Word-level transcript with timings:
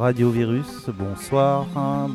Radio 0.00 0.30
Virus, 0.30 0.88
bonsoir, 0.88 1.66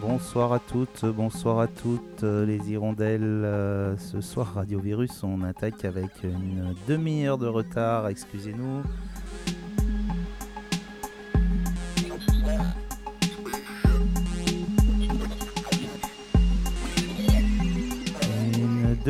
bonsoir 0.02 0.54
à 0.54 0.57
toutes, 0.57 1.05
bonsoir 1.05 1.59
à 1.59 1.68
toutes 1.68 2.23
les 2.23 2.71
hirondelles. 2.71 3.21
Euh, 3.21 3.96
ce 3.97 4.21
soir, 4.21 4.55
Radio 4.55 4.79
Virus, 4.79 5.21
on 5.21 5.43
attaque 5.43 5.86
avec 5.86 6.09
une 6.23 6.73
demi-heure 6.88 7.38
de 7.38 7.45
retard, 7.45 8.07
excusez-nous. 8.07 8.82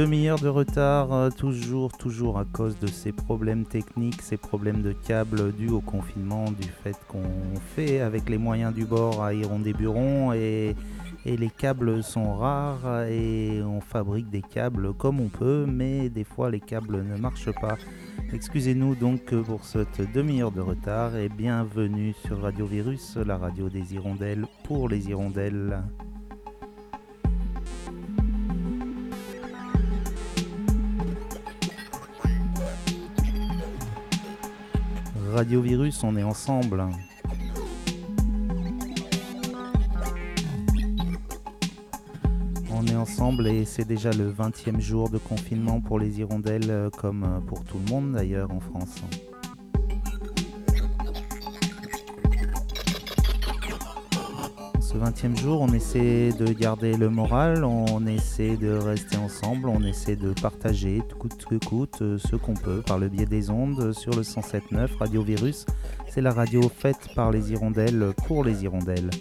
Demi-heure 0.05 0.37
de 0.37 0.49
retard, 0.49 1.11
euh, 1.13 1.29
toujours, 1.31 1.97
toujours 1.97 2.37
à 2.37 2.45
cause 2.45 2.77
de 2.77 2.85
ces 2.85 3.11
problèmes 3.11 3.65
techniques, 3.65 4.21
ces 4.21 4.37
problèmes 4.37 4.83
de 4.83 4.91
câbles 4.91 5.51
dus 5.51 5.69
au 5.69 5.81
confinement, 5.81 6.45
du 6.51 6.67
fait 6.67 6.95
qu'on 7.07 7.23
fait 7.75 8.01
avec 8.01 8.29
les 8.29 8.37
moyens 8.37 8.71
du 8.71 8.85
bord 8.85 9.23
à 9.23 9.33
Hirondé-Buron 9.33 10.31
et, 10.33 10.75
et 11.25 11.37
les 11.37 11.49
câbles 11.49 12.03
sont 12.03 12.35
rares 12.35 13.05
et 13.09 13.63
on 13.63 13.81
fabrique 13.81 14.29
des 14.29 14.43
câbles 14.43 14.93
comme 14.93 15.19
on 15.19 15.29
peut, 15.29 15.65
mais 15.67 16.09
des 16.09 16.23
fois 16.23 16.51
les 16.51 16.59
câbles 16.59 17.03
ne 17.03 17.17
marchent 17.17 17.55
pas. 17.59 17.75
Excusez-nous 18.31 18.93
donc 18.93 19.33
pour 19.33 19.65
cette 19.65 20.01
demi-heure 20.13 20.51
de 20.51 20.61
retard 20.61 21.15
et 21.15 21.29
bienvenue 21.29 22.13
sur 22.27 22.43
Radio 22.43 22.67
Virus, 22.67 23.17
la 23.17 23.39
radio 23.39 23.69
des 23.69 23.95
hirondelles 23.95 24.45
pour 24.65 24.87
les 24.87 25.09
hirondelles. 25.09 25.81
Radio 35.35 35.59
Virus, 35.59 36.01
on 36.05 36.15
est 36.15 36.23
ensemble. 36.23 36.85
On 42.71 42.87
est 42.87 42.95
ensemble 42.95 43.45
et 43.47 43.65
c'est 43.65 43.83
déjà 43.83 44.11
le 44.11 44.31
20e 44.31 44.79
jour 44.79 45.09
de 45.09 45.17
confinement 45.17 45.81
pour 45.81 45.99
les 45.99 46.21
hirondelles, 46.21 46.69
euh, 46.69 46.89
comme 46.89 47.25
euh, 47.25 47.41
pour 47.41 47.65
tout 47.65 47.77
le 47.85 47.91
monde 47.91 48.13
d'ailleurs 48.13 48.49
en 48.49 48.61
France. 48.61 49.01
20e 55.05 55.37
jour, 55.37 55.61
on 55.61 55.71
essaie 55.71 56.31
de 56.31 56.51
garder 56.51 56.97
le 56.97 57.09
moral, 57.09 57.63
on 57.63 58.07
essaie 58.07 58.57
de 58.57 58.71
rester 58.71 59.17
ensemble, 59.17 59.69
on 59.69 59.83
essaie 59.83 60.15
de 60.15 60.33
partager 60.33 61.03
tout 61.07 61.17
coûte 61.17 61.45
que 61.45 61.63
coûte 61.63 62.01
euh, 62.01 62.17
ce 62.17 62.35
qu'on 62.35 62.55
peut 62.55 62.81
par 62.81 62.97
le 62.97 63.07
biais 63.07 63.27
des 63.27 63.51
ondes 63.51 63.93
sur 63.93 64.15
le 64.15 64.23
107.9 64.23 64.97
Radio 64.97 65.21
Virus. 65.21 65.67
C'est 66.09 66.21
la 66.21 66.31
radio 66.31 66.71
faite 66.75 67.09
par 67.13 67.29
les 67.29 67.51
hirondelles 67.51 68.13
pour 68.25 68.43
les 68.43 68.63
hirondelles. 68.63 69.11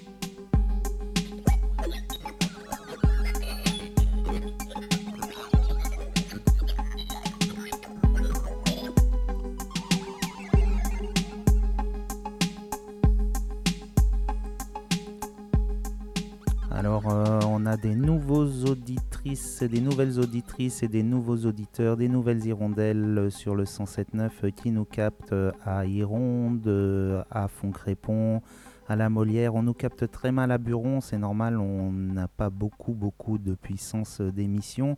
Auditrices, 19.35 19.63
des 19.65 19.81
nouvelles 19.81 20.21
auditrices 20.21 20.83
et 20.85 20.89
des 20.89 21.03
nouveaux 21.03 21.39
auditeurs, 21.39 21.97
des 21.97 22.09
nouvelles 22.09 22.47
hirondelles 22.47 23.33
sur 23.33 23.57
le 23.57 23.65
107.9 23.65 24.53
qui 24.53 24.71
nous 24.71 24.85
captent 24.85 25.35
à 25.65 25.85
Hironde, 25.87 27.25
à 27.33 27.49
Foncrépont, 27.49 28.43
à 28.87 28.95
la 28.95 29.11
Molière. 29.11 29.57
On 29.57 29.65
nous 29.65 29.75
capte 29.75 30.09
très 30.09 30.31
mal 30.31 30.53
à 30.53 30.59
Buron, 30.59 31.01
c'est 31.01 31.19
normal, 31.19 31.59
on 31.59 31.91
n'a 31.91 32.29
pas 32.29 32.49
beaucoup, 32.49 32.93
beaucoup 32.93 33.39
de 33.39 33.55
puissance 33.55 34.21
d'émission. 34.21 34.97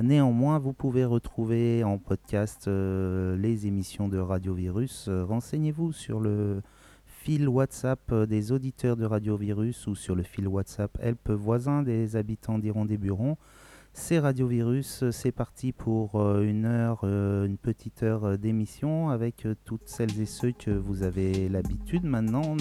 Néanmoins, 0.00 0.58
vous 0.58 0.72
pouvez 0.72 1.04
retrouver 1.04 1.84
en 1.84 1.98
podcast 1.98 2.66
euh, 2.66 3.36
les 3.36 3.68
émissions 3.68 4.08
de 4.08 4.18
Radio 4.18 4.52
Virus. 4.52 5.08
Renseignez-vous 5.08 5.92
sur 5.92 6.18
le 6.18 6.60
fil 7.04 7.48
WhatsApp 7.48 8.12
des 8.28 8.50
auditeurs 8.50 8.96
de 8.96 9.04
Radio 9.04 9.36
Virus 9.36 9.86
ou 9.86 9.94
sur 9.94 10.16
le 10.16 10.24
fil 10.24 10.48
WhatsApp 10.48 10.98
Help 11.00 11.30
voisin 11.30 11.84
des 11.84 12.16
habitants 12.16 12.58
d'Iron-des-Burons. 12.58 13.36
C'est 13.98 14.18
Radio 14.18 14.46
Virus, 14.46 15.04
c'est 15.10 15.32
parti 15.32 15.72
pour 15.72 16.20
euh, 16.20 16.42
une 16.42 16.66
heure, 16.66 17.00
euh, 17.04 17.46
une 17.46 17.56
petite 17.56 18.02
heure 18.02 18.36
d'émission 18.36 19.08
avec 19.08 19.48
toutes 19.64 19.88
celles 19.88 20.20
et 20.20 20.26
ceux 20.26 20.52
que 20.52 20.70
vous 20.70 21.02
avez 21.02 21.48
l'habitude 21.48 22.04
maintenant 22.04 22.56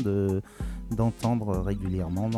d'entendre 0.92 1.58
régulièrement 1.58 2.30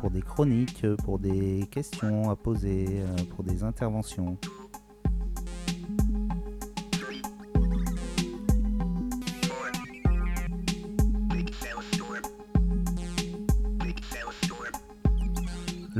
pour 0.00 0.12
des 0.12 0.22
chroniques, 0.22 0.86
pour 1.04 1.18
des 1.18 1.66
questions 1.72 2.30
à 2.30 2.36
poser, 2.36 3.02
pour 3.34 3.42
des 3.42 3.64
interventions. 3.64 4.38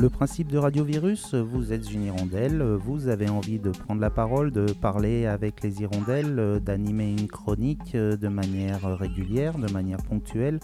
Le 0.00 0.08
principe 0.08 0.48
de 0.48 0.56
Radio 0.56 0.82
Virus, 0.82 1.34
vous 1.34 1.74
êtes 1.74 1.92
une 1.92 2.04
hirondelle, 2.04 2.62
vous 2.62 3.08
avez 3.08 3.28
envie 3.28 3.58
de 3.58 3.68
prendre 3.68 4.00
la 4.00 4.08
parole, 4.08 4.50
de 4.50 4.72
parler 4.72 5.26
avec 5.26 5.62
les 5.62 5.82
hirondelles, 5.82 6.58
d'animer 6.64 7.10
une 7.10 7.28
chronique 7.28 7.94
de 7.94 8.28
manière 8.28 8.96
régulière, 8.96 9.58
de 9.58 9.70
manière 9.70 9.98
ponctuelle. 9.98 10.58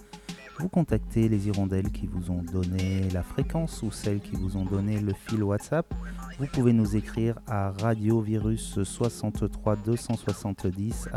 Vous 0.58 0.70
contactez 0.70 1.28
les 1.28 1.48
hirondelles 1.48 1.92
qui 1.92 2.06
vous 2.06 2.30
ont 2.30 2.42
donné 2.42 3.10
la 3.12 3.22
fréquence 3.22 3.82
ou 3.82 3.90
celles 3.90 4.20
qui 4.20 4.36
vous 4.36 4.56
ont 4.56 4.64
donné 4.64 5.00
le 5.00 5.12
fil 5.12 5.42
WhatsApp. 5.42 5.92
Vous 6.38 6.46
pouvez 6.46 6.72
nous 6.72 6.96
écrire 6.96 7.38
à 7.46 7.72
radiovirus 7.72 8.82
63 8.84 9.76
270 9.76 11.10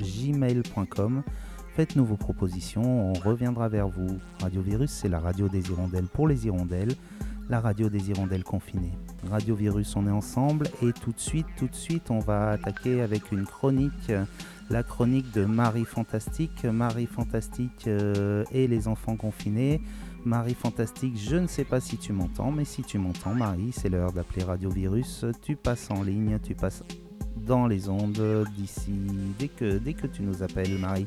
gmail.com. 0.00 1.22
Faites-nous 1.74 2.04
vos 2.04 2.18
propositions, 2.18 3.10
on 3.10 3.14
reviendra 3.14 3.70
vers 3.70 3.88
vous. 3.88 4.18
Radio 4.42 4.60
Virus, 4.60 4.90
c'est 4.90 5.08
la 5.08 5.18
radio 5.18 5.48
des 5.48 5.70
hirondelles 5.70 6.04
pour 6.04 6.28
les 6.28 6.46
hirondelles, 6.46 6.92
la 7.48 7.60
radio 7.60 7.88
des 7.88 8.10
hirondelles 8.10 8.44
confinées. 8.44 8.92
Radio 9.30 9.54
Virus, 9.54 9.96
on 9.96 10.06
est 10.06 10.10
ensemble 10.10 10.66
et 10.82 10.92
tout 10.92 11.12
de 11.12 11.18
suite, 11.18 11.46
tout 11.56 11.68
de 11.68 11.74
suite, 11.74 12.10
on 12.10 12.18
va 12.18 12.50
attaquer 12.50 13.00
avec 13.00 13.32
une 13.32 13.46
chronique, 13.46 14.12
la 14.68 14.82
chronique 14.82 15.32
de 15.32 15.46
Marie 15.46 15.86
Fantastique. 15.86 16.64
Marie 16.64 17.06
Fantastique 17.06 17.86
euh, 17.86 18.44
et 18.52 18.68
les 18.68 18.86
enfants 18.86 19.16
confinés. 19.16 19.80
Marie 20.26 20.54
Fantastique, 20.54 21.16
je 21.18 21.36
ne 21.36 21.46
sais 21.46 21.64
pas 21.64 21.80
si 21.80 21.96
tu 21.96 22.12
m'entends, 22.12 22.52
mais 22.52 22.66
si 22.66 22.82
tu 22.82 22.98
m'entends, 22.98 23.34
Marie, 23.34 23.72
c'est 23.72 23.88
l'heure 23.88 24.12
d'appeler 24.12 24.44
Radio 24.44 24.68
Virus. 24.68 25.24
Tu 25.40 25.56
passes 25.56 25.90
en 25.90 26.02
ligne, 26.02 26.38
tu 26.42 26.54
passes 26.54 26.84
dans 27.34 27.66
les 27.66 27.88
ondes 27.88 28.46
d'ici, 28.58 28.92
dès 29.38 29.48
que, 29.48 29.78
dès 29.78 29.94
que 29.94 30.06
tu 30.06 30.22
nous 30.22 30.42
appelles, 30.42 30.78
Marie. 30.78 31.06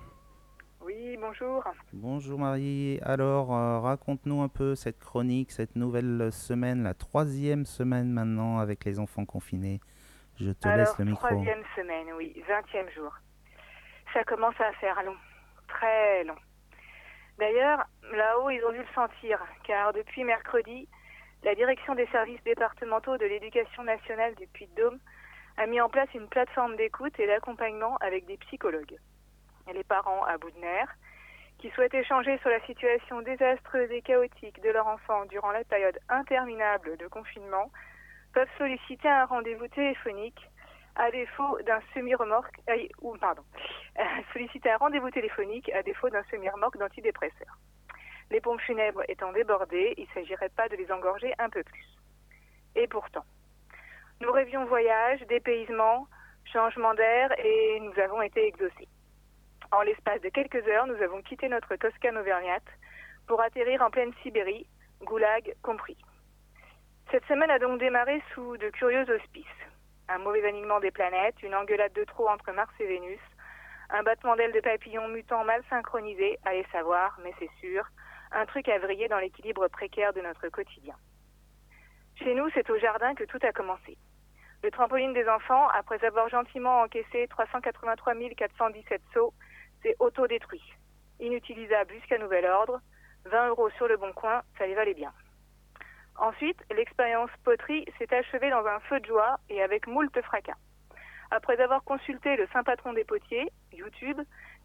Bonjour. 1.17 1.63
Bonjour 1.93 2.39
Marie. 2.39 2.99
Alors, 3.03 3.53
euh, 3.55 3.79
raconte-nous 3.79 4.41
un 4.41 4.47
peu 4.47 4.75
cette 4.75 4.99
chronique, 4.99 5.51
cette 5.51 5.75
nouvelle 5.75 6.31
semaine, 6.31 6.83
la 6.83 6.93
troisième 6.93 7.65
semaine 7.65 8.11
maintenant 8.11 8.59
avec 8.59 8.85
les 8.85 8.99
enfants 8.99 9.25
confinés. 9.25 9.79
Je 10.39 10.51
te 10.51 10.67
laisse 10.67 10.97
le 10.99 11.05
micro. 11.05 11.27
Troisième 11.27 11.63
semaine, 11.75 12.07
oui, 12.17 12.41
vingtième 12.47 12.89
jour. 12.91 13.13
Ça 14.13 14.23
commence 14.23 14.59
à 14.59 14.71
faire 14.73 15.01
long, 15.03 15.15
très 15.67 16.23
long. 16.23 16.37
D'ailleurs, 17.37 17.85
là-haut, 18.11 18.49
ils 18.49 18.63
ont 18.65 18.71
dû 18.71 18.79
le 18.79 18.93
sentir, 18.93 19.39
car 19.65 19.93
depuis 19.93 20.23
mercredi, 20.23 20.87
la 21.43 21.55
direction 21.55 21.95
des 21.95 22.07
services 22.07 22.43
départementaux 22.43 23.17
de 23.17 23.25
l'éducation 23.25 23.83
nationale 23.83 24.35
du 24.35 24.47
Puy-de-Dôme 24.47 24.99
a 25.57 25.65
mis 25.65 25.81
en 25.81 25.89
place 25.89 26.09
une 26.13 26.27
plateforme 26.27 26.75
d'écoute 26.75 27.19
et 27.19 27.27
d'accompagnement 27.27 27.97
avec 27.97 28.25
des 28.25 28.37
psychologues. 28.37 28.97
Les 29.73 29.83
parents 29.83 30.23
à 30.25 30.37
bout 30.37 30.51
de 30.51 30.59
nerfs, 30.59 30.95
qui 31.59 31.69
souhaitent 31.71 31.93
échanger 31.93 32.37
sur 32.39 32.49
la 32.49 32.59
situation 32.65 33.21
désastreuse 33.21 33.91
et 33.91 34.01
chaotique 34.01 34.61
de 34.63 34.69
leur 34.69 34.87
enfant 34.87 35.25
durant 35.25 35.51
la 35.51 35.63
période 35.63 35.99
interminable 36.09 36.97
de 36.97 37.07
confinement, 37.07 37.71
peuvent 38.33 38.49
solliciter 38.57 39.07
un 39.07 39.25
rendez-vous 39.25 39.67
téléphonique 39.67 40.49
à 40.95 41.11
défaut 41.11 41.59
d'un 41.65 41.79
semi-remorque, 41.93 42.59
euh, 42.69 42.87
ou 43.01 43.15
pardon, 43.17 43.43
solliciter 44.33 44.71
un 44.71 44.77
rendez-vous 44.77 45.11
téléphonique 45.11 45.69
à 45.69 45.83
défaut 45.83 46.09
d'un 46.09 46.23
semi-remorque 46.31 46.77
d'antidépresseurs. 46.77 47.57
Les 48.29 48.41
pompes 48.41 48.61
funèbres 48.61 49.03
étant 49.07 49.31
débordées, 49.31 49.93
il 49.97 50.07
ne 50.07 50.13
s'agirait 50.13 50.49
pas 50.49 50.69
de 50.69 50.75
les 50.75 50.91
engorger 50.91 51.33
un 51.37 51.49
peu 51.49 51.63
plus. 51.63 51.85
Et 52.75 52.87
pourtant, 52.87 53.25
nous 54.21 54.31
rêvions 54.31 54.65
voyage, 54.65 55.21
dépaysement, 55.27 56.07
changement 56.45 56.93
d'air 56.93 57.31
et 57.39 57.79
nous 57.81 57.97
avons 57.99 58.21
été 58.21 58.47
exaucés. 58.47 58.87
En 59.71 59.83
l'espace 59.83 60.19
de 60.21 60.29
quelques 60.29 60.67
heures, 60.67 60.85
nous 60.85 61.01
avons 61.01 61.21
quitté 61.21 61.47
notre 61.47 61.77
Toscane 61.77 62.17
auvergnate 62.17 62.67
pour 63.25 63.41
atterrir 63.41 63.81
en 63.81 63.89
pleine 63.89 64.13
Sibérie, 64.21 64.67
goulag 65.01 65.55
compris. 65.61 65.97
Cette 67.09 67.25
semaine 67.25 67.49
a 67.49 67.57
donc 67.57 67.79
démarré 67.79 68.21
sous 68.33 68.57
de 68.57 68.69
curieux 68.69 69.05
auspices. 69.15 69.45
Un 70.09 70.17
mauvais 70.17 70.45
alignement 70.45 70.81
des 70.81 70.91
planètes, 70.91 71.41
une 71.41 71.55
engueulade 71.55 71.93
de 71.93 72.03
trop 72.03 72.27
entre 72.27 72.51
Mars 72.51 72.73
et 72.81 72.85
Vénus, 72.85 73.19
un 73.89 74.03
battement 74.03 74.35
d'ailes 74.35 74.51
de 74.51 74.59
papillons 74.59 75.07
mutants 75.07 75.45
mal 75.45 75.63
synchronisé, 75.69 76.37
allez 76.43 76.65
savoir, 76.73 77.17
mais 77.23 77.33
c'est 77.39 77.51
sûr, 77.61 77.85
un 78.33 78.45
truc 78.45 78.67
à 78.67 78.77
vriller 78.77 79.07
dans 79.07 79.19
l'équilibre 79.19 79.69
précaire 79.69 80.11
de 80.11 80.19
notre 80.19 80.49
quotidien. 80.49 80.95
Chez 82.15 82.35
nous, 82.35 82.49
c'est 82.53 82.69
au 82.69 82.77
jardin 82.77 83.15
que 83.15 83.23
tout 83.23 83.39
a 83.41 83.53
commencé. 83.53 83.97
Le 84.63 84.69
trampoline 84.71 85.13
des 85.13 85.27
enfants, 85.29 85.69
après 85.69 86.03
avoir 86.03 86.27
gentiment 86.27 86.81
encaissé 86.81 87.27
383 87.29 88.13
417 88.35 89.01
sauts, 89.13 89.33
s'est 89.81 89.95
autodétruit. 89.99 90.63
Inutilisable 91.19 91.93
jusqu'à 91.93 92.17
nouvel 92.17 92.45
ordre, 92.45 92.79
20 93.25 93.49
euros 93.49 93.69
sur 93.71 93.87
le 93.87 93.97
bon 93.97 94.11
coin, 94.13 94.41
ça 94.57 94.65
les 94.65 94.75
valait 94.75 94.93
bien. 94.93 95.13
Ensuite, 96.17 96.59
l'expérience 96.75 97.29
poterie 97.43 97.85
s'est 97.97 98.13
achevée 98.13 98.49
dans 98.49 98.65
un 98.65 98.79
feu 98.81 98.99
de 98.99 99.05
joie 99.05 99.39
et 99.49 99.61
avec 99.61 99.87
moult 99.87 100.11
fracas. 100.21 100.57
Après 101.31 101.59
avoir 101.61 101.83
consulté 101.83 102.35
le 102.35 102.47
saint 102.51 102.63
patron 102.63 102.93
des 102.93 103.05
potiers, 103.05 103.51
YouTube, 103.71 104.19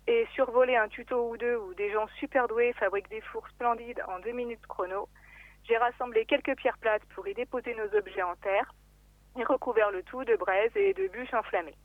et 0.09 0.27
survolé 0.35 0.77
un 0.77 0.89
tuto 0.89 1.31
ou 1.31 1.37
deux 1.37 1.57
où 1.57 1.75
des 1.75 1.91
gens 1.93 2.07
super 2.19 2.49
doués 2.49 2.73
fabriquent 2.75 3.11
des 3.11 3.21
fours 3.21 3.49
splendides 3.49 4.03
en 4.09 4.19
deux 4.21 4.33
minutes 4.33 4.67
chrono, 4.67 5.09
j'ai 5.65 5.77
rassemblé 5.77 6.27
quelques 6.27 6.57
pierres 6.57 6.79
plates 6.79 7.05
pour 7.15 7.27
y 7.27 7.35
déposer 7.35 7.75
nos 7.75 7.97
objets 7.97 8.23
en 8.23 8.37
terre 8.37 8.73
et 9.39 9.45
recouvert 9.45 9.91
le 9.91 10.03
tout 10.03 10.25
de 10.25 10.37
braises 10.37 10.77
et 10.77 10.95
de 10.95 11.09
bûches 11.09 11.35
enflammées. 11.35 11.77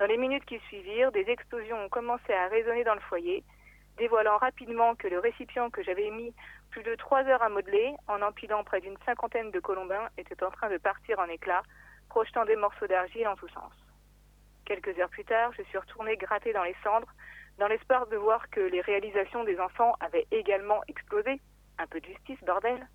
Dans 0.00 0.06
les 0.06 0.16
minutes 0.16 0.46
qui 0.46 0.58
suivirent, 0.60 1.12
des 1.12 1.28
explosions 1.28 1.76
ont 1.84 1.90
commencé 1.90 2.32
à 2.32 2.48
résonner 2.48 2.84
dans 2.84 2.94
le 2.94 3.00
foyer, 3.00 3.44
dévoilant 3.98 4.38
rapidement 4.38 4.94
que 4.94 5.06
le 5.06 5.18
récipient 5.18 5.68
que 5.68 5.82
j'avais 5.82 6.08
mis 6.08 6.34
plus 6.70 6.82
de 6.82 6.94
trois 6.94 7.22
heures 7.24 7.42
à 7.42 7.50
modeler, 7.50 7.92
en 8.08 8.22
empilant 8.22 8.64
près 8.64 8.80
d'une 8.80 8.96
cinquantaine 9.04 9.50
de 9.50 9.60
colombins, 9.60 10.08
était 10.16 10.42
en 10.42 10.50
train 10.50 10.70
de 10.70 10.78
partir 10.78 11.18
en 11.18 11.26
éclats, 11.26 11.64
projetant 12.08 12.46
des 12.46 12.56
morceaux 12.56 12.86
d'argile 12.86 13.28
en 13.28 13.36
tous 13.36 13.48
sens. 13.48 13.74
Quelques 14.64 14.98
heures 14.98 15.10
plus 15.10 15.26
tard, 15.26 15.52
je 15.52 15.64
suis 15.64 15.76
retournée 15.76 16.16
gratter 16.16 16.54
dans 16.54 16.64
les 16.64 16.76
cendres, 16.82 17.12
dans 17.58 17.68
l'espoir 17.68 18.06
de 18.06 18.16
voir 18.16 18.48
que 18.48 18.60
les 18.60 18.80
réalisations 18.80 19.44
des 19.44 19.60
enfants 19.60 19.96
avaient 20.00 20.26
également 20.30 20.80
explosé. 20.88 21.42
Un 21.78 21.86
peu 21.86 22.00
de 22.00 22.06
justice, 22.06 22.42
bordel. 22.46 22.88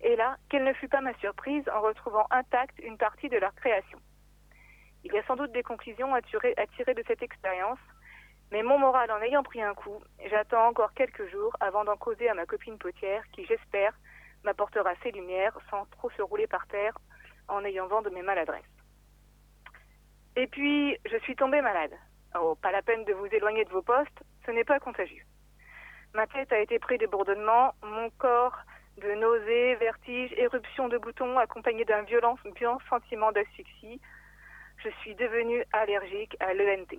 Et 0.00 0.14
là, 0.14 0.36
quelle 0.48 0.62
ne 0.62 0.74
fut 0.74 0.88
pas 0.88 1.00
ma 1.00 1.14
surprise 1.14 1.68
en 1.74 1.80
retrouvant 1.80 2.28
intacte 2.30 2.78
une 2.78 2.98
partie 2.98 3.28
de 3.28 3.38
leur 3.38 3.52
création. 3.56 3.98
Il 5.04 5.12
y 5.12 5.18
a 5.18 5.24
sans 5.24 5.36
doute 5.36 5.52
des 5.52 5.62
conclusions 5.62 6.14
à 6.14 6.22
tirer, 6.22 6.54
de 6.54 7.02
cette 7.06 7.22
expérience, 7.22 7.78
mais 8.50 8.62
mon 8.62 8.78
moral 8.78 9.10
en 9.10 9.20
ayant 9.22 9.42
pris 9.42 9.62
un 9.62 9.74
coup, 9.74 10.02
j'attends 10.30 10.68
encore 10.68 10.92
quelques 10.94 11.28
jours 11.30 11.56
avant 11.60 11.84
d'en 11.84 11.96
causer 11.96 12.28
à 12.28 12.34
ma 12.34 12.46
copine 12.46 12.78
potière 12.78 13.24
qui, 13.32 13.44
j'espère, 13.46 13.94
m'apportera 14.44 14.92
ses 15.02 15.10
lumières 15.10 15.58
sans 15.70 15.86
trop 15.86 16.10
se 16.10 16.22
rouler 16.22 16.46
par 16.46 16.66
terre 16.66 16.96
en 17.48 17.64
ayant 17.64 17.86
vent 17.88 18.02
de 18.02 18.10
mes 18.10 18.22
maladresses. 18.22 18.62
Et 20.36 20.46
puis, 20.46 20.96
je 21.10 21.16
suis 21.18 21.36
tombée 21.36 21.60
malade. 21.60 21.92
Oh, 22.38 22.54
pas 22.54 22.72
la 22.72 22.82
peine 22.82 23.04
de 23.04 23.12
vous 23.12 23.26
éloigner 23.26 23.64
de 23.64 23.70
vos 23.70 23.82
postes, 23.82 24.22
ce 24.46 24.50
n'est 24.50 24.64
pas 24.64 24.80
contagieux. 24.80 25.24
Ma 26.14 26.26
tête 26.26 26.52
a 26.52 26.60
été 26.60 26.78
prise 26.78 26.98
de 26.98 27.06
bourdonnements, 27.06 27.74
mon 27.82 28.10
corps 28.10 28.58
de 28.98 29.12
nausées, 29.14 29.74
vertiges, 29.76 30.32
éruptions 30.36 30.88
de 30.88 30.98
boutons 30.98 31.38
accompagnés 31.38 31.84
d'un 31.84 32.02
violent 32.02 32.36
sentiment 32.88 33.32
d'asphyxie. 33.32 34.00
Je 34.84 34.90
suis 35.00 35.14
devenue 35.14 35.64
allergique 35.72 36.36
à 36.40 36.54
l'ENT. 36.54 36.98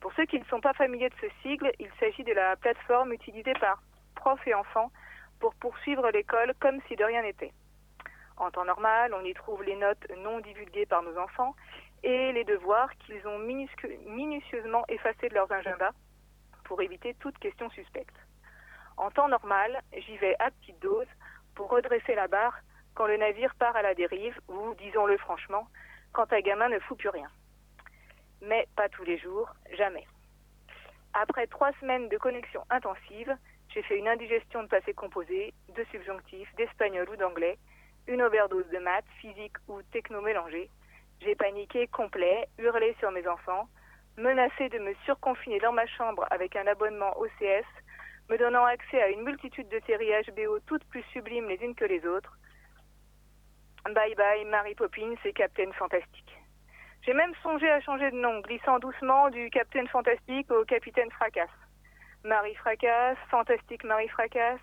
Pour 0.00 0.12
ceux 0.14 0.24
qui 0.26 0.40
ne 0.40 0.44
sont 0.46 0.60
pas 0.60 0.72
familiers 0.72 1.10
de 1.10 1.14
ce 1.20 1.26
sigle, 1.42 1.70
il 1.78 1.90
s'agit 2.00 2.24
de 2.24 2.32
la 2.32 2.56
plateforme 2.56 3.12
utilisée 3.12 3.52
par 3.60 3.80
profs 4.16 4.44
et 4.46 4.54
enfants 4.54 4.90
pour 5.38 5.54
poursuivre 5.54 6.10
l'école 6.10 6.52
comme 6.58 6.80
si 6.88 6.96
de 6.96 7.04
rien 7.04 7.22
n'était. 7.22 7.52
En 8.36 8.50
temps 8.50 8.64
normal, 8.64 9.14
on 9.14 9.24
y 9.24 9.34
trouve 9.34 9.62
les 9.62 9.76
notes 9.76 10.04
non 10.18 10.40
divulguées 10.40 10.86
par 10.86 11.02
nos 11.02 11.16
enfants 11.16 11.54
et 12.02 12.32
les 12.32 12.44
devoirs 12.44 12.90
qu'ils 12.98 13.24
ont 13.28 13.38
minutieusement 13.38 14.84
effacés 14.88 15.28
de 15.28 15.34
leurs 15.34 15.52
agendas 15.52 15.92
pour 16.64 16.82
éviter 16.82 17.14
toute 17.20 17.38
question 17.38 17.70
suspecte. 17.70 18.16
En 18.96 19.10
temps 19.10 19.28
normal, 19.28 19.80
j'y 19.92 20.16
vais 20.16 20.34
à 20.40 20.50
petite 20.50 20.80
dose 20.80 21.06
pour 21.54 21.70
redresser 21.70 22.14
la 22.16 22.26
barre 22.26 22.58
quand 22.94 23.06
le 23.06 23.16
navire 23.16 23.54
part 23.54 23.76
à 23.76 23.82
la 23.82 23.94
dérive 23.94 24.40
ou, 24.48 24.74
disons-le 24.74 25.16
franchement, 25.18 25.68
quand 26.12 26.32
un 26.32 26.40
gamin 26.40 26.68
ne 26.68 26.78
fout 26.80 26.98
plus 26.98 27.08
rien 27.08 27.30
mais 28.42 28.66
pas 28.76 28.88
tous 28.88 29.04
les 29.04 29.18
jours, 29.18 29.52
jamais. 29.76 30.06
Après 31.12 31.46
trois 31.46 31.72
semaines 31.80 32.08
de 32.08 32.18
connexion 32.18 32.62
intensive, 32.70 33.36
j'ai 33.68 33.82
fait 33.82 33.98
une 33.98 34.08
indigestion 34.08 34.62
de 34.62 34.68
passé 34.68 34.94
composé, 34.94 35.52
de 35.76 35.84
subjonctifs, 35.90 36.52
d'espagnol 36.56 37.08
ou 37.10 37.16
d'anglais, 37.16 37.58
une 38.06 38.22
overdose 38.22 38.68
de 38.68 38.78
maths, 38.78 39.04
physique 39.20 39.56
ou 39.68 39.82
techno 39.92 40.20
mélangé. 40.20 40.70
J'ai 41.20 41.34
paniqué 41.34 41.86
complet, 41.88 42.48
hurlé 42.58 42.94
sur 42.98 43.10
mes 43.10 43.26
enfants, 43.28 43.68
menacé 44.16 44.68
de 44.68 44.78
me 44.78 44.94
surconfiner 45.04 45.58
dans 45.60 45.72
ma 45.72 45.86
chambre 45.86 46.26
avec 46.30 46.56
un 46.56 46.66
abonnement 46.66 47.16
OCS, 47.18 47.66
me 48.28 48.38
donnant 48.38 48.64
accès 48.64 49.02
à 49.02 49.08
une 49.08 49.22
multitude 49.22 49.68
de 49.68 49.80
séries 49.86 50.10
HBO 50.28 50.58
toutes 50.66 50.84
plus 50.84 51.02
sublimes 51.12 51.48
les 51.48 51.62
unes 51.62 51.74
que 51.74 51.84
les 51.84 52.06
autres. 52.06 52.36
Bye 53.84 54.14
bye 54.14 54.44
Mary 54.44 54.74
Poppins 54.74 55.16
et 55.24 55.32
Captain 55.32 55.72
Fantastique. 55.72 56.36
J'ai 57.02 57.14
même 57.14 57.34
songé 57.42 57.68
à 57.70 57.80
changer 57.80 58.10
de 58.10 58.16
nom, 58.16 58.40
glissant 58.40 58.78
doucement 58.78 59.30
du 59.30 59.48
Capitaine 59.50 59.88
Fantastique 59.88 60.50
au 60.50 60.64
Capitaine 60.64 61.10
Fracasse. 61.12 61.48
Marie 62.22 62.54
Fracasse, 62.56 63.16
Fantastique 63.30 63.84
Marie 63.84 64.08
Fracasse, 64.08 64.60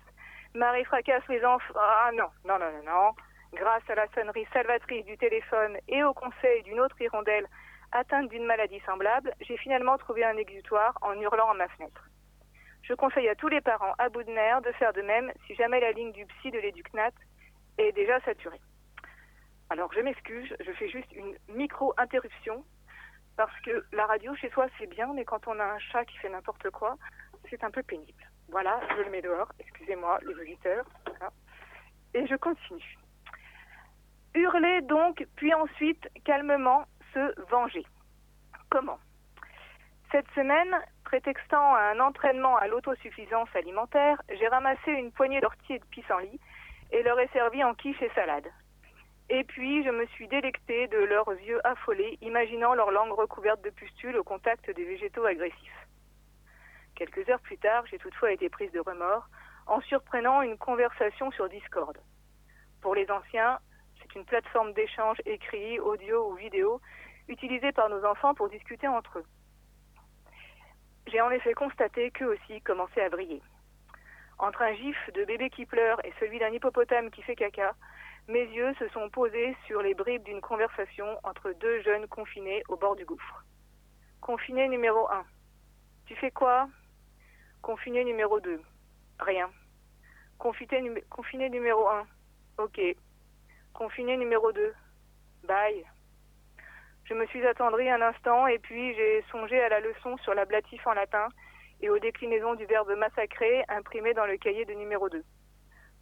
Marie 0.54 0.84
Fracasse 0.84 1.26
les 1.28 1.44
enfants. 1.44 1.74
Ah 1.76 2.10
non, 2.14 2.28
non, 2.44 2.58
non, 2.58 2.70
non, 2.70 2.84
non. 2.84 3.10
Grâce 3.54 3.82
à 3.90 3.96
la 3.96 4.06
sonnerie 4.14 4.46
salvatrice 4.52 5.04
du 5.04 5.18
téléphone 5.18 5.76
et 5.88 6.04
au 6.04 6.14
conseil 6.14 6.62
d'une 6.62 6.80
autre 6.80 7.00
hirondelle 7.00 7.48
atteinte 7.90 8.28
d'une 8.28 8.44
maladie 8.44 8.80
semblable, 8.86 9.34
j'ai 9.40 9.56
finalement 9.56 9.98
trouvé 9.98 10.24
un 10.24 10.36
exutoire 10.36 10.96
en 11.02 11.20
hurlant 11.20 11.50
à 11.50 11.54
ma 11.54 11.68
fenêtre. 11.68 12.08
Je 12.82 12.94
conseille 12.94 13.28
à 13.28 13.34
tous 13.34 13.48
les 13.48 13.60
parents 13.60 13.94
à 13.98 14.08
bout 14.10 14.22
de 14.22 14.30
nerfs 14.30 14.62
de 14.62 14.72
faire 14.72 14.92
de 14.92 15.02
même 15.02 15.32
si 15.46 15.54
jamais 15.56 15.80
la 15.80 15.92
ligne 15.92 16.12
du 16.12 16.24
psy 16.26 16.50
de 16.50 16.58
l'éducnat 16.58 17.10
est 17.78 17.92
déjà 17.92 18.20
saturée. 18.20 18.60
Alors 19.70 19.92
je 19.92 20.00
m'excuse, 20.00 20.54
je 20.60 20.72
fais 20.72 20.88
juste 20.88 21.12
une 21.12 21.36
micro-interruption 21.48 22.64
parce 23.36 23.58
que 23.60 23.84
la 23.92 24.06
radio 24.06 24.34
chez 24.36 24.50
soi 24.50 24.66
c'est 24.78 24.86
bien, 24.86 25.12
mais 25.14 25.24
quand 25.24 25.46
on 25.46 25.58
a 25.60 25.64
un 25.64 25.78
chat 25.78 26.04
qui 26.06 26.16
fait 26.18 26.30
n'importe 26.30 26.70
quoi, 26.70 26.96
c'est 27.50 27.62
un 27.62 27.70
peu 27.70 27.82
pénible. 27.82 28.24
Voilà, 28.48 28.80
je 28.96 29.02
le 29.02 29.10
mets 29.10 29.20
dehors, 29.20 29.52
excusez-moi 29.58 30.18
les 30.26 30.34
auditeurs. 30.34 30.86
Et 32.14 32.26
je 32.26 32.34
continue. 32.36 32.98
Hurler 34.34 34.80
donc, 34.82 35.26
puis 35.36 35.52
ensuite 35.52 36.08
calmement 36.24 36.86
se 37.12 37.40
venger. 37.50 37.84
Comment? 38.70 38.98
Cette 40.10 40.28
semaine, 40.30 40.74
prétextant 41.04 41.74
un 41.74 42.00
entraînement 42.00 42.56
à 42.56 42.66
l'autosuffisance 42.66 43.54
alimentaire, 43.54 44.22
j'ai 44.30 44.48
ramassé 44.48 44.90
une 44.92 45.12
poignée 45.12 45.40
d'orties 45.40 45.74
et 45.74 45.78
de 45.78 45.84
pissenlits 45.86 46.40
et 46.90 47.02
leur 47.02 47.20
ai 47.20 47.28
servi 47.28 47.62
en 47.62 47.74
quiche 47.74 48.00
et 48.00 48.10
salade. 48.14 48.48
Et 49.30 49.44
puis, 49.44 49.84
je 49.84 49.90
me 49.90 50.06
suis 50.06 50.26
délectée 50.26 50.86
de 50.88 50.98
leurs 50.98 51.30
yeux 51.30 51.60
affolés, 51.66 52.18
imaginant 52.22 52.74
leur 52.74 52.90
langue 52.90 53.12
recouverte 53.12 53.62
de 53.62 53.70
pustules 53.70 54.16
au 54.16 54.24
contact 54.24 54.70
des 54.70 54.84
végétaux 54.84 55.26
agressifs. 55.26 55.86
Quelques 56.94 57.28
heures 57.28 57.40
plus 57.40 57.58
tard, 57.58 57.84
j'ai 57.86 57.98
toutefois 57.98 58.32
été 58.32 58.48
prise 58.48 58.72
de 58.72 58.80
remords 58.80 59.28
en 59.66 59.80
surprenant 59.82 60.40
une 60.40 60.56
conversation 60.56 61.30
sur 61.32 61.48
Discord. 61.48 61.96
Pour 62.80 62.94
les 62.94 63.10
anciens, 63.10 63.58
c'est 64.00 64.14
une 64.14 64.24
plateforme 64.24 64.72
d'échange 64.72 65.18
écrit, 65.26 65.78
audio 65.78 66.30
ou 66.30 66.34
vidéo 66.34 66.80
utilisée 67.28 67.72
par 67.72 67.90
nos 67.90 68.04
enfants 68.06 68.34
pour 68.34 68.48
discuter 68.48 68.88
entre 68.88 69.18
eux. 69.18 69.26
J'ai 71.06 71.20
en 71.20 71.30
effet 71.30 71.52
constaté 71.52 72.10
qu'eux 72.10 72.34
aussi 72.34 72.62
commençaient 72.62 73.04
à 73.04 73.10
briller. 73.10 73.42
Entre 74.38 74.62
un 74.62 74.74
gif 74.74 74.96
de 75.14 75.24
bébé 75.24 75.50
qui 75.50 75.66
pleure 75.66 76.04
et 76.04 76.12
celui 76.18 76.38
d'un 76.38 76.50
hippopotame 76.50 77.10
qui 77.10 77.22
fait 77.22 77.36
caca, 77.36 77.74
mes 78.28 78.44
yeux 78.44 78.74
se 78.78 78.86
sont 78.88 79.08
posés 79.08 79.56
sur 79.66 79.80
les 79.80 79.94
bribes 79.94 80.22
d'une 80.22 80.42
conversation 80.42 81.18
entre 81.24 81.50
deux 81.52 81.80
jeunes 81.80 82.06
confinés 82.08 82.62
au 82.68 82.76
bord 82.76 82.94
du 82.94 83.06
gouffre. 83.06 83.44
Confiné 84.20 84.68
numéro 84.68 85.08
1. 85.10 85.24
Tu 86.04 86.14
fais 86.16 86.30
quoi? 86.30 86.68
Confiné 87.62 88.04
numéro 88.04 88.38
2. 88.38 88.60
Rien. 89.20 89.50
Confiné, 90.38 91.48
numéro 91.48 91.88
1. 91.88 92.06
Ok. 92.58 92.80
Confiné 93.72 94.16
numéro 94.18 94.52
2. 94.52 94.74
Bye. 95.44 95.84
Je 97.04 97.14
me 97.14 97.26
suis 97.26 97.46
attendrie 97.46 97.88
un 97.88 98.02
instant 98.02 98.46
et 98.46 98.58
puis 98.58 98.94
j'ai 98.94 99.24
songé 99.30 99.58
à 99.58 99.70
la 99.70 99.80
leçon 99.80 100.18
sur 100.18 100.34
l'ablatif 100.34 100.86
en 100.86 100.92
latin 100.92 101.28
et 101.80 101.88
aux 101.88 101.98
déclinaisons 101.98 102.54
du 102.56 102.66
verbe 102.66 102.94
massacrer 102.96 103.64
imprimé 103.68 104.12
dans 104.12 104.26
le 104.26 104.36
cahier 104.36 104.66
de 104.66 104.74
numéro 104.74 105.08
2. 105.08 105.24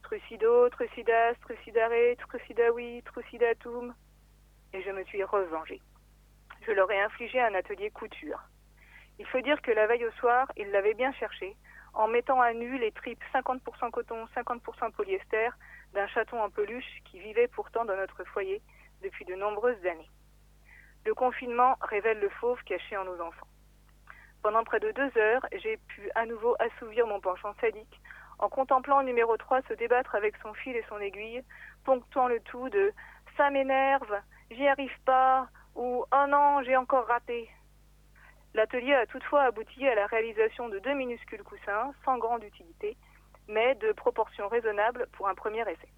Trucido, 0.06 0.70
trucidas, 0.70 1.34
trucidare, 1.40 2.14
trucidawi, 2.16 3.02
trucidatum. 3.02 3.92
Et 4.72 4.80
je 4.80 4.90
me 4.92 5.02
suis 5.02 5.24
revengée. 5.24 5.82
Je 6.64 6.70
leur 6.70 6.88
ai 6.92 7.00
infligé 7.00 7.40
un 7.40 7.52
atelier 7.54 7.90
couture. 7.90 8.40
Il 9.18 9.26
faut 9.26 9.40
dire 9.40 9.60
que 9.62 9.72
la 9.72 9.88
veille 9.88 10.06
au 10.06 10.12
soir, 10.12 10.46
ils 10.56 10.70
l'avaient 10.70 10.94
bien 10.94 11.12
cherché, 11.14 11.56
en 11.92 12.06
mettant 12.06 12.40
à 12.40 12.52
nu 12.52 12.78
les 12.78 12.92
tripes 12.92 13.20
50% 13.34 13.90
coton, 13.90 14.26
50% 14.36 14.92
polyester 14.92 15.48
d'un 15.92 16.06
chaton 16.06 16.40
en 16.40 16.50
peluche 16.50 17.02
qui 17.06 17.18
vivait 17.18 17.48
pourtant 17.48 17.84
dans 17.84 17.96
notre 17.96 18.22
foyer 18.26 18.62
depuis 19.02 19.24
de 19.24 19.34
nombreuses 19.34 19.84
années. 19.86 20.10
Le 21.04 21.14
confinement 21.14 21.74
révèle 21.80 22.20
le 22.20 22.28
fauve 22.28 22.62
caché 22.62 22.96
en 22.96 23.06
nos 23.06 23.20
enfants. 23.20 23.48
Pendant 24.44 24.62
près 24.62 24.78
de 24.78 24.92
deux 24.92 25.10
heures, 25.18 25.44
j'ai 25.50 25.78
pu 25.88 26.08
à 26.14 26.26
nouveau 26.26 26.54
assouvir 26.60 27.08
mon 27.08 27.20
penchant 27.20 27.54
sadique 27.60 28.00
en 28.38 28.48
contemplant 28.48 29.02
numéro 29.02 29.36
3 29.36 29.62
se 29.62 29.74
débattre 29.74 30.14
avec 30.14 30.36
son 30.42 30.52
fil 30.54 30.76
et 30.76 30.84
son 30.88 30.98
aiguille, 30.98 31.42
ponctuant 31.84 32.28
le 32.28 32.40
tout 32.40 32.68
de 32.68 32.92
Ça 33.36 33.50
m'énerve, 33.50 34.20
j'y 34.50 34.66
arrive 34.66 34.98
pas 35.04 35.48
ou 35.74 36.04
Oh 36.12 36.26
non, 36.28 36.62
j'ai 36.62 36.76
encore 36.76 37.06
raté. 37.06 37.50
L'atelier 38.54 38.94
a 38.94 39.06
toutefois 39.06 39.42
abouti 39.42 39.86
à 39.86 39.94
la 39.94 40.06
réalisation 40.06 40.68
de 40.68 40.78
deux 40.78 40.94
minuscules 40.94 41.42
coussins, 41.42 41.92
sans 42.04 42.16
grande 42.16 42.42
utilité, 42.42 42.96
mais 43.48 43.74
de 43.74 43.92
proportions 43.92 44.48
raisonnables 44.48 45.06
pour 45.12 45.28
un 45.28 45.34
premier 45.34 45.62
essai. 45.62 45.88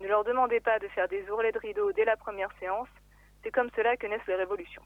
Ne 0.00 0.06
leur 0.06 0.22
demandez 0.22 0.60
pas 0.60 0.78
de 0.78 0.86
faire 0.88 1.08
des 1.08 1.28
ourlets 1.28 1.50
de 1.50 1.58
rideaux 1.58 1.92
dès 1.92 2.04
la 2.04 2.16
première 2.16 2.52
séance, 2.60 2.88
c'est 3.42 3.50
comme 3.50 3.70
cela 3.74 3.96
que 3.96 4.06
naissent 4.06 4.26
les 4.28 4.36
révolutions. 4.36 4.82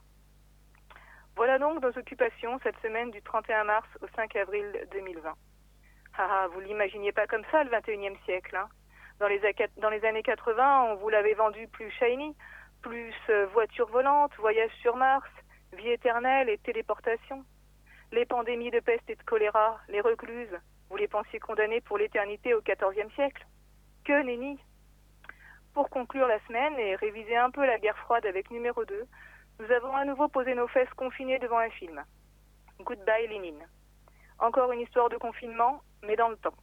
Voilà 1.37 1.59
donc 1.59 1.83
nos 1.83 1.97
occupations 1.99 2.59
cette 2.63 2.79
semaine 2.81 3.11
du 3.11 3.23
31 3.23 3.65
mars 3.65 3.89
au 4.01 4.07
5 4.17 4.37
avril 4.37 4.87
2020. 4.93 5.35
Ah, 6.19 6.47
vous 6.53 6.61
l'imaginiez 6.61 7.13
pas 7.13 7.27
comme 7.27 7.45
ça 7.51 7.65
le 7.65 7.71
21e 7.71 8.23
siècle. 8.25 8.57
Hein. 8.57 8.69
Dans, 9.19 9.29
les, 9.29 9.41
dans 9.79 9.91
les 9.91 10.05
années 10.05 10.23
80, 10.23 10.85
on 10.85 10.97
vous 10.97 11.09
l'avait 11.09 11.35
vendu 11.35 11.69
plus 11.69 11.91
shiny, 11.93 12.37
plus 12.83 13.15
euh, 13.31 13.47
voiture 13.53 13.89
volante, 13.89 14.33
voyage 14.37 14.73
sur 14.83 14.97
Mars, 14.97 15.31
vie 15.73 15.91
éternelle 15.91 16.49
et 16.49 16.59
téléportation. 16.59 17.45
Les 18.11 18.27
pandémies 18.27 18.71
de 18.71 18.81
peste 18.81 19.09
et 19.09 19.17
de 19.17 19.23
choléra, 19.23 19.81
les 19.89 20.03
recluses, 20.03 20.59
vous 20.91 20.97
les 20.97 21.09
pensiez 21.09 21.41
condamnées 21.41 21.81
pour 21.81 21.97
l'éternité 21.97 22.53
au 22.53 22.61
XIVe 22.61 23.11
siècle 23.15 23.47
Que 24.05 24.23
nenni 24.23 24.59
Pour 25.73 25.89
conclure 25.89 26.27
la 26.27 26.39
semaine 26.47 26.79
et 26.79 26.97
réviser 26.97 27.37
un 27.37 27.51
peu 27.51 27.65
la 27.65 27.79
guerre 27.79 27.97
froide 27.97 28.27
avec 28.27 28.51
numéro 28.51 28.85
2, 28.85 29.07
nous 29.61 29.71
avons 29.73 29.97
à 29.97 30.05
nouveau 30.05 30.29
posé 30.29 30.55
nos 30.55 30.69
fesses 30.69 30.93
confinées 30.95 31.39
devant 31.39 31.59
un 31.59 31.71
film. 31.71 32.05
Goodbye 32.81 33.29
Lénine. 33.29 33.67
Encore 34.43 34.73
une 34.73 34.81
histoire 34.81 35.09
de 35.09 35.17
confinement, 35.19 35.83
mais 36.03 36.17
dans 36.17 36.29
le 36.29 36.37
temps. 36.37 36.57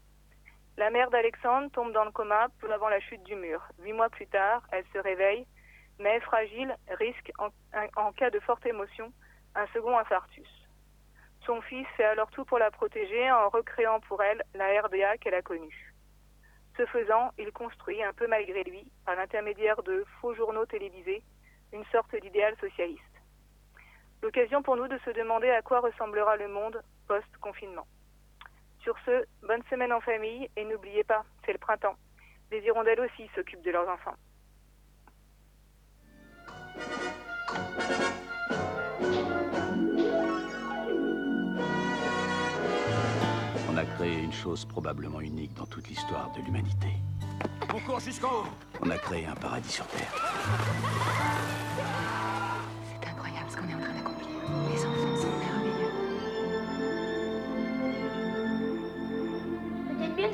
La 0.75 0.89
mère 0.89 1.09
d'Alexandre 1.12 1.71
tombe 1.71 1.93
dans 1.93 2.03
le 2.03 2.12
coma 2.12 2.50
peu 2.59 2.69
avant 2.74 2.89
la 2.89 3.00
chute 3.00 3.24
du 3.24 3.36
mur. 3.36 3.65
Huit 3.79 3.93
mois 3.93 4.09
plus 4.09 4.27
tard, 4.27 4.67
elle 4.74 4.83
se 4.91 4.98
réveille, 4.98 5.48
mais 5.98 6.19
fragile, 6.19 6.75
risque, 6.89 7.31
en, 7.38 8.12
cas 8.12 8.31
de 8.31 8.39
forte 8.41 8.65
émotion, 8.65 9.13
un 9.55 9.65
second 9.67 9.98
infarctus. 9.98 10.50
Son 11.45 11.62
fils 11.62 11.88
fait 11.95 12.03
alors 12.03 12.29
tout 12.31 12.43
pour 12.43 12.59
la 12.59 12.69
protéger 12.69 13.31
en 13.31 13.48
recréant 13.48 14.01
pour 14.01 14.21
elle 14.21 14.43
la 14.55 14.81
RDA 14.81 15.17
qu'elle 15.17 15.36
a 15.36 15.41
connue. 15.41 15.93
Ce 16.75 16.86
faisant, 16.86 17.31
il 17.38 17.53
construit, 17.53 18.03
un 18.03 18.12
peu 18.12 18.27
malgré 18.27 18.65
lui, 18.65 18.91
par 19.05 19.15
l'intermédiaire 19.15 19.81
de 19.83 20.03
faux 20.19 20.33
journaux 20.36 20.65
télévisés, 20.65 21.24
une 21.71 21.86
sorte 21.93 22.13
d'idéal 22.13 22.57
socialiste. 22.59 23.03
L'occasion 24.21 24.62
pour 24.63 24.75
nous 24.75 24.89
de 24.89 24.98
se 25.05 25.12
demander 25.12 25.50
à 25.50 25.62
quoi 25.62 25.79
ressemblera 25.79 26.36
le 26.36 26.50
monde 26.50 26.83
post-confinement. 27.10 27.88
Sur 28.84 28.96
ce, 29.06 29.25
bonne 29.46 29.63
semaine 29.70 29.92
en 29.92 30.00
famille 30.00 30.48
et 30.56 30.63
n'oubliez 30.63 31.04
pas, 31.04 31.25
c'est 31.46 31.51
le 31.51 31.58
printemps. 31.58 31.96
Les 32.51 32.60
hirondelles 32.62 33.01
aussi 33.01 33.30
s'occupent 33.36 33.66
de 33.66 33.72
leurs 33.72 33.89
enfants. 33.89 34.16
On 43.72 43.78
a 43.78 43.86
créé 43.98 44.24
une 44.24 44.34
chose 44.34 44.66
probablement 44.66 45.20
unique 45.20 45.54
dans 45.56 45.66
toute 45.66 45.88
l'histoire 45.88 46.32
de 46.34 46.42
l'humanité. 46.42 46.89
On 47.74 47.80
court 47.80 48.00
jusqu'en 48.00 48.42
haut 48.42 48.48
On 48.82 48.89
a 48.89 48.98
créé 48.98 49.25
un 49.25 49.36
paradis 49.36 49.72
sur 49.72 49.88
Terre. 49.88 51.59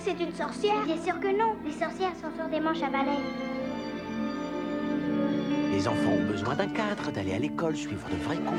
C'est 0.05 0.23
une 0.23 0.33
sorcière. 0.33 0.83
Bien 0.85 1.01
sûr 1.01 1.19
que 1.19 1.35
non. 1.35 1.55
Les 1.65 1.71
sorcières 1.71 2.13
sont 2.21 2.29
sur 2.37 2.47
des 2.47 2.59
manches 2.59 2.83
à 2.83 2.89
balai. 2.89 3.17
Les 5.71 5.87
enfants 5.87 6.11
ont 6.11 6.31
besoin 6.31 6.55
d'un 6.55 6.67
cadre, 6.67 7.11
d'aller 7.11 7.33
à 7.33 7.39
l'école, 7.39 7.75
suivre 7.75 8.07
de 8.09 8.23
vrais 8.23 8.37
cours. 8.37 8.53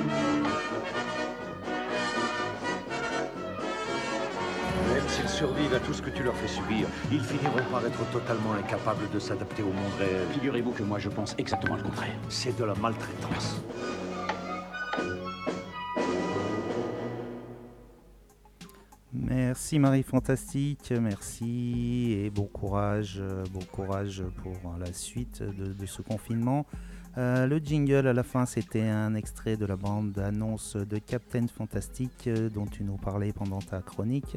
Même 4.93 5.09
s'ils 5.09 5.29
survivent 5.29 5.75
à 5.75 5.79
tout 5.79 5.95
ce 5.95 6.03
que 6.03 6.11
tu 6.11 6.25
leur 6.25 6.35
fais 6.35 6.49
subir, 6.49 6.89
ils 7.13 7.23
finiront 7.23 7.63
par 7.71 7.87
être 7.87 8.05
totalement 8.11 8.53
incapables 8.53 9.09
de 9.15 9.19
s'adapter 9.21 9.63
au 9.63 9.67
monde 9.67 9.95
réel. 9.99 10.27
Figurez-vous 10.33 10.73
que 10.73 10.83
moi 10.83 10.99
je 10.99 11.09
pense 11.09 11.35
exactement 11.39 11.77
le 11.77 11.83
contraire. 11.85 12.17
C'est 12.29 12.59
de 12.59 12.65
la 12.65 12.75
maltraitance. 12.75 13.63
Merci 19.67 19.81
Marie 19.81 20.05
Fantastique, 20.05 20.93
merci 20.93 22.15
et 22.21 22.31
bon 22.31 22.45
courage, 22.45 23.21
bon 23.53 23.65
courage 23.73 24.23
pour 24.41 24.77
la 24.79 24.93
suite 24.93 25.43
de, 25.43 25.87
ce 25.87 26.03
confinement. 26.03 26.67
Euh, 27.19 27.49
le 27.49 27.59
jingle 27.59 28.07
à 28.07 28.13
la 28.13 28.23
fin, 28.23 28.47
c'était 28.47 28.87
un 28.87 29.17
extrait 29.17 29.57
de 29.57 29.67
la 29.67 29.75
bande 29.75 30.17
annonce 30.21 30.77
de 30.77 30.99
Captain 30.99 31.49
Fantastic 31.49 32.29
euh, 32.29 32.49
dont 32.49 32.67
tu 32.67 32.85
nous 32.85 32.97
parlais 32.97 33.33
pendant 33.33 33.59
ta 33.59 33.83
chronique. 33.83 34.37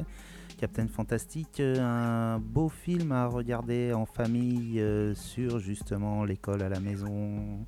Captain 0.58 0.88
Fantastic, 0.88 1.60
euh, 1.60 1.76
un 1.80 2.40
beau 2.40 2.68
film 2.68 3.12
à 3.12 3.26
regarder 3.26 3.92
en 3.92 4.06
famille 4.06 4.84
sur 5.14 5.60
justement 5.60 6.24
l'école 6.24 6.62
à 6.62 6.68
la 6.68 6.80
maison. 6.80 7.64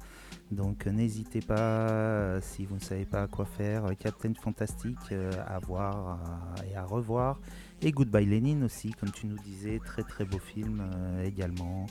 Donc 0.52 0.86
n'hésitez 0.86 1.40
pas, 1.40 2.40
si 2.40 2.66
vous 2.66 2.74
ne 2.74 2.80
savez 2.80 3.06
pas 3.06 3.26
quoi 3.26 3.46
faire, 3.46 3.86
Captain 3.98 4.32
Fantastic 4.34 4.98
à 5.46 5.58
voir 5.58 6.18
et 6.70 6.76
à 6.76 6.84
revoir. 6.84 7.40
Et 7.80 7.90
Goodbye 7.90 8.26
Lenin 8.26 8.62
aussi, 8.62 8.92
comme 8.92 9.10
tu 9.10 9.26
nous 9.26 9.38
disais, 9.38 9.80
très 9.84 10.02
très 10.02 10.24
beau 10.24 10.38
film 10.38 10.82
également. 11.24 11.86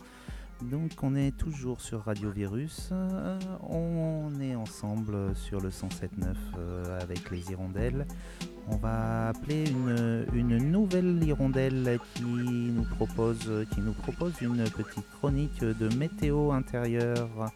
Donc 0.69 0.91
on 1.01 1.15
est 1.15 1.35
toujours 1.35 1.81
sur 1.81 2.03
Radio 2.03 2.29
Virus, 2.29 2.89
euh, 2.91 3.39
on 3.67 4.39
est 4.39 4.53
ensemble 4.53 5.35
sur 5.35 5.59
le 5.59 5.69
107.9 5.69 6.35
euh, 6.57 6.99
avec 7.01 7.31
les 7.31 7.51
hirondelles. 7.51 8.05
On 8.67 8.75
va 8.75 9.29
appeler 9.29 9.63
une, 10.33 10.57
nouvelle 10.57 11.23
hirondelle 11.23 11.99
qui 12.13 12.23
nous, 12.23 12.83
propose, 12.83 13.65
qui 13.73 13.81
nous 13.81 13.93
propose 13.93 14.33
une 14.41 14.63
petite 14.65 15.09
chronique 15.17 15.61
de 15.61 15.95
météo 15.95 16.51
intérieure. 16.51 17.51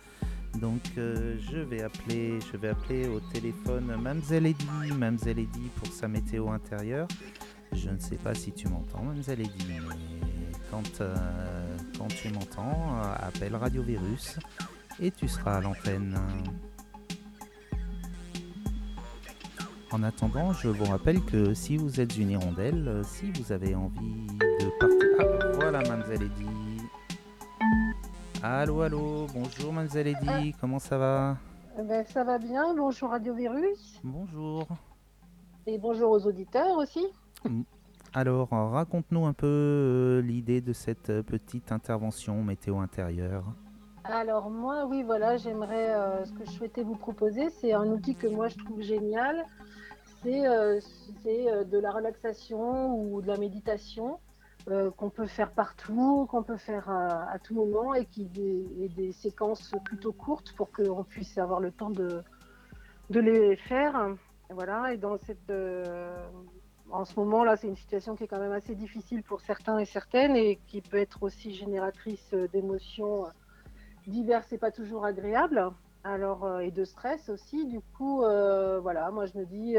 Donc 0.62 0.82
euh, 0.98 1.38
je, 1.52 1.58
vais 1.58 1.82
appeler, 1.82 2.40
je 2.52 2.58
vais 2.58 2.70
appeler 2.70 3.08
au 3.08 3.20
téléphone 3.20 3.96
Mamselle 4.02 4.46
Eddy, 4.46 4.92
Mamselle 4.98 5.40
Eddy 5.40 5.70
pour 5.76 5.88
sa 5.88 6.08
météo 6.08 6.50
intérieure. 6.50 7.08
Je 7.74 7.90
ne 7.90 8.00
sais 8.00 8.16
pas 8.16 8.34
si 8.34 8.52
tu 8.52 8.68
m'entends 8.68 9.04
Mamselle 9.04 9.42
Eddy, 9.42 9.66
mais 9.68 9.80
quand 10.72 11.02
quand 11.98 12.08
tu 12.08 12.30
m'entends, 12.30 12.96
euh, 13.04 13.28
appelle 13.28 13.56
Radio 13.56 13.82
Virus 13.82 14.38
et 15.00 15.12
tu 15.12 15.28
seras 15.28 15.58
à 15.58 15.62
l'antenne. 15.62 16.18
En 19.92 20.04
attendant, 20.04 20.52
je 20.52 20.68
vous 20.68 20.86
rappelle 20.86 21.22
que 21.22 21.54
si 21.54 21.78
vous 21.78 22.02
êtes 22.02 22.18
une 22.18 22.32
hirondelle, 22.32 22.86
euh, 22.88 23.04
si 23.04 23.32
vous 23.32 23.52
avez 23.52 23.76
envie 23.76 24.28
de 24.60 24.80
partir... 24.80 25.08
Ah, 25.20 25.52
voilà, 25.54 25.80
Mademoiselle 25.84 26.24
Eddy. 26.24 26.55
Allô, 28.48 28.82
allô, 28.82 29.26
bonjour 29.34 29.74
Eddy, 29.96 30.54
ah. 30.54 30.58
comment 30.62 30.78
ça 30.78 31.00
va? 31.00 31.38
eh 31.80 31.82
ben, 31.82 32.06
Ça 32.06 32.24
va 32.24 32.38
bien, 32.38 32.76
bonjour 32.76 33.10
Radio 33.10 33.34
Virus. 33.34 34.00
Bonjour. 34.04 34.68
Et 35.66 35.80
bonjour 35.80 36.12
aux 36.12 36.28
auditeurs 36.28 36.78
aussi. 36.78 37.04
Alors, 38.14 38.50
raconte-nous 38.50 39.26
un 39.26 39.34
peu 39.34 39.48
euh, 39.48 40.22
l'idée 40.22 40.62
de 40.62 40.74
cette 40.74 41.10
euh, 41.10 41.24
petite 41.24 41.72
intervention 41.72 42.44
météo 42.44 42.78
intérieure. 42.78 43.46
Alors 44.04 44.52
moi, 44.52 44.86
oui, 44.86 45.02
voilà, 45.02 45.38
j'aimerais, 45.38 45.96
euh, 45.96 46.24
ce 46.24 46.32
que 46.34 46.46
je 46.46 46.52
souhaitais 46.52 46.84
vous 46.84 46.98
proposer, 46.98 47.50
c'est 47.50 47.74
un 47.74 47.88
outil 47.88 48.14
que 48.14 48.28
moi 48.28 48.48
je 48.48 48.58
trouve 48.60 48.82
génial. 48.82 49.44
C'est 50.22 50.44
de 50.44 51.80
la 51.80 51.92
relaxation 51.92 52.96
ou 52.96 53.24
de 53.24 53.28
la 53.28 53.38
méditation 53.38 54.20
qu'on 54.98 55.10
peut 55.10 55.28
faire 55.28 55.52
partout, 55.52 56.28
qu'on 56.30 56.44
peut 56.44 56.58
faire 56.58 56.90
à, 56.90 57.30
à, 57.32 57.40
tout 57.40 57.54
moment 57.54 57.94
et 57.94 58.06
qui 58.06 58.24
est 58.24 58.90
des 58.96 59.12
séquences 59.12 59.72
plutôt 59.84 60.12
courtes 60.12 60.54
pour 60.54 60.72
qu'on 60.72 61.04
puisse 61.04 61.38
avoir 61.38 61.60
le 61.60 61.72
temps 61.72 61.92
de, 61.92 62.24
de 63.12 63.20
les 63.20 63.56
faire. 63.56 64.16
Voilà, 64.50 64.94
et 64.94 64.98
dans 64.98 65.18
cette, 65.18 65.50
euh, 65.50 66.16
en 66.92 67.06
ce 67.06 67.20
moment 67.20 67.44
là, 67.44 67.58
c'est 67.58 67.68
une 67.68 67.76
situation 67.76 68.16
qui 68.16 68.24
est 68.24 68.28
quand 68.28 68.40
même 68.40 68.52
assez 68.52 68.76
difficile 68.76 69.24
pour 69.24 69.42
certains 69.42 69.78
et 69.80 69.86
certaines 69.86 70.36
et 70.36 70.60
qui 70.68 70.82
peut 70.82 70.98
être 70.98 71.22
aussi 71.24 71.54
génératrice 71.54 72.34
d'émotions 72.52 73.26
diverses 74.08 74.52
et 74.52 74.58
pas 74.58 74.72
toujours 74.72 75.06
agréables. 75.06 75.72
Alors 76.04 76.60
et 76.62 76.70
de 76.70 76.86
stress 76.86 77.30
aussi. 77.30 77.66
Du 77.66 77.82
coup, 77.98 78.20
voilà, 78.20 79.10
moi 79.12 79.26
je 79.26 79.38
me 79.38 79.46
dis. 79.46 79.78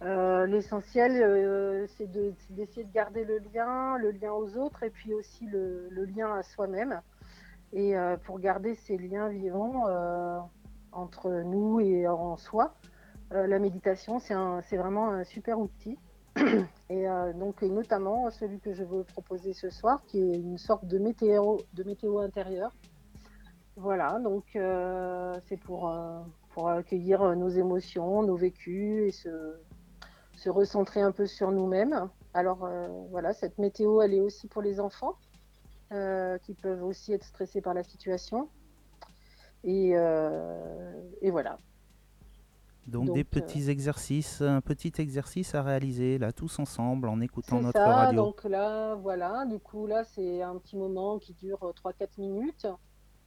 L'essentiel, 0.00 1.88
c'est 1.96 2.10
d'essayer 2.10 2.84
de, 2.84 2.92
garder 2.92 3.24
le 3.24 3.38
lien, 3.38 3.96
le 3.98 4.10
lien 4.10 4.32
aux 4.32 4.56
autres 4.56 4.82
et 4.82 4.90
puis 4.90 5.14
aussi 5.14 5.46
le, 5.46 5.88
lien 6.04 6.34
à 6.34 6.42
soi-même. 6.42 7.00
Et 7.72 7.94
pour 8.24 8.38
garder 8.38 8.74
ces 8.74 8.98
liens 8.98 9.28
vivants, 9.28 9.86
entre 10.94 11.30
nous 11.30 11.80
et 11.80 12.06
en 12.06 12.36
soi. 12.36 12.74
Euh, 13.32 13.46
la 13.46 13.58
méditation, 13.58 14.18
c'est 14.20 14.76
vraiment 14.76 15.10
un 15.10 15.24
super 15.24 15.58
outil. 15.58 15.98
Et 16.90 17.08
euh, 17.08 17.32
donc, 17.32 17.62
notamment 17.62 18.30
celui 18.30 18.60
que 18.60 18.72
je 18.74 18.84
veux 18.84 19.04
proposer 19.04 19.52
ce 19.52 19.70
soir, 19.70 20.02
qui 20.06 20.18
est 20.18 20.34
une 20.34 20.58
sorte 20.58 20.86
de 20.86 20.98
météo, 20.98 21.58
de 21.72 21.84
météo 21.84 22.18
intérieur. 22.18 22.72
Voilà, 23.76 24.20
donc 24.20 24.44
euh, 24.54 25.36
c'est 25.46 25.56
pour, 25.56 25.92
pour 26.50 26.68
accueillir 26.68 27.34
nos 27.34 27.48
émotions, 27.48 28.22
nos 28.22 28.36
vécus 28.36 29.08
et 29.08 29.10
se, 29.10 29.56
se 30.36 30.50
recentrer 30.50 31.00
un 31.00 31.12
peu 31.12 31.26
sur 31.26 31.50
nous-mêmes. 31.50 32.08
Alors 32.32 32.68
voilà, 33.10 33.32
cette 33.32 33.58
météo, 33.58 34.00
elle 34.02 34.14
est 34.14 34.20
aussi 34.20 34.48
pour 34.48 34.62
les 34.62 34.80
enfants 34.80 35.16
qui 35.90 36.54
peuvent 36.54 36.82
aussi 36.82 37.12
être 37.12 37.24
stressés 37.24 37.60
par 37.60 37.74
la 37.74 37.84
situation. 37.84 38.48
Euh, 39.66 40.92
et, 41.20 41.30
voilà. 41.30 41.58
Donc, 42.86 43.14
des 43.14 43.20
euh, 43.20 43.24
petits 43.24 43.70
exercices, 43.70 44.42
un 44.42 44.60
petit 44.60 44.92
exercice 44.98 45.54
à 45.54 45.62
réaliser 45.62 46.18
là 46.18 46.32
tous 46.32 46.58
ensemble 46.58 47.08
en 47.08 47.20
écoutant 47.20 47.60
notre 47.60 47.78
ça, 47.78 47.86
radio. 47.86 48.24
Donc 48.24 48.44
là, 48.44 48.94
voilà, 48.96 49.46
du 49.46 49.58
coup 49.58 49.86
là 49.86 50.04
c'est 50.04 50.42
un 50.42 50.58
petit 50.58 50.76
moment 50.76 51.18
qui 51.18 51.32
dure 51.32 51.72
3-4 51.82 52.20
minutes 52.20 52.66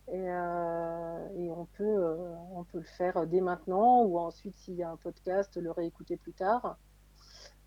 et, 0.10 0.14
euh, 0.14 1.28
et, 1.36 1.50
on, 1.50 1.66
peut, 1.66 2.16
on 2.54 2.64
peut 2.66 2.78
le 2.78 2.84
faire 2.84 3.26
dès 3.26 3.42
maintenant 3.42 4.04
ou 4.04 4.20
ensuite 4.20 4.56
s'il 4.58 4.76
y 4.76 4.84
a 4.84 4.92
un 4.92 4.96
podcast, 4.96 5.58
le 5.58 5.72
réécouter 5.72 6.18
plus 6.18 6.34
tard. 6.34 6.78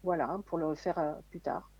Voilà, 0.02 0.38
pour 0.46 0.58
le 0.58 0.74
faire 0.74 1.18
plus 1.30 1.40
tard. 1.40 1.70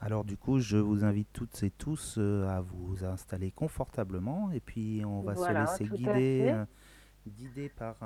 Alors 0.00 0.24
du 0.24 0.36
coup, 0.36 0.58
je 0.58 0.76
vous 0.76 1.04
invite 1.04 1.32
toutes 1.32 1.62
et 1.62 1.70
tous 1.70 2.16
euh, 2.18 2.46
à 2.48 2.60
vous 2.60 3.04
installer 3.04 3.50
confortablement 3.50 4.50
et 4.52 4.60
puis 4.60 5.02
on 5.06 5.22
va 5.22 5.34
se 5.34 5.50
laisser 5.50 5.84
guider, 5.84 6.52
euh, 6.52 6.64
guider 7.26 7.70
par, 7.70 7.96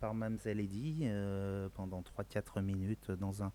par 0.00 0.14
Mamselle 0.14 0.60
Eddy 0.60 1.02
euh, 1.04 1.68
pendant 1.74 2.02
3-4 2.02 2.62
minutes 2.62 3.12
dans 3.12 3.44
un, 3.44 3.52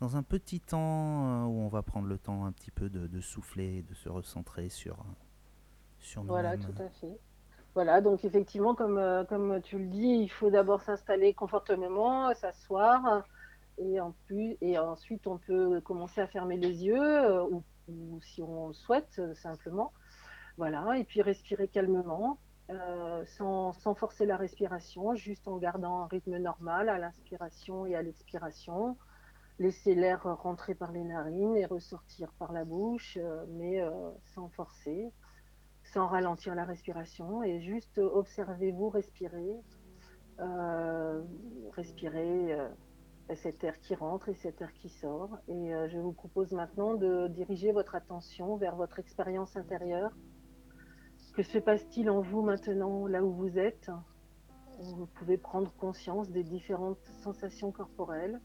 dans 0.00 0.16
un 0.16 0.22
petit 0.22 0.60
temps 0.60 1.46
où 1.46 1.60
on 1.60 1.68
va 1.68 1.82
prendre 1.82 2.06
le 2.06 2.16
temps 2.16 2.46
un 2.46 2.52
petit 2.52 2.70
peu 2.70 2.88
de, 2.88 3.20
souffler 3.20 3.78
et 3.78 3.82
de 3.82 3.94
se 3.94 4.08
recentrer 4.08 4.70
sur, 4.70 4.96
sur 5.98 6.22
nous 6.22 6.28
Voilà, 6.28 6.56
tout 6.56 6.74
à 6.78 6.88
fait. 6.88 7.18
Voilà, 7.74 8.00
donc 8.00 8.24
effectivement, 8.24 8.74
comme, 8.74 9.26
comme 9.28 9.60
tu 9.60 9.78
le 9.78 9.86
dis, 9.86 10.22
il 10.22 10.28
faut 10.28 10.50
d'abord 10.50 10.80
s'installer 10.80 11.34
confortablement, 11.34 12.34
s'asseoir 12.34 13.22
et, 13.80 14.78
ensuite, 14.78 15.26
on 15.26 15.38
peut 15.38 15.80
commencer 15.80 16.20
à 16.20 16.26
fermer 16.26 16.56
les 16.56 16.84
yeux, 16.84 17.00
euh, 17.00 17.44
ou, 17.88 18.20
si 18.20 18.42
on 18.42 18.72
souhaite, 18.72 19.18
euh, 19.18 19.34
simplement. 19.34 19.92
Voilà, 20.56 20.98
et 20.98 21.04
puis 21.04 21.22
respirer 21.22 21.68
calmement, 21.68 22.38
euh, 22.70 23.24
sans, 23.26 23.72
sans, 23.72 23.94
forcer 23.94 24.26
la 24.26 24.36
respiration, 24.36 25.14
juste 25.14 25.46
en 25.46 25.56
gardant 25.56 26.02
un 26.02 26.06
rythme 26.06 26.36
normal 26.38 26.88
à 26.88 26.98
l'inspiration 26.98 27.86
et 27.86 27.94
à 27.94 28.02
l'expiration. 28.02 28.96
Laisser 29.60 29.94
l'air 29.94 30.22
rentrer 30.22 30.74
par 30.74 30.92
les 30.92 31.02
narines 31.02 31.56
et 31.56 31.66
ressortir 31.66 32.32
par 32.38 32.52
la 32.52 32.64
bouche, 32.64 33.18
mais 33.48 33.82
sans 34.34 34.48
forcer, 34.50 35.10
sans 35.82 36.06
ralentir 36.06 36.54
la 36.54 36.64
respiration. 36.64 37.42
Et 37.42 37.60
juste 37.60 37.98
observez-vous 37.98 38.88
respirer. 38.88 39.56
respirer 41.72 42.56
cet 43.36 43.62
air 43.64 43.78
qui 43.80 43.94
rentre 43.94 44.28
et 44.28 44.34
cet 44.34 44.60
air 44.60 44.72
qui 44.74 44.88
sort. 44.88 45.38
Et 45.48 45.74
euh, 45.74 45.88
je 45.88 45.98
vous 45.98 46.12
propose 46.12 46.52
maintenant 46.52 46.94
de 46.94 47.28
diriger 47.28 47.72
votre 47.72 47.94
attention 47.94 48.56
vers 48.56 48.76
votre 48.76 48.98
expérience 48.98 49.56
intérieure. 49.56 50.12
Que 51.34 51.42
se 51.42 51.58
passe-t-il 51.58 52.10
en 52.10 52.20
vous 52.20 52.42
maintenant, 52.42 53.06
là 53.06 53.22
où 53.22 53.32
vous 53.32 53.58
êtes? 53.58 53.90
Vous 54.80 55.06
pouvez 55.06 55.36
prendre 55.36 55.72
conscience 55.74 56.30
des 56.30 56.42
différentes 56.42 57.04
sensations 57.22 57.70
corporelles. 57.72 58.40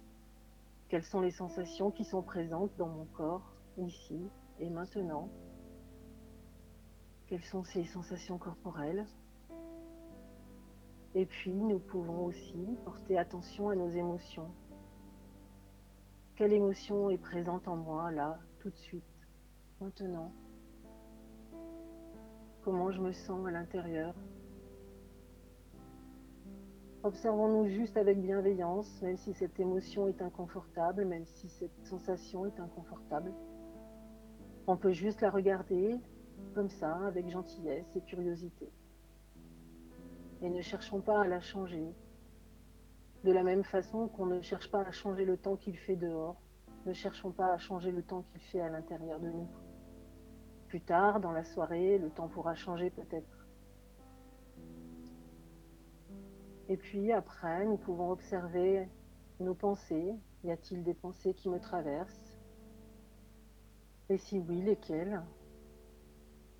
Quelles 0.89 1.03
sont 1.03 1.21
les 1.21 1.31
sensations 1.31 1.89
qui 1.89 2.05
sont 2.05 2.21
présentes 2.21 2.75
dans 2.77 2.89
mon 2.89 3.05
corps, 3.05 3.55
ici 3.77 4.29
et 4.59 4.69
maintenant? 4.69 5.29
Quelles 7.27 7.43
sont 7.45 7.63
ces 7.63 7.85
sensations 7.85 8.37
corporelles? 8.37 9.07
Et 11.15 11.25
puis, 11.25 11.53
nous 11.53 11.79
pouvons 11.79 12.25
aussi 12.25 12.77
porter 12.85 13.17
attention 13.17 13.69
à 13.69 13.75
nos 13.75 13.89
émotions. 13.89 14.51
Quelle 16.43 16.51
émotion 16.51 17.09
est 17.09 17.17
présente 17.17 17.69
en 17.69 17.77
moi 17.77 18.11
là, 18.11 18.37
tout 18.59 18.69
de 18.69 18.75
suite, 18.75 19.01
maintenant 19.79 20.29
Comment 22.65 22.91
je 22.91 22.99
me 22.99 23.13
sens 23.13 23.47
à 23.47 23.51
l'intérieur 23.51 24.13
Observons-nous 27.03 27.69
juste 27.69 27.95
avec 27.95 28.21
bienveillance, 28.21 29.01
même 29.01 29.15
si 29.15 29.33
cette 29.33 29.57
émotion 29.57 30.09
est 30.09 30.21
inconfortable, 30.21 31.05
même 31.05 31.25
si 31.25 31.47
cette 31.47 31.85
sensation 31.85 32.45
est 32.45 32.59
inconfortable. 32.59 33.31
On 34.67 34.75
peut 34.75 34.91
juste 34.91 35.21
la 35.21 35.29
regarder 35.29 35.95
comme 36.55 36.67
ça, 36.67 36.93
avec 37.07 37.29
gentillesse 37.29 37.87
et 37.95 38.01
curiosité. 38.01 38.69
Et 40.41 40.49
ne 40.49 40.61
cherchons 40.61 40.99
pas 40.99 41.21
à 41.21 41.27
la 41.29 41.39
changer, 41.39 41.95
de 43.23 43.31
la 43.31 43.43
même 43.43 43.63
façon 43.63 44.07
qu'on 44.09 44.25
ne 44.25 44.41
cherche 44.41 44.69
pas 44.69 44.81
à 44.81 44.91
changer 44.91 45.23
le 45.23 45.37
temps 45.37 45.55
qu'il 45.55 45.77
fait 45.77 45.95
dehors, 45.95 46.41
ne 46.85 46.93
cherchons 46.93 47.31
pas 47.31 47.53
à 47.53 47.57
changer 47.57 47.91
le 47.91 48.03
temps 48.03 48.23
qu'il 48.23 48.41
fait 48.41 48.59
à 48.59 48.69
l'intérieur 48.69 49.19
de 49.19 49.29
nous. 49.29 49.47
Plus 50.67 50.81
tard, 50.81 51.21
dans 51.21 51.31
la 51.31 51.43
soirée, 51.45 51.97
le 51.97 52.09
temps 52.09 52.27
pourra 52.27 52.55
changer 52.55 52.89
peut-être. 52.89 53.47
Et 56.67 56.75
puis 56.75 57.11
après, 57.11 57.65
nous 57.65 57.77
pouvons 57.77 58.11
observer 58.11 58.89
nos 59.39 59.53
pensées. 59.53 60.15
Y 60.43 60.51
a-t-il 60.51 60.83
des 60.83 60.93
pensées 60.93 61.33
qui 61.33 61.49
me 61.49 61.59
traversent? 61.59 62.37
Et 64.09 64.17
si 64.17 64.39
oui, 64.39 64.61
lesquelles? 64.61 65.21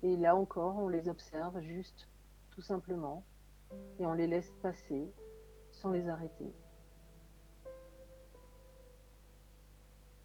Et 0.02 0.16
là 0.16 0.36
encore, 0.36 0.76
on 0.76 0.88
les 0.88 1.08
observe 1.08 1.60
juste, 1.60 2.08
tout 2.50 2.62
simplement, 2.62 3.24
et 3.98 4.06
on 4.06 4.14
les 4.14 4.26
laisse 4.26 4.52
passer 4.62 5.12
les 5.90 6.08
arrêter. 6.08 6.52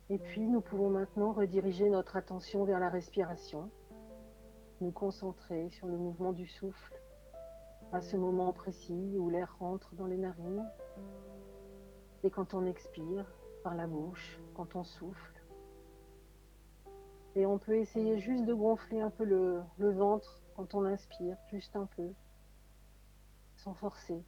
Et 0.10 0.18
puis 0.18 0.48
nous 0.48 0.62
pouvons 0.62 0.90
maintenant 0.90 1.34
rediriger 1.34 1.90
notre 1.90 2.16
attention 2.16 2.64
vers 2.64 2.80
la 2.80 2.90
respiration, 2.90 3.70
nous 4.82 4.92
concentrer 4.92 5.70
sur 5.70 5.88
le 5.88 5.98
mouvement 5.98 6.34
du 6.34 6.48
souffle 6.48 7.00
à 7.92 8.02
ce 8.02 8.18
moment 8.18 8.52
précis 8.54 9.16
où 9.18 9.30
l'air 9.30 9.56
rentre 9.60 9.94
dans 9.96 10.08
les 10.08 10.18
narines 10.18 10.68
et 12.24 12.30
quand 12.30 12.54
on 12.54 12.66
expire 12.66 13.26
par 13.64 13.76
la 13.76 13.88
bouche, 13.88 14.40
quand 14.56 14.76
on 14.76 14.84
souffle. 14.84 15.44
Et 17.36 17.46
on 17.46 17.60
peut 17.60 17.78
essayer 17.78 18.20
juste 18.20 18.46
de 18.46 18.54
gonfler 18.54 19.02
un 19.02 19.12
peu 19.12 19.24
le 19.26 19.92
ventre 19.92 20.42
quand 20.56 20.74
on 20.74 20.86
inspire, 20.86 21.38
juste 21.52 21.76
un 21.76 21.86
peu, 21.86 22.12
sans 23.56 23.74
forcer. 23.74 24.24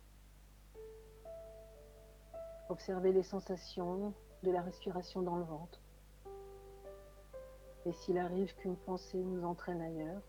Observez 2.72 3.12
les 3.12 3.24
sensations 3.24 4.14
de 4.44 4.50
la 4.50 4.62
respiration 4.62 5.22
dans 5.22 5.36
le 5.36 5.44
ventre. 5.44 5.82
Et 7.86 7.92
s'il 7.92 8.18
arrive 8.18 8.56
qu'une 8.56 8.78
pensée 8.78 9.18
nous 9.18 9.44
entraîne 9.44 9.82
ailleurs, 9.82 10.22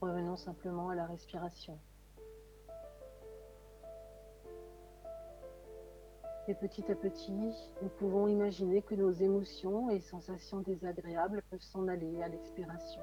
revenons 0.00 0.34
simplement 0.36 0.88
à 0.88 0.96
la 0.96 1.06
respiration. 1.06 1.78
Et 6.48 6.54
petit 6.56 6.90
à 6.90 6.96
petit, 6.96 7.54
nous 7.80 7.88
pouvons 8.00 8.26
imaginer 8.26 8.82
que 8.82 8.96
nos 8.96 9.12
émotions 9.12 9.88
et 9.88 10.00
sensations 10.00 10.62
désagréables 10.62 11.44
peuvent 11.50 11.60
s'en 11.60 11.86
aller 11.86 12.20
à 12.20 12.26
l'expiration. 12.26 13.02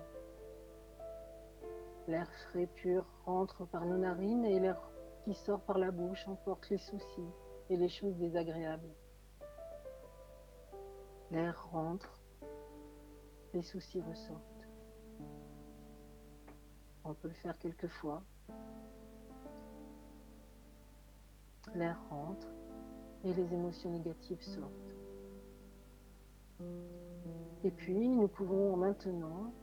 L'air 2.10 2.30
frais 2.50 2.67
pur 2.67 3.06
rentre 3.26 3.65
par 3.65 3.86
nos 3.86 3.98
narines 3.98 4.43
et 4.43 4.60
l'air 4.60 4.78
qui 5.24 5.36
sort 5.36 5.62
par 5.62 5.78
la 5.78 5.91
bouche 5.91 6.28
emporte 6.28 6.69
les 6.69 6.80
soucis, 6.80 7.32
et 7.69 7.78
les 7.78 7.89
choses 7.89 8.15
désagréables. 8.17 8.93
L'air 11.32 11.67
rentre, 11.71 12.21
les 13.54 13.62
soucis 13.62 14.02
ressortent. 14.02 14.67
On 17.06 17.13
peut 17.13 17.28
le 17.28 17.34
faire 17.34 17.58
quelques 17.58 17.88
fois. 17.88 18.21
L'air 21.76 21.99
rentre, 22.10 22.47
et 23.23 23.34
les 23.34 23.54
émotions 23.54 23.89
négatives 23.91 24.41
sortent. 24.41 24.95
Et 27.63 27.71
puis, 27.71 28.08
nous 28.08 28.28
pouvons 28.28 28.76
maintenant 28.76 29.54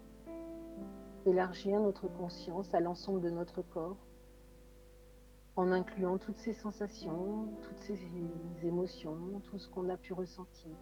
élargir 1.27 1.79
notre 1.81 2.09
conscience 2.09 2.73
à 2.75 2.81
l'ensemble 2.81 3.21
de 3.21 3.31
notre 3.31 3.63
corps 3.63 3.99
en 5.61 5.73
incluant 5.73 6.17
toutes 6.17 6.39
ces 6.39 6.55
sensations, 6.55 7.49
toutes 7.61 7.81
ces 7.81 8.01
émotions, 8.63 9.43
tout 9.45 9.59
ce 9.59 9.69
qu'on 9.69 9.91
a 9.91 9.99
pu 9.99 10.15
ressentir, 10.15 10.75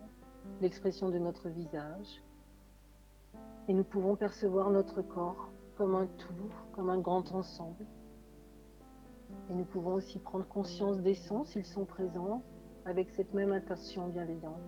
l'expression 0.61 1.09
de 1.09 1.19
notre 1.19 1.49
visage. 1.49 2.23
Et 3.67 3.75
nous 3.75 3.83
pouvons 3.83 4.15
percevoir 4.15 4.71
notre 4.71 5.03
corps 5.03 5.51
comme 5.77 5.97
un 5.97 6.07
tout, 6.07 6.53
comme 6.73 6.91
un 6.91 7.01
grand 7.01 7.33
ensemble. 7.33 7.85
Et 9.51 9.55
nous 9.55 9.65
pouvons 9.65 9.95
aussi 9.95 10.21
prendre 10.21 10.47
conscience 10.47 11.01
des 11.01 11.15
sons 11.15 11.45
s'ils 11.45 11.67
sont 11.67 11.85
présents 11.85 12.45
avec 12.85 13.11
cette 13.11 13.35
même 13.35 13.53
intention 13.53 14.07
bienveillante. 14.07 14.63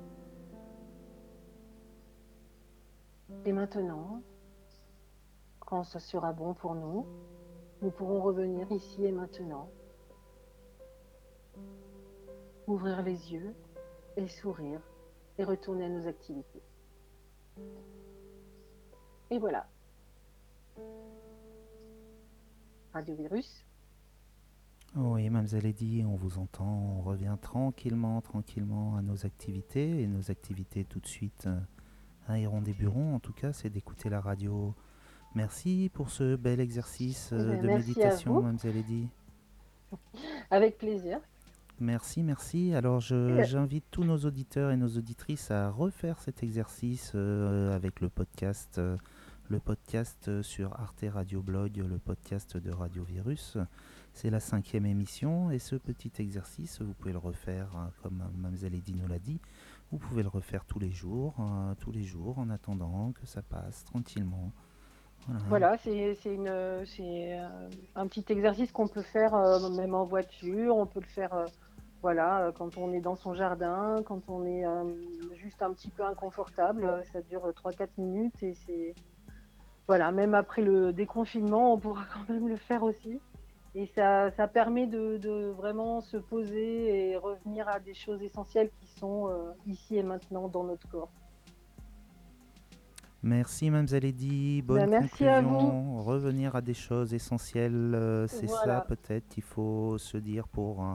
Et 3.45 3.53
maintenant, 3.53 4.23
quand 5.61 5.85
ce 5.85 6.01
sera 6.01 6.33
bon 6.33 6.53
pour 6.53 6.75
nous, 6.75 7.07
nous 7.81 7.93
pourrons 7.93 8.21
revenir 8.21 8.71
ici 8.73 9.05
et 9.07 9.13
maintenant, 9.13 9.71
ouvrir 12.71 13.03
les 13.03 13.33
yeux 13.33 13.55
et 14.17 14.29
sourire 14.29 14.81
et 15.39 15.45
retourner 15.45 15.85
à 15.85 15.89
nos 15.89 16.07
activités. 16.07 16.63
Et 19.31 19.39
voilà. 19.39 19.67
Radio 22.93 23.15
Virus. 23.17 23.65
Oui, 24.97 25.31
Mademoiselle 25.31 25.67
Eddy, 25.67 26.05
on 26.05 26.17
vous 26.17 26.39
entend, 26.39 26.97
on 26.99 27.03
revient 27.03 27.37
tranquillement, 27.41 28.21
tranquillement 28.21 28.97
à 28.97 29.03
nos 29.03 29.25
activités. 29.25 30.03
Et 30.03 30.09
nos 30.09 30.31
activités 30.31 30.85
tout 30.85 30.99
de 30.99 31.07
suite 31.07 31.47
euh, 31.47 31.61
à 32.27 32.39
Héron 32.39 32.61
des 32.61 32.73
Burons, 32.73 33.15
en 33.15 33.21
tout 33.21 33.33
cas, 33.33 33.53
c'est 33.53 33.71
d'écouter 33.71 34.11
la 34.11 34.21
radio. 34.21 34.75
Merci 35.37 35.91
pour 35.95 36.11
ce 36.11 36.35
bel 36.35 36.59
exercice 36.59 37.31
euh, 37.33 37.53
Eh 37.53 37.53
bien, 37.53 37.63
de 37.63 37.67
merci 37.69 37.83
à 37.83 37.87
méditation. 37.87 38.35
Mademoiselle 38.43 38.77
Eddy. 38.79 39.09
Avec 40.51 40.77
plaisir. 40.79 41.21
Merci, 41.81 42.23
merci. 42.23 42.75
Alors, 42.75 43.01
Ouais. 43.11 43.45
j'invite 43.45 43.85
tous 43.91 44.05
nos 44.05 44.19
auditeurs 44.19 44.71
et 44.71 44.77
nos 44.77 44.89
auditrices 44.89 45.51
à 45.51 45.71
refaire 45.71 46.19
cet 46.21 46.43
exercice 46.43 47.13
euh, 47.15 47.75
avec 47.75 48.01
le 48.01 48.11
podcast, 48.11 48.77
euh, 48.79 48.97
le 49.49 49.59
podcast 49.61 50.29
euh, 50.29 50.43
sur 50.43 50.75
Arte 50.79 51.05
Radio 51.11 51.41
Blog, 51.41 51.77
le 51.79 51.97
podcast 51.99 52.59
de 52.59 52.71
Radio 52.71 53.03
Virus. 53.03 53.57
C'est 54.13 54.29
la 54.29 54.41
cinquième 54.41 54.85
émission 54.85 55.51
et 55.51 55.59
ce 55.59 55.77
petit 55.77 56.13
exercice, 56.19 56.83
vous 56.83 56.93
pouvez 56.93 57.13
le 57.13 57.19
refaire, 57.19 57.69
euh, 57.77 57.87
comme 58.03 58.23
Mademoiselle 58.37 58.75
Eddy 58.75 58.95
nous 58.95 59.09
l'a 59.09 59.19
dit, 59.19 59.41
vous 59.91 59.99
pouvez 59.99 60.23
le 60.23 60.29
refaire 60.29 60.67
tous 60.67 60.79
les 60.81 60.91
jours, 60.91 61.35
euh, 61.41 61.75
tous 61.81 61.93
les 61.93 62.03
jours, 62.03 62.39
en 62.39 62.51
attendant 62.51 63.13
que 63.13 63.27
ça 63.27 63.41
passe 63.41 63.85
tranquillement. 63.87 64.53
Voilà. 65.49 65.77
Voilà, 65.77 65.77
c'est 65.79 66.17
euh, 66.49 67.69
un 67.95 68.07
petit 68.07 68.25
exercice 68.31 68.73
qu'on 68.73 68.89
peut 68.89 69.03
faire 69.03 69.35
euh, 69.35 69.69
même 69.71 69.95
en 69.95 70.05
voiture, 70.07 70.77
on 70.77 70.87
peut 70.87 71.01
le 71.01 71.07
faire 71.07 71.35
euh, 71.35 71.45
voilà, 72.03 72.47
euh, 72.47 72.53
quand 72.53 72.77
on 72.79 72.93
est 72.93 73.01
dans 73.01 73.17
son 73.17 73.35
jardin, 73.35 74.03
quand 74.05 74.23
on 74.29 74.47
est 74.47 74.65
euh, 74.65 74.85
juste 75.35 75.63
un 75.63 75.73
petit 75.73 75.91
peu 75.91 76.03
inconfortable, 76.05 76.85
euh, 76.85 77.03
ça 77.13 77.21
dure 77.23 77.47
3-4 77.51 77.89
minutes 77.99 78.43
et 78.43 78.55
c'est 78.55 78.95
voilà, 79.87 80.13
même 80.13 80.35
après 80.35 80.63
le 80.63 80.93
déconfinement, 80.93 81.75
on 81.75 81.79
pourra 81.79 82.05
quand 82.15 82.33
même 82.33 82.49
le 82.49 82.57
faire 82.57 82.83
aussi. 82.83 83.21
Et 83.75 83.87
ça, 83.87 84.31
ça 84.33 84.49
permet 84.49 84.87
de, 84.87 85.17
de 85.19 85.51
vraiment 85.57 86.01
se 86.01 86.17
poser 86.17 87.11
et 87.11 87.17
revenir 87.17 87.69
à 87.69 87.79
des 87.79 87.95
choses 87.95 88.21
essentielles 88.23 88.71
qui 88.81 88.87
sont 88.99 89.29
euh, 89.29 89.53
ici 89.67 89.97
et 89.97 90.03
maintenant 90.03 90.49
dans 90.49 90.65
notre 90.65 90.89
corps. 90.89 91.11
Merci 93.23 93.71
Mademoiselle 93.71 94.07
Eddy, 94.07 94.63
bonne 94.63 94.79
Ben, 94.79 94.91
merci 94.91 95.27
à 95.27 95.43
conclusion. 95.43 96.01
Revenir 96.01 96.57
à 96.57 96.63
des 96.63 96.75
choses 96.75 97.13
essentielles, 97.13 97.95
euh, 97.95 98.27
c'est 98.27 98.47
Voilà. 98.47 98.65
ça 98.65 98.81
peut-être 98.89 99.29
qu'il 99.29 99.43
faut 99.43 99.99
se 99.99 100.17
dire 100.17 100.49
pour 100.49 100.83
euh, 100.83 100.95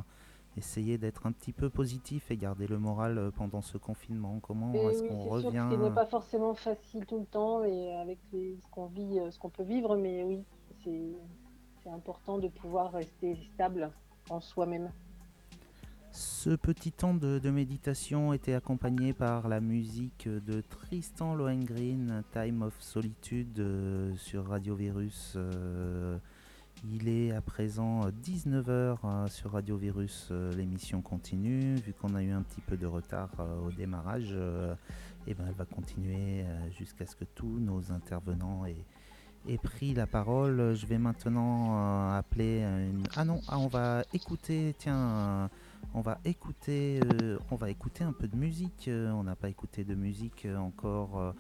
essayer 0.58 0.98
d'être 0.98 1.26
un 1.26 1.32
petit 1.32 1.52
peu 1.54 1.70
positif 1.70 2.32
et 2.32 2.38
garder 2.38 2.68
le 2.68 2.80
moral 2.80 3.18
euh, 3.18 3.32
pendant 3.32 3.62
ce 3.62 3.78
confinement. 3.78 4.40
Comment 4.42 4.74
est-ce 4.74 5.02
oui, 5.04 5.08
qu'on 5.10 5.24
que 5.26 5.30
revient 5.30 5.68
ce 5.72 5.76
n'est 5.76 5.92
pas 5.92 6.06
forcément 6.06 6.54
facile 6.54 7.06
tout 7.06 7.20
le 7.20 7.26
temps 7.26 7.64
et 7.64 7.94
avec 7.96 8.20
les- 8.32 8.58
ce 8.62 8.68
qu'on 8.72 8.86
vit, 8.88 9.20
euh, 9.20 9.32
ce 9.32 9.40
qu'on 9.40 9.50
peut 9.50 9.64
vivre, 9.64 9.96
mais 9.98 10.24
oui, 10.24 10.44
c'est 10.84 11.12
c'est 11.84 11.90
important 11.92 12.40
de 12.40 12.48
pouvoir 12.48 12.92
rester 12.94 13.36
stable 13.54 13.92
en 14.32 14.40
soi-même. 14.42 14.90
Ce 16.12 16.50
petit 16.56 16.92
temps 16.94 17.14
de, 17.14 17.40
de 17.40 17.50
méditation 17.52 18.32
était 18.34 18.54
accompagné 18.54 19.12
par 19.14 19.50
la 19.50 19.60
musique 19.60 20.28
de 20.30 20.62
Tristan 20.62 21.36
Lohengrin, 21.36 22.24
Time 22.32 22.62
of 22.64 22.74
Solitude 22.82 23.60
euh, 23.60 24.16
sur 24.16 24.48
Radio 24.48 24.76
Virus. 24.76 25.34
euh, 25.36 26.18
il 26.92 27.08
est 27.10 27.32
à 27.32 27.42
présent 27.42 28.02
19h 28.24 29.30
sur 29.30 29.52
Radio 29.52 29.78
Virus, 29.78 30.28
euh, 30.32 30.54
l'émission 30.54 31.02
continue. 31.02 31.76
Vu 31.76 31.94
qu'on 31.94 32.16
a 32.16 32.24
eu 32.24 32.32
un 32.32 32.42
petit 32.42 32.62
peu 32.62 32.78
de 32.78 32.86
retard 32.86 33.30
euh, 33.40 33.68
au 33.68 33.72
démarrage, 33.72 34.30
euh, 34.32 34.76
eh 35.28 35.34
ben, 35.34 35.46
elle 35.48 35.56
va 35.56 35.66
continuer 35.66 36.44
euh, 36.44 36.70
jusqu'à 36.72 37.06
ce 37.06 37.16
que 37.16 37.26
tous 37.26 37.60
nos 37.60 37.92
intervenants 37.92 38.66
aient, 38.66 39.58
pris 39.58 39.94
la 39.94 40.08
parole. 40.08 40.76
Je 40.76 40.86
vais 40.86 40.98
maintenant 40.98 41.78
euh, 41.78 42.20
appeler 42.20 42.62
une... 42.62 43.04
Ah 43.16 43.26
non, 43.26 43.42
ah, 43.48 43.58
on 43.60 43.68
va 43.68 44.04
écouter, 44.14 44.76
tiens... 44.78 44.96
euh, 44.96 45.48
on 45.94 46.02
va 46.02 46.20
écouter, 46.26 47.00
euh, 47.22 47.38
on 47.52 47.56
va 47.56 47.70
écouter 47.70 48.04
un 48.04 48.12
peu 48.12 48.28
de 48.28 48.36
musique. 48.36 48.88
euh, 48.88 49.12
on 49.12 49.24
n'a 49.24 49.36
pas 49.36 49.50
écouté 49.50 49.84
de 49.86 49.96
musique 49.96 50.46
euh, 50.46 50.58
encore 50.58 51.20
euh, 51.20 51.32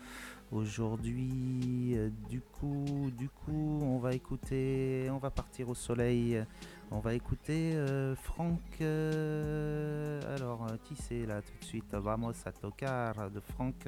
aujourd'hui. 0.52 1.94
euh, 1.96 2.10
du 2.30 2.42
coup, 2.42 3.12
du 3.18 3.30
coup, 3.30 3.80
on 3.84 3.98
va 3.98 4.14
écouter, 4.14 5.08
on 5.12 5.18
va 5.18 5.30
partir 5.30 5.70
au 5.70 5.76
soleil. 5.76 6.44
On 6.92 7.00
va 7.00 7.14
écouter 7.14 7.74
euh, 7.76 8.16
Franck. 8.16 8.60
euh, 8.82 10.36
alors, 10.36 10.68
qui 10.84 10.96
c'est 10.96 11.26
là 11.26 11.42
tout 11.42 11.58
de 11.60 11.66
suite? 11.66 11.94
Vamos 11.94 12.34
a 12.46 12.52
tocar 12.52 13.32
de 13.32 13.40
Franck 13.40 13.88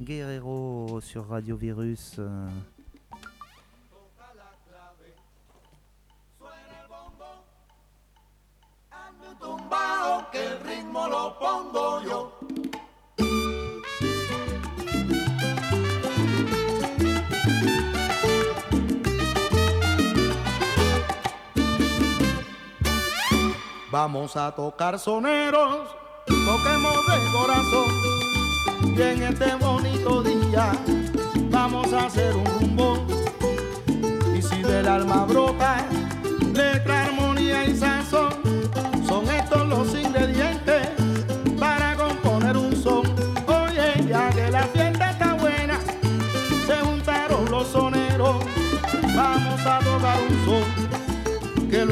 Guerrero 0.00 1.00
sur 1.00 1.28
Radio 1.28 1.56
Virus. 1.56 2.20
Vamos 23.90 24.36
a 24.36 24.50
tocar 24.50 24.98
soneros, 24.98 25.78
toquemos 26.26 26.96
de 27.06 27.32
corazón. 27.32 27.88
Y 28.96 29.00
en 29.00 29.22
este 29.22 29.54
bonito 29.54 30.22
día 30.24 30.72
vamos 31.50 31.92
a 31.92 32.06
hacer 32.06 32.34
un 32.34 32.44
rumbo. 32.46 33.06
Y 34.36 34.42
si 34.42 34.62
del 34.62 34.88
alma 34.88 35.24
brota 35.24 35.86
letra, 36.52 37.10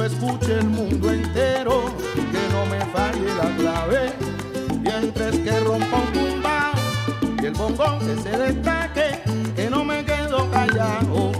escuche 0.07 0.59
el 0.59 0.67
mundo 0.67 1.11
entero, 1.11 1.85
que 2.14 2.43
no 2.53 2.67
me 2.67 2.81
falle 2.93 3.35
la 3.35 3.57
clave. 3.57 4.12
Mientras 4.81 5.37
que 5.37 5.61
rompa 5.61 5.97
un 5.97 6.12
tumbao 6.12 6.73
y 7.43 7.47
el 7.47 7.53
bombón 7.53 7.99
que 8.01 8.17
se 8.23 8.37
destaque, 8.37 9.23
que 9.57 9.71
no 9.71 9.85
me 9.85 10.05
quedo 10.05 10.51
callado. 10.51 11.33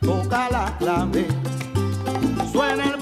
Toca 0.00 0.50
la 0.50 0.76
clave, 0.78 1.26
suena 2.52 2.84
el 2.84 2.96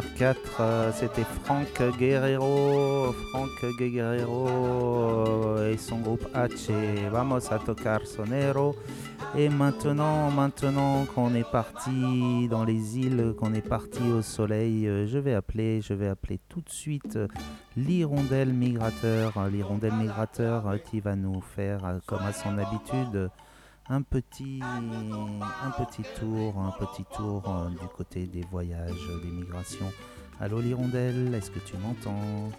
est 0.00 0.22
19h04. 0.22 0.36
euh, 0.60 0.92
C'était 0.94 1.24
Frank 1.44 1.82
Guerrero, 1.98 3.12
Frank 3.30 3.48
Guerrero 3.78 5.58
et 5.62 5.76
son 5.76 5.98
groupe 5.98 6.26
H. 6.34 6.70
Vamos 7.10 7.52
a 7.52 7.58
tocar 7.58 8.00
sonero. 8.06 8.74
Et 9.36 9.48
maintenant, 9.48 10.30
maintenant 10.30 11.04
qu'on 11.14 11.34
est 11.34 11.48
parti 11.48 12.48
dans 12.48 12.64
les 12.64 12.98
îles, 12.98 13.34
qu'on 13.38 13.54
est 13.54 13.66
parti 13.66 14.02
au 14.10 14.22
soleil, 14.22 14.88
euh, 14.88 15.06
je 15.06 15.18
vais 15.18 15.34
appeler, 15.34 15.80
je 15.82 15.94
vais 15.94 16.08
appeler 16.08 16.40
tout 16.48 16.60
de 16.62 16.68
suite 16.70 17.14
euh, 17.16 17.28
l'hirondelle 17.76 18.52
migrateur, 18.52 19.32
euh, 19.36 19.48
l'hirondelle 19.48 19.92
migrateur 19.92 20.64
qui 20.90 20.98
va 21.00 21.14
nous 21.14 21.40
faire, 21.40 22.00
comme 22.06 22.22
à 22.26 22.32
son 22.32 22.58
habitude, 22.58 23.30
un 23.90 24.02
petit, 24.02 24.60
un 24.62 25.70
petit 25.72 26.02
tour, 26.18 26.56
un 26.58 26.70
petit 26.70 27.04
tour 27.04 27.42
euh, 27.48 27.68
du 27.70 27.88
côté 27.88 28.26
des 28.26 28.42
voyages, 28.42 28.92
euh, 29.10 29.20
des 29.20 29.30
migrations. 29.30 29.92
Allô 30.40 30.60
l'hirondelle, 30.60 31.34
est-ce 31.34 31.50
que 31.50 31.58
tu 31.58 31.76
m'entends? 31.76 32.50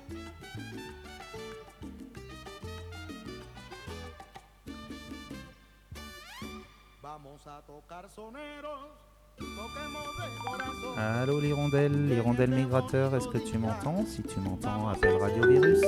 Allô 10.98 11.39
l'hirondelle, 11.39 12.08
l'hirondelle 12.10 12.52
migrateur, 12.52 13.15
est-ce 13.15 13.30
que 13.30 13.38
tu 13.38 13.58
m'entends? 13.58 14.06
Si 14.06 14.22
tu 14.22 14.39
m'entends, 14.41 14.89
appelle 14.89 15.15
Radio 15.15 15.48
Virus. 15.48 15.82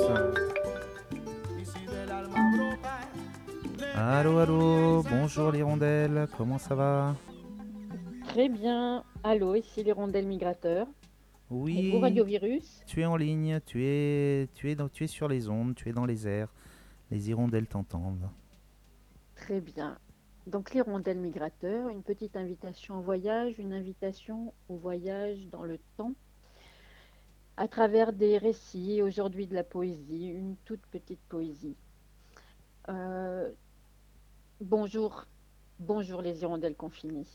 Allô, 3.96 4.38
allô, 4.38 5.04
bonjour 5.04 5.52
l'hirondelle, 5.52 6.26
comment 6.36 6.58
ça 6.58 6.74
va 6.74 7.14
Très 8.24 8.48
bien. 8.48 9.04
Allô, 9.22 9.54
ici 9.54 9.84
l'hirondelle 9.84 10.26
migrateur. 10.26 10.88
Oui. 11.48 11.90
Bonjour 11.92 12.02
Radio 12.02 12.24
Virus. 12.24 12.82
Tu 12.86 13.02
es 13.02 13.04
en 13.04 13.14
ligne, 13.14 13.60
tu 13.64 13.84
es, 13.84 14.48
tu 14.54 14.68
es, 14.68 14.74
dans, 14.74 14.88
tu 14.88 15.04
es 15.04 15.06
sur 15.06 15.28
les 15.28 15.48
ondes, 15.48 15.76
tu 15.76 15.88
es 15.88 15.92
dans 15.92 16.06
les 16.06 16.26
airs. 16.26 16.52
Les 17.12 17.30
hirondelles 17.30 17.68
t'entendent. 17.68 18.28
Très 19.36 19.60
bien. 19.60 19.96
Donc 20.48 20.74
l'hirondelle 20.74 21.18
migrateur, 21.18 21.88
une 21.88 22.02
petite 22.02 22.36
invitation 22.36 22.98
au 22.98 23.00
voyage, 23.00 23.60
une 23.60 23.72
invitation 23.72 24.52
au 24.68 24.76
voyage 24.76 25.46
dans 25.52 25.62
le 25.62 25.78
temps, 25.96 26.14
à 27.56 27.68
travers 27.68 28.12
des 28.12 28.38
récits, 28.38 29.02
aujourd'hui 29.02 29.46
de 29.46 29.54
la 29.54 29.62
poésie, 29.62 30.30
une 30.30 30.56
toute 30.64 30.84
petite 30.90 31.20
poésie. 31.28 31.76
Euh, 32.88 33.50
bonjour, 34.60 35.24
bonjour 35.80 36.22
les 36.22 36.42
hirondelles 36.42 36.76
confinées. 36.76 37.26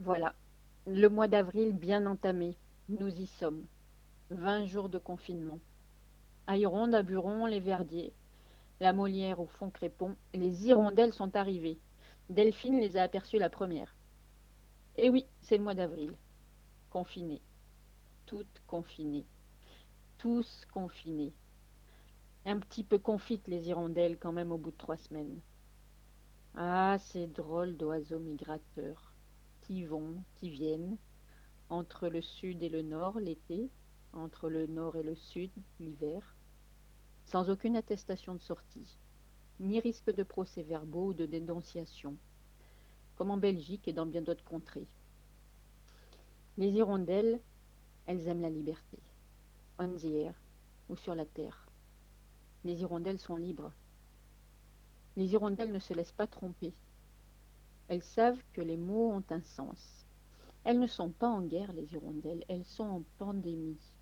Voilà, 0.00 0.34
le 0.86 1.08
mois 1.08 1.28
d'avril 1.28 1.72
bien 1.72 2.06
entamé, 2.06 2.56
nous 2.88 3.08
y 3.08 3.26
sommes. 3.26 3.66
20 4.30 4.64
jours 4.64 4.88
de 4.88 4.98
confinement. 4.98 5.58
À 6.46 6.56
Hironde, 6.56 6.94
à 6.94 7.02
Buron, 7.02 7.46
les 7.46 7.60
Verdiers, 7.60 8.14
la 8.80 8.92
Molière 8.92 9.40
au 9.40 9.46
fond 9.46 9.70
Crépon, 9.70 10.16
les 10.32 10.66
hirondelles 10.66 11.12
sont 11.12 11.36
arrivées. 11.36 11.78
Delphine 12.30 12.80
les 12.80 12.96
a 12.96 13.02
aperçues 13.02 13.38
la 13.38 13.50
première. 13.50 13.94
Et 14.96 15.10
oui, 15.10 15.26
c'est 15.40 15.58
le 15.58 15.64
mois 15.64 15.74
d'avril. 15.74 16.14
Confinés. 16.90 17.42
Toutes 18.26 18.62
confinées. 18.66 19.26
Tous 20.18 20.64
confinés. 20.72 21.34
Un 22.46 22.58
petit 22.60 22.84
peu 22.84 22.98
confites 22.98 23.48
les 23.48 23.68
hirondelles 23.68 24.18
quand 24.18 24.32
même 24.32 24.52
au 24.52 24.58
bout 24.58 24.70
de 24.70 24.76
trois 24.76 24.96
semaines. 24.96 25.40
Ah, 26.56 26.98
ces 26.98 27.26
drôles 27.28 27.76
d'oiseaux 27.76 28.18
migrateurs 28.18 29.14
qui 29.60 29.84
vont, 29.84 30.22
qui 30.34 30.50
viennent, 30.50 30.98
entre 31.68 32.08
le 32.08 32.20
sud 32.20 32.62
et 32.62 32.68
le 32.68 32.82
nord 32.82 33.20
l'été, 33.20 33.70
entre 34.12 34.50
le 34.50 34.66
nord 34.66 34.96
et 34.96 35.04
le 35.04 35.14
sud 35.14 35.50
l'hiver, 35.78 36.34
sans 37.24 37.48
aucune 37.48 37.76
attestation 37.76 38.34
de 38.34 38.40
sortie, 38.40 38.98
ni 39.60 39.78
risque 39.78 40.12
de 40.12 40.24
procès-verbaux 40.24 41.08
ou 41.08 41.14
de 41.14 41.26
dénonciation, 41.26 42.16
comme 43.14 43.30
en 43.30 43.36
Belgique 43.36 43.86
et 43.86 43.92
dans 43.92 44.06
bien 44.06 44.22
d'autres 44.22 44.44
contrées. 44.44 44.88
Les 46.58 46.70
hirondelles, 46.70 47.40
elles 48.06 48.26
aiment 48.26 48.42
la 48.42 48.50
liberté, 48.50 48.98
on 49.78 49.88
the 49.96 50.34
ou 50.88 50.96
sur 50.96 51.14
la 51.14 51.24
terre. 51.24 51.68
Les 52.64 52.80
hirondelles 52.80 53.20
sont 53.20 53.36
libres. 53.36 53.72
Les 55.20 55.34
hirondelles 55.34 55.70
ne 55.70 55.78
se 55.78 55.92
laissent 55.92 56.12
pas 56.12 56.26
tromper. 56.26 56.72
Elles 57.88 58.02
savent 58.02 58.42
que 58.54 58.62
les 58.62 58.78
mots 58.78 59.10
ont 59.12 59.24
un 59.28 59.42
sens. 59.42 60.06
Elles 60.64 60.78
ne 60.78 60.86
sont 60.86 61.10
pas 61.10 61.28
en 61.28 61.42
guerre, 61.42 61.74
les 61.74 61.92
hirondelles, 61.92 62.42
elles 62.48 62.64
sont 62.64 62.84
en 62.84 63.02
pandémie. 63.18 63.92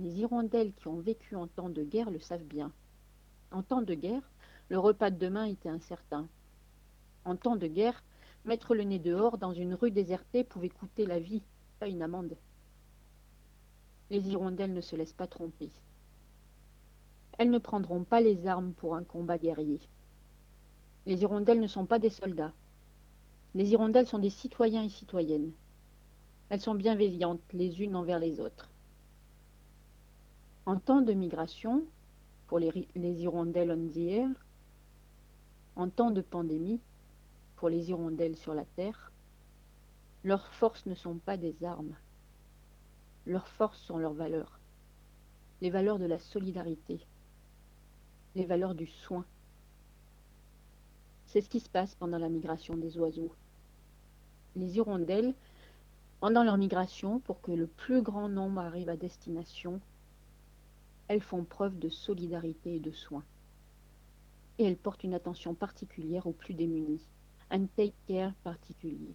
Les 0.00 0.10
hirondelles 0.18 0.72
qui 0.74 0.88
ont 0.88 0.98
vécu 0.98 1.36
en 1.36 1.46
temps 1.46 1.68
de 1.68 1.84
guerre 1.84 2.10
le 2.10 2.18
savent 2.18 2.42
bien. 2.42 2.72
En 3.52 3.62
temps 3.62 3.80
de 3.80 3.94
guerre, 3.94 4.28
le 4.70 4.78
repas 4.80 5.12
de 5.12 5.20
demain 5.20 5.44
était 5.44 5.68
incertain. 5.68 6.26
En 7.24 7.36
temps 7.36 7.54
de 7.54 7.68
guerre, 7.68 8.02
mettre 8.44 8.74
le 8.74 8.82
nez 8.82 8.98
dehors 8.98 9.38
dans 9.38 9.52
une 9.52 9.74
rue 9.74 9.92
désertée 9.92 10.42
pouvait 10.42 10.68
coûter 10.68 11.06
la 11.06 11.20
vie, 11.20 11.44
pas 11.78 11.86
une 11.86 12.02
amende. 12.02 12.36
Les 14.10 14.30
hirondelles 14.30 14.74
ne 14.74 14.80
se 14.80 14.96
laissent 14.96 15.12
pas 15.12 15.28
tromper. 15.28 15.70
Elles 17.38 17.50
ne 17.50 17.58
prendront 17.58 18.04
pas 18.04 18.20
les 18.20 18.46
armes 18.46 18.72
pour 18.72 18.94
un 18.94 19.04
combat 19.04 19.38
guerrier. 19.38 19.80
Les 21.04 21.22
hirondelles 21.22 21.60
ne 21.60 21.66
sont 21.66 21.86
pas 21.86 21.98
des 21.98 22.10
soldats. 22.10 22.52
Les 23.54 23.70
hirondelles 23.70 24.06
sont 24.06 24.18
des 24.18 24.30
citoyens 24.30 24.84
et 24.84 24.88
citoyennes. 24.88 25.52
Elles 26.48 26.60
sont 26.60 26.74
bienveillantes 26.74 27.40
les 27.52 27.82
unes 27.82 27.96
envers 27.96 28.18
les 28.18 28.40
autres. 28.40 28.70
En 30.64 30.78
temps 30.78 31.02
de 31.02 31.12
migration, 31.12 31.84
pour 32.46 32.58
les, 32.58 32.70
hirondelles 32.96 33.70
on 33.70 33.88
the 33.88 33.96
air, 33.96 34.28
en 35.76 35.88
temps 35.88 36.10
de 36.10 36.22
pandémie, 36.22 36.80
pour 37.56 37.68
les 37.68 37.90
hirondelles 37.90 38.36
sur 38.36 38.54
la 38.54 38.64
terre, 38.76 39.12
leurs 40.24 40.52
forces 40.54 40.86
ne 40.86 40.94
sont 40.94 41.16
pas 41.16 41.36
des 41.36 41.54
armes. 41.64 41.94
Leurs 43.26 43.48
forces 43.48 43.80
sont 43.80 43.98
leurs 43.98 44.14
valeurs. 44.14 44.58
Les 45.60 45.70
valeurs 45.70 45.98
de 45.98 46.06
la 46.06 46.18
solidarité. 46.18 47.00
Les 48.36 48.44
valeurs 48.44 48.74
du 48.74 48.86
soin. 48.86 49.24
C'est 51.24 51.40
ce 51.40 51.48
qui 51.48 51.58
se 51.58 51.70
passe 51.70 51.94
pendant 51.94 52.18
la 52.18 52.28
migration 52.28 52.76
des 52.76 52.98
oiseaux. 52.98 53.34
Les 54.56 54.76
hirondelles, 54.76 55.32
pendant 56.20 56.44
leur 56.44 56.58
migration, 56.58 57.18
pour 57.18 57.40
que 57.40 57.50
le 57.50 57.66
plus 57.66 58.02
grand 58.02 58.28
nombre 58.28 58.60
arrive 58.60 58.90
à 58.90 58.98
destination, 58.98 59.80
elles 61.08 61.22
font 61.22 61.44
preuve 61.44 61.78
de 61.78 61.88
solidarité 61.88 62.76
et 62.76 62.78
de 62.78 62.90
soin. 62.90 63.24
Et 64.58 64.64
elles 64.64 64.76
portent 64.76 65.04
une 65.04 65.14
attention 65.14 65.54
particulière 65.54 66.26
aux 66.26 66.34
plus 66.34 66.52
démunis, 66.52 67.08
un 67.50 67.64
take 67.64 67.94
care 68.06 68.34
particulier. 68.44 69.14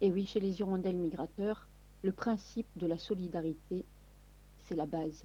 Et 0.00 0.10
oui, 0.10 0.26
chez 0.26 0.40
les 0.40 0.58
hirondelles 0.58 0.96
migrateurs, 0.96 1.68
le 2.02 2.10
principe 2.10 2.66
de 2.74 2.88
la 2.88 2.98
solidarité, 2.98 3.84
c'est 4.64 4.74
la 4.74 4.86
base. 4.86 5.24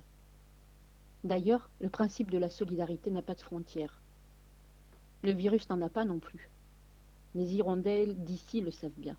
D'ailleurs, 1.23 1.69
le 1.79 1.89
principe 1.89 2.29
de 2.31 2.37
la 2.37 2.49
solidarité 2.49 3.09
n'a 3.09 3.21
pas 3.21 3.35
de 3.35 3.41
frontières. 3.41 4.01
Le 5.23 5.31
virus 5.31 5.69
n'en 5.69 5.81
a 5.81 5.89
pas 5.89 6.03
non 6.03 6.19
plus. 6.19 6.49
Les 7.33 7.55
hirondelles 7.55 8.21
d'ici 8.25 8.59
le 8.59 8.71
savent 8.71 8.91
bien. 8.97 9.15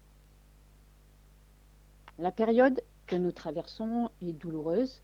La 2.19 2.31
période 2.31 2.83
que 3.07 3.17
nous 3.17 3.33
traversons 3.33 4.11
est 4.21 4.33
douloureuse 4.33 5.01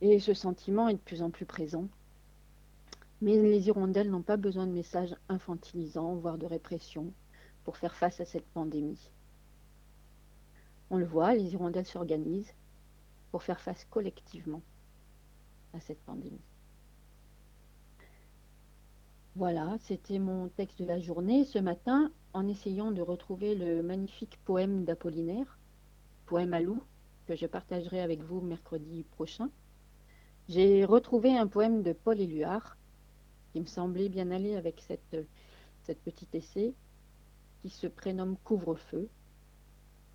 et 0.00 0.20
ce 0.20 0.32
sentiment 0.32 0.88
est 0.88 0.94
de 0.94 0.98
plus 0.98 1.22
en 1.22 1.30
plus 1.30 1.44
présent. 1.44 1.88
Mais 3.20 3.36
les 3.36 3.66
hirondelles 3.66 4.10
n'ont 4.10 4.22
pas 4.22 4.36
besoin 4.36 4.66
de 4.66 4.72
messages 4.72 5.16
infantilisants, 5.28 6.14
voire 6.14 6.38
de 6.38 6.46
répression, 6.46 7.12
pour 7.64 7.76
faire 7.76 7.94
face 7.94 8.20
à 8.20 8.24
cette 8.24 8.46
pandémie. 8.46 9.10
On 10.88 10.98
le 10.98 11.04
voit, 11.04 11.34
les 11.34 11.52
hirondelles 11.52 11.86
s'organisent 11.86 12.54
pour 13.32 13.42
faire 13.42 13.60
face 13.60 13.84
collectivement 13.90 14.62
à 15.74 15.80
cette 15.80 16.00
pandémie. 16.02 16.40
Voilà, 19.36 19.76
c'était 19.80 20.18
mon 20.18 20.48
texte 20.48 20.80
de 20.80 20.86
la 20.86 20.98
journée. 20.98 21.44
Ce 21.44 21.58
matin, 21.58 22.10
en 22.32 22.48
essayant 22.48 22.90
de 22.90 23.00
retrouver 23.00 23.54
le 23.54 23.82
magnifique 23.82 24.38
poème 24.44 24.84
d'Apollinaire, 24.84 25.58
poème 26.26 26.52
à 26.52 26.60
loup, 26.60 26.82
que 27.26 27.36
je 27.36 27.46
partagerai 27.46 28.00
avec 28.00 28.22
vous 28.22 28.40
mercredi 28.40 29.04
prochain, 29.04 29.48
j'ai 30.48 30.84
retrouvé 30.84 31.36
un 31.36 31.46
poème 31.46 31.82
de 31.82 31.92
Paul 31.92 32.20
Éluard 32.20 32.76
qui 33.52 33.60
me 33.60 33.66
semblait 33.66 34.08
bien 34.08 34.30
aller 34.32 34.56
avec 34.56 34.80
cette, 34.80 35.16
cette 35.84 36.00
petit 36.00 36.26
essai 36.32 36.74
qui 37.62 37.70
se 37.70 37.86
prénomme 37.86 38.36
Couvre-feu, 38.42 39.08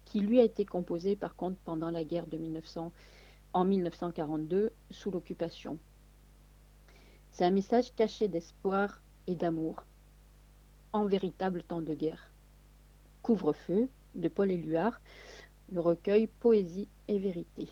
qui 0.04 0.20
lui 0.20 0.40
a 0.40 0.44
été 0.44 0.66
composé 0.66 1.16
par 1.16 1.36
contre 1.36 1.58
pendant 1.64 1.90
la 1.90 2.04
guerre 2.04 2.28
de 2.28 2.38
1900, 2.38 2.92
en 3.56 3.64
1942 3.64 4.74
sous 4.92 5.12
l'occupation. 5.12 5.80
C'est 7.32 7.46
un 7.46 7.52
message 7.52 7.96
caché 7.96 8.28
d'espoir 8.28 9.02
et 9.28 9.36
d'amour 9.36 9.86
en 10.92 11.06
véritable 11.06 11.64
temps 11.64 11.82
de 11.82 11.94
guerre. 11.94 12.30
Couvre-feu 13.22 13.88
de 14.14 14.28
Paul 14.28 14.52
Éluard, 14.52 15.00
le 15.72 15.80
recueil 15.80 16.28
Poésie 16.28 16.90
et 17.08 17.18
vérité. 17.18 17.70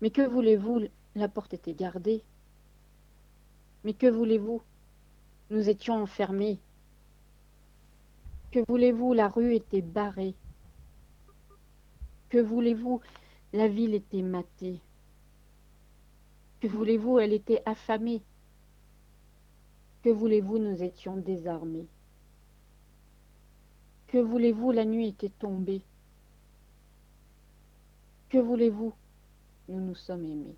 Mais 0.00 0.10
que 0.10 0.22
voulez-vous? 0.22 0.82
La 1.14 1.28
porte 1.28 1.54
était 1.54 1.74
gardée. 1.74 2.24
Mais 3.84 3.94
que 3.94 4.08
voulez-vous? 4.08 4.60
Nous 5.50 5.68
étions 5.68 6.02
enfermés. 6.02 6.58
Que 8.50 8.58
voulez-vous? 8.66 9.12
La 9.12 9.28
rue 9.28 9.54
était 9.54 9.82
barrée. 9.82 10.34
Que 12.32 12.38
voulez-vous? 12.38 13.02
La 13.52 13.68
ville 13.68 13.92
était 13.92 14.22
matée. 14.22 14.80
Que 16.60 16.66
voulez-vous? 16.66 17.18
Elle 17.18 17.34
était 17.34 17.62
affamée. 17.66 18.22
Que 20.02 20.08
voulez-vous? 20.08 20.56
Nous 20.56 20.82
étions 20.82 21.18
désarmés. 21.18 21.86
Que 24.06 24.16
voulez-vous? 24.16 24.72
La 24.72 24.86
nuit 24.86 25.08
était 25.08 25.28
tombée. 25.28 25.82
Que 28.30 28.38
voulez-vous? 28.38 28.94
Nous 29.68 29.80
nous 29.80 29.94
sommes 29.94 30.24
aimés. 30.24 30.56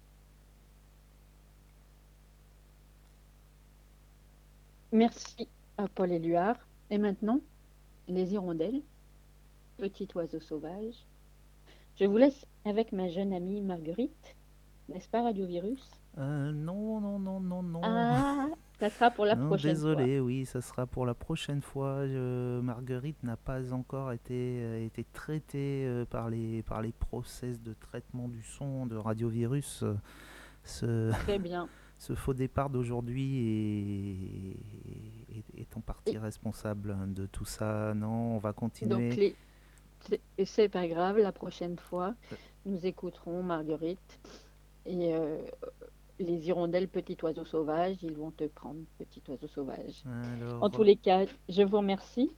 Merci 4.93 5.49
à 5.77 5.89
Paul 5.89 6.13
Éluard. 6.13 6.69
Et 6.91 6.99
maintenant, 6.99 7.41
les 8.07 8.33
hirondelles, 8.33 8.83
petit 9.79 10.07
oiseau 10.15 10.39
sauvage. 10.39 11.05
Je 11.97 12.05
vous 12.07 12.17
laisse 12.17 12.45
avec 12.65 12.93
ma 12.93 13.09
jeune 13.09 13.33
amie 13.33 13.61
Marguerite. 13.61 14.37
N'est-ce 14.89 15.09
pas, 15.09 15.23
Radiovirus? 15.23 15.91
Euh, 16.19 16.53
Non, 16.53 17.01
non, 17.01 17.19
non, 17.19 17.41
non, 17.41 17.63
non. 17.63 17.81
Ah, 17.83 18.47
ça 18.81 18.91
sera 18.91 19.11
pour 19.11 19.25
la 19.25 19.35
Non, 19.35 19.47
prochaine 19.47 19.73
désolé, 19.73 20.17
fois. 20.19 20.27
oui, 20.27 20.45
ça 20.45 20.61
sera 20.61 20.87
pour 20.87 21.07
la 21.07 21.15
prochaine 21.15 21.63
fois. 21.63 22.05
Marguerite 22.07 23.23
n'a 23.23 23.37
pas 23.37 23.73
encore 23.73 24.13
été, 24.13 24.59
euh, 24.63 24.85
été 24.85 25.05
traitée 25.13 25.85
euh, 25.87 26.05
par, 26.05 26.29
les, 26.31 26.63
par 26.63 26.83
les 26.83 26.93
process 26.93 27.61
de 27.63 27.73
traitement 27.75 28.29
du 28.29 28.43
son 28.43 28.87
de 28.87 28.97
radiovirus. 28.97 29.83
Euh, 29.83 29.95
Ce, 30.65 31.11
Très 31.13 31.39
bien. 31.39 31.69
ce 31.99 32.15
faux 32.15 32.35
départ 32.35 32.71
d'aujourd'hui 32.71 34.57
est, 35.33 35.39
est- 35.39 35.61
est 35.63 35.77
en 35.77 35.81
partie 35.81 36.19
responsable 36.19 36.97
de 37.15 37.27
tout 37.27 37.45
ça. 37.45 37.95
Non, 37.95 38.35
on 38.37 38.39
va 38.39 38.53
continuer. 38.53 38.91
Donc, 39.11 39.17
les... 39.17 39.37
c'est- 40.09 40.21
et 40.39 40.45
c'est 40.45 40.69
pas 40.69 40.87
grave, 40.89 41.19
la 41.19 41.33
prochaine 41.33 41.79
fois, 41.79 42.15
nous 42.67 42.85
écouterons 42.87 43.43
Marguerite 43.43 44.21
et 44.87 45.15
euh, 45.15 45.39
les 46.19 46.47
hirondelles 46.49 46.89
Petit 46.89 47.17
Oiseau 47.23 47.45
Sauvage. 47.45 47.97
Ils 48.03 48.15
vont 48.17 48.31
te 48.31 48.45
prendre, 48.45 48.81
Petit 48.99 49.23
Oiseau 49.29 49.49
Sauvage. 49.49 50.05
Alors, 50.37 50.63
En 50.63 50.71
tous 50.71 50.83
les 50.83 50.97
cas, 50.97 51.25
je 51.49 51.63
vous 51.63 51.79
remercie. 51.79 52.31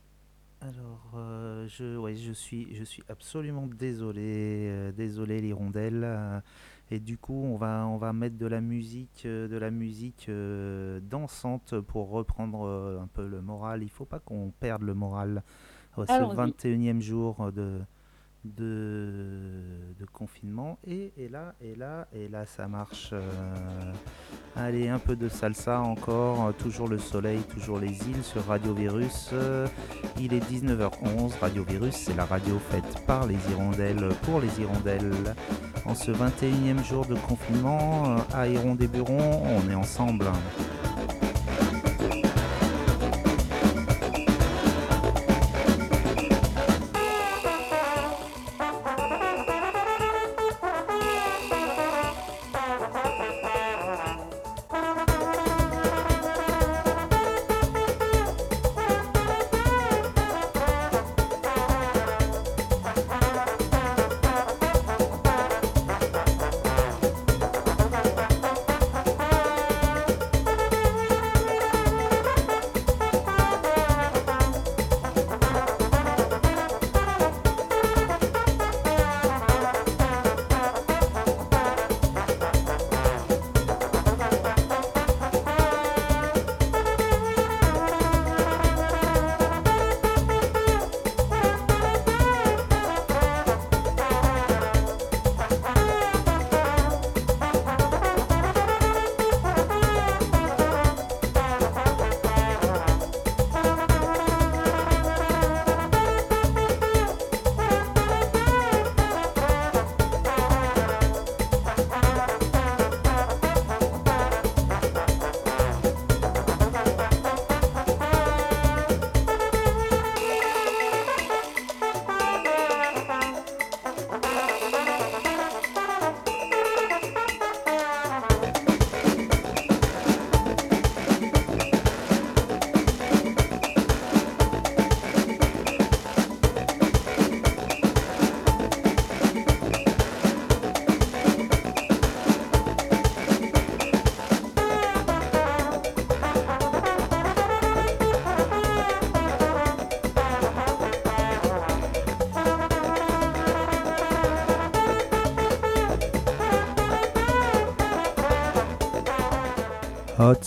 Alors, 0.62 1.12
euh, 1.16 1.66
je, 1.68 1.96
ouais, 1.98 2.14
je 2.16 2.32
suis, 2.32 2.74
je 2.74 2.82
suis 2.82 3.02
absolument 3.10 3.66
désolé, 3.66 4.68
euh, 4.70 4.90
désolé 4.92 5.40
l'hirondelle. 5.40 6.02
euh, 6.02 6.40
et 6.90 6.98
du 6.98 7.18
coup, 7.18 7.34
on 7.44 7.56
va, 7.56 7.86
on 7.88 7.98
va 7.98 8.12
mettre 8.12 8.38
de 8.38 8.46
la 8.46 8.60
musique, 8.60 9.26
de 9.26 9.56
la 9.58 9.70
musique 9.70 10.30
dansante 11.02 11.80
pour 11.80 12.10
reprendre 12.10 12.98
un 13.02 13.08
peu 13.08 13.26
le 13.26 13.42
moral. 13.42 13.82
Il 13.82 13.90
faut 13.90 14.04
pas 14.04 14.20
qu'on 14.20 14.52
perde 14.60 14.82
le 14.82 14.94
moral 14.94 15.42
ce 16.04 16.12
Allons-y. 16.12 16.36
21e 16.36 17.00
jour 17.00 17.50
de, 17.52 17.80
de, 18.44 19.62
de 19.98 20.04
confinement. 20.12 20.78
Et, 20.86 21.12
et 21.16 21.28
là, 21.28 21.54
et 21.60 21.74
là, 21.74 22.06
et 22.12 22.28
là, 22.28 22.44
ça 22.46 22.68
marche. 22.68 23.10
euh, 23.12 23.92
Allez, 24.56 24.88
un 24.88 24.98
peu 24.98 25.16
de 25.16 25.28
salsa 25.28 25.80
encore, 25.80 26.46
euh, 26.46 26.52
toujours 26.52 26.88
le 26.88 26.98
soleil, 26.98 27.40
toujours 27.42 27.78
les 27.78 27.90
îles 28.08 28.22
sur 28.22 28.44
Radio 28.46 28.72
Virus. 28.74 29.30
Euh, 29.32 29.66
il 30.18 30.32
est 30.32 30.40
19h11, 30.50 31.38
Radio 31.40 31.62
Virus, 31.62 31.94
c'est 31.94 32.16
la 32.16 32.24
radio 32.24 32.58
faite 32.58 33.04
par 33.06 33.26
les 33.26 33.36
hirondelles 33.50 34.08
pour 34.22 34.40
les 34.40 34.60
hirondelles. 34.60 35.34
En 35.84 35.94
ce 35.94 36.10
21e 36.10 36.82
jour 36.84 37.06
de 37.06 37.14
confinement, 37.14 38.04
euh, 38.06 38.18
à 38.34 38.48
Héron-des-Burons, 38.48 39.42
on 39.44 39.70
est 39.70 39.74
ensemble. 39.74 40.26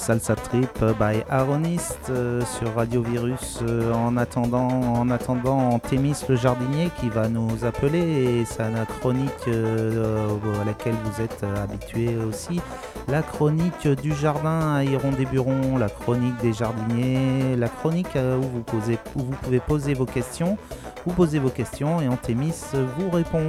Salsa 0.10 0.34
Trip 0.34 0.84
by 1.00 1.24
Aronist 1.30 2.00
euh, 2.10 2.42
sur 2.44 2.74
Radio 2.74 3.04
Virus. 3.04 3.60
Euh, 3.62 3.94
en 3.94 4.18
attendant, 4.18 4.68
en 4.68 5.08
attendant 5.12 5.78
Thémis 5.78 6.16
le 6.28 6.36
jardinier 6.36 6.90
qui 7.00 7.10
va 7.10 7.30
nous 7.30 7.64
appeler 7.64 8.40
et 8.40 8.46
sa 8.46 8.72
chronique 9.00 9.30
euh, 9.48 10.36
à 10.60 10.66
laquelle 10.66 10.96
vous 11.04 11.22
êtes 11.22 11.46
habitué 11.62 12.18
aussi. 12.28 12.60
La 13.08 13.22
chronique 13.22 13.88
du 13.88 14.16
jardin 14.16 14.78
à 14.78 14.84
Iron 14.84 15.12
des 15.12 15.28
Burons, 15.28 15.78
la 15.78 15.90
chronique 15.90 16.38
des 16.42 16.54
jardiniers, 16.54 17.56
la 17.56 17.70
chronique 17.70 18.16
où 18.16 18.42
vous, 18.42 18.64
où 19.16 19.20
vous 19.20 19.36
pouvez 19.44 19.60
poser 19.60 19.94
vos 19.94 20.08
questions. 20.08 20.58
Vous 21.06 21.14
posez 21.14 21.38
vos 21.38 21.52
questions 21.52 22.02
et 22.02 22.08
Antémis 22.08 22.56
vous 22.98 23.12
répond. 23.12 23.48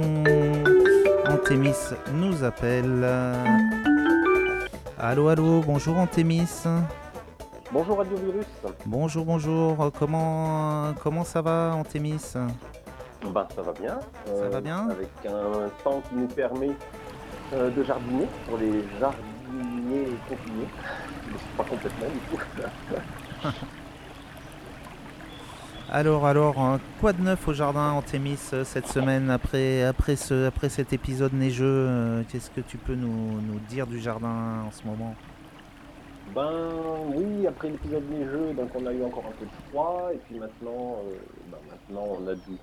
Antémis 1.27 1.73
nous 2.13 2.43
appelle. 2.43 3.03
Allô, 5.03 5.29
allô, 5.29 5.61
bonjour 5.61 5.97
Antémis. 5.97 6.63
Bonjour 7.71 7.97
Radio 7.97 8.15
Virus. 8.17 8.45
Bonjour, 8.85 9.25
bonjour. 9.25 9.91
Comment, 9.97 10.93
comment 11.01 11.23
ça 11.23 11.41
va 11.41 11.73
Antémis? 11.75 12.21
Ben, 13.33 13.47
ça 13.55 13.63
va 13.63 13.71
bien. 13.73 13.99
Ça 14.27 14.47
va 14.47 14.61
bien? 14.61 14.89
Avec 14.91 15.09
un 15.25 15.69
temps 15.83 16.03
qui 16.07 16.15
nous 16.17 16.27
permet 16.27 16.69
euh, 17.51 17.71
de 17.71 17.83
jardiner 17.83 18.27
pour 18.47 18.59
les 18.59 18.85
jardiniers 18.99 20.15
confinés. 20.29 20.67
Pas 21.57 21.63
complètement 21.63 22.07
du 22.07 22.37
coup. 22.37 22.43
Alors, 25.93 26.25
alors, 26.25 26.57
hein, 26.57 26.79
quoi 27.01 27.11
de 27.11 27.21
neuf 27.21 27.45
au 27.49 27.53
jardin 27.53 27.91
Antémis 27.91 28.39
euh, 28.53 28.63
cette 28.63 28.87
semaine 28.87 29.29
après, 29.29 29.83
après, 29.83 30.15
ce, 30.15 30.47
après 30.47 30.69
cet 30.69 30.93
épisode 30.93 31.33
neigeux 31.33 31.65
euh, 31.65 32.23
Qu'est-ce 32.31 32.49
que 32.49 32.61
tu 32.61 32.77
peux 32.77 32.95
nous, 32.95 33.41
nous, 33.41 33.59
dire 33.67 33.87
du 33.87 33.99
jardin 33.99 34.63
en 34.65 34.71
ce 34.71 34.87
moment? 34.87 35.15
Ben 36.33 36.49
oui, 37.13 37.45
après 37.45 37.71
l'épisode 37.71 38.09
neigeux, 38.09 38.53
donc 38.55 38.69
on 38.73 38.85
a 38.85 38.93
eu 38.93 39.03
encore 39.03 39.25
un 39.27 39.37
peu 39.37 39.43
de 39.43 39.69
froid 39.69 40.11
et 40.13 40.17
puis 40.29 40.39
maintenant, 40.39 41.01
euh, 41.03 41.17
ben, 41.51 41.57
maintenant 41.69 42.07
on 42.21 42.27
a 42.29 42.35
du, 42.35 42.57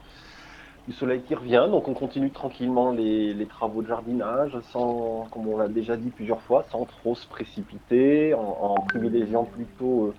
du, 0.87 0.95
soleil 0.95 1.21
qui 1.21 1.35
revient, 1.35 1.67
donc 1.71 1.87
on 1.87 1.93
continue 1.93 2.31
tranquillement 2.31 2.93
les, 2.93 3.35
les 3.35 3.47
travaux 3.47 3.83
de 3.83 3.89
jardinage 3.89 4.57
sans, 4.73 5.29
comme 5.31 5.49
on 5.49 5.59
l'a 5.59 5.69
déjà 5.69 5.99
dit 5.99 6.09
plusieurs 6.09 6.41
fois, 6.41 6.65
sans 6.73 6.87
trop 6.87 7.15
se 7.15 7.27
précipiter, 7.27 8.33
en, 8.33 8.41
en 8.41 8.75
privilégiant 8.87 9.45
plutôt 9.45 10.15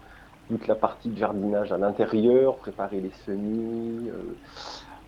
toute 0.49 0.67
la 0.67 0.75
partie 0.75 1.09
de 1.09 1.17
jardinage 1.17 1.71
à 1.71 1.77
l'intérieur, 1.77 2.55
préparer 2.55 2.99
les 2.99 3.11
semis, 3.25 4.09
euh, 4.09 4.33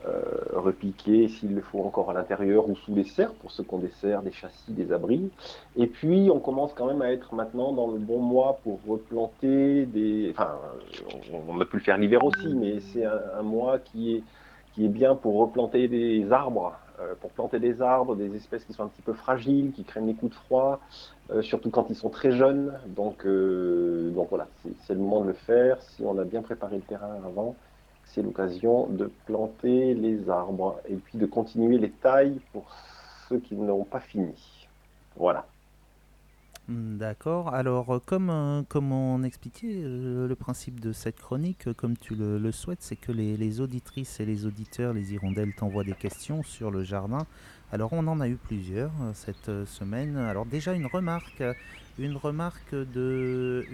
euh, 0.08 0.22
repiquer 0.54 1.28
s'il 1.28 1.56
le 1.56 1.62
faut 1.62 1.80
encore 1.80 2.12
à 2.12 2.14
l'intérieur 2.14 2.70
ou 2.70 2.76
sous 2.76 2.94
les 2.94 3.04
serres, 3.04 3.34
pour 3.34 3.52
ceux 3.52 3.64
qui 3.64 3.74
ont 3.74 3.80
des 3.80 4.32
châssis, 4.32 4.72
des 4.72 4.94
abris. 4.94 5.32
Et 5.76 5.88
puis 5.88 6.30
on 6.32 6.40
commence 6.40 6.74
quand 6.74 6.86
même 6.86 7.02
à 7.02 7.12
être 7.12 7.34
maintenant 7.34 7.74
dans 7.74 7.88
le 7.88 7.98
bon 7.98 8.20
mois 8.20 8.60
pour 8.64 8.80
replanter 8.88 9.88
des... 9.88 10.30
Enfin, 10.32 10.52
on, 11.48 11.60
a 11.60 11.66
pu 11.66 11.78
le 11.78 11.84
faire 11.84 11.98
l'hiver 11.98 12.24
aussi, 12.24 12.54
mais 12.54 12.80
c'est 12.80 13.06
un, 13.06 13.20
un, 13.40 13.42
mois 13.42 13.80
qui 13.80 14.16
est, 14.16 14.24
qui 14.74 14.86
est 14.86 14.90
bien 14.90 15.16
pour 15.16 15.40
replanter 15.40 15.88
des 15.88 16.32
arbres 16.32 16.74
pour 17.20 17.32
planter 17.32 17.60
des 17.60 17.82
arbres, 17.82 18.16
des 18.16 18.36
espèces 18.36 18.64
qui 18.66 18.74
sont 18.74 18.84
un 18.84 18.88
petit 18.88 19.02
peu 19.02 19.14
fragiles, 19.14 19.72
qui 19.74 19.84
craignent 19.84 20.08
les 20.08 20.14
coups 20.14 20.32
de 20.32 20.38
froid, 20.38 20.80
euh, 21.32 21.42
surtout 21.42 21.70
quand 21.70 21.88
ils 21.90 21.96
sont 21.96 22.10
très 22.10 22.32
jeunes. 22.32 22.74
Donc, 22.88 23.26
euh, 23.26 24.12
voilà, 24.30 24.48
c'est 24.86 24.94
le 24.94 25.00
moment 25.00 25.22
de 25.22 25.28
le 25.28 25.34
faire. 25.34 25.82
Si 25.82 26.04
on 26.04 26.18
a 26.18 26.24
bien 26.24 26.42
préparé 26.42 26.78
le 26.78 26.84
terrain 26.84 27.16
avant, 27.26 27.56
c'est 28.06 28.22
l'occasion 28.22 28.88
de 28.88 29.10
planter 29.26 29.94
les 29.94 30.30
arbres 30.30 30.80
et 30.88 30.96
puis 30.96 31.18
de 31.18 31.26
continuer 31.26 31.78
les 31.78 31.92
tailles 31.92 32.40
pour 32.52 32.66
ceux 33.30 33.40
qui 33.40 33.56
n'ont 33.56 33.86
pas 33.86 34.02
fini. 34.02 34.68
Voilà. 35.16 35.46
Hmm, 36.72 36.98
d'accord. 36.98 37.54
Alors, 37.54 37.96
euh, 37.96 38.00
comme, 38.06 38.30
euh, 38.30 38.64
on 38.74 39.24
expliquait, 39.24 39.82
euh, 39.84 40.26
le 40.26 40.36
principe 40.36 40.80
de 40.80 40.94
cette 40.94 41.20
chronique, 41.20 41.74
comme 41.74 41.98
tu 41.98 42.16
le, 42.16 42.52
souhaites, 42.54 42.82
c'est 42.82 42.96
que 42.96 43.12
les, 43.12 43.60
auditrices 43.60 44.22
et 44.22 44.26
les 44.26 44.46
auditeurs, 44.46 44.94
les 44.94 45.14
hirondelles, 45.14 45.54
t'envoient 45.54 45.84
des 45.84 45.94
questions 45.94 46.44
sur 46.44 46.72
le 46.72 46.84
jardin. 46.84 47.28
Alors, 47.74 47.92
on 47.92 48.08
en 48.08 48.22
a 48.22 48.30
eu 48.30 48.38
plusieurs 48.38 48.92
cette 49.14 49.66
semaine. 49.66 50.16
Alors, 50.16 50.46
déjà, 50.46 50.74
une 50.74 50.86
remarque. 50.86 51.44
Une 52.00 52.16
remarque 52.16 52.74
de, 52.74 53.66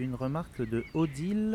Odile, 0.95 1.53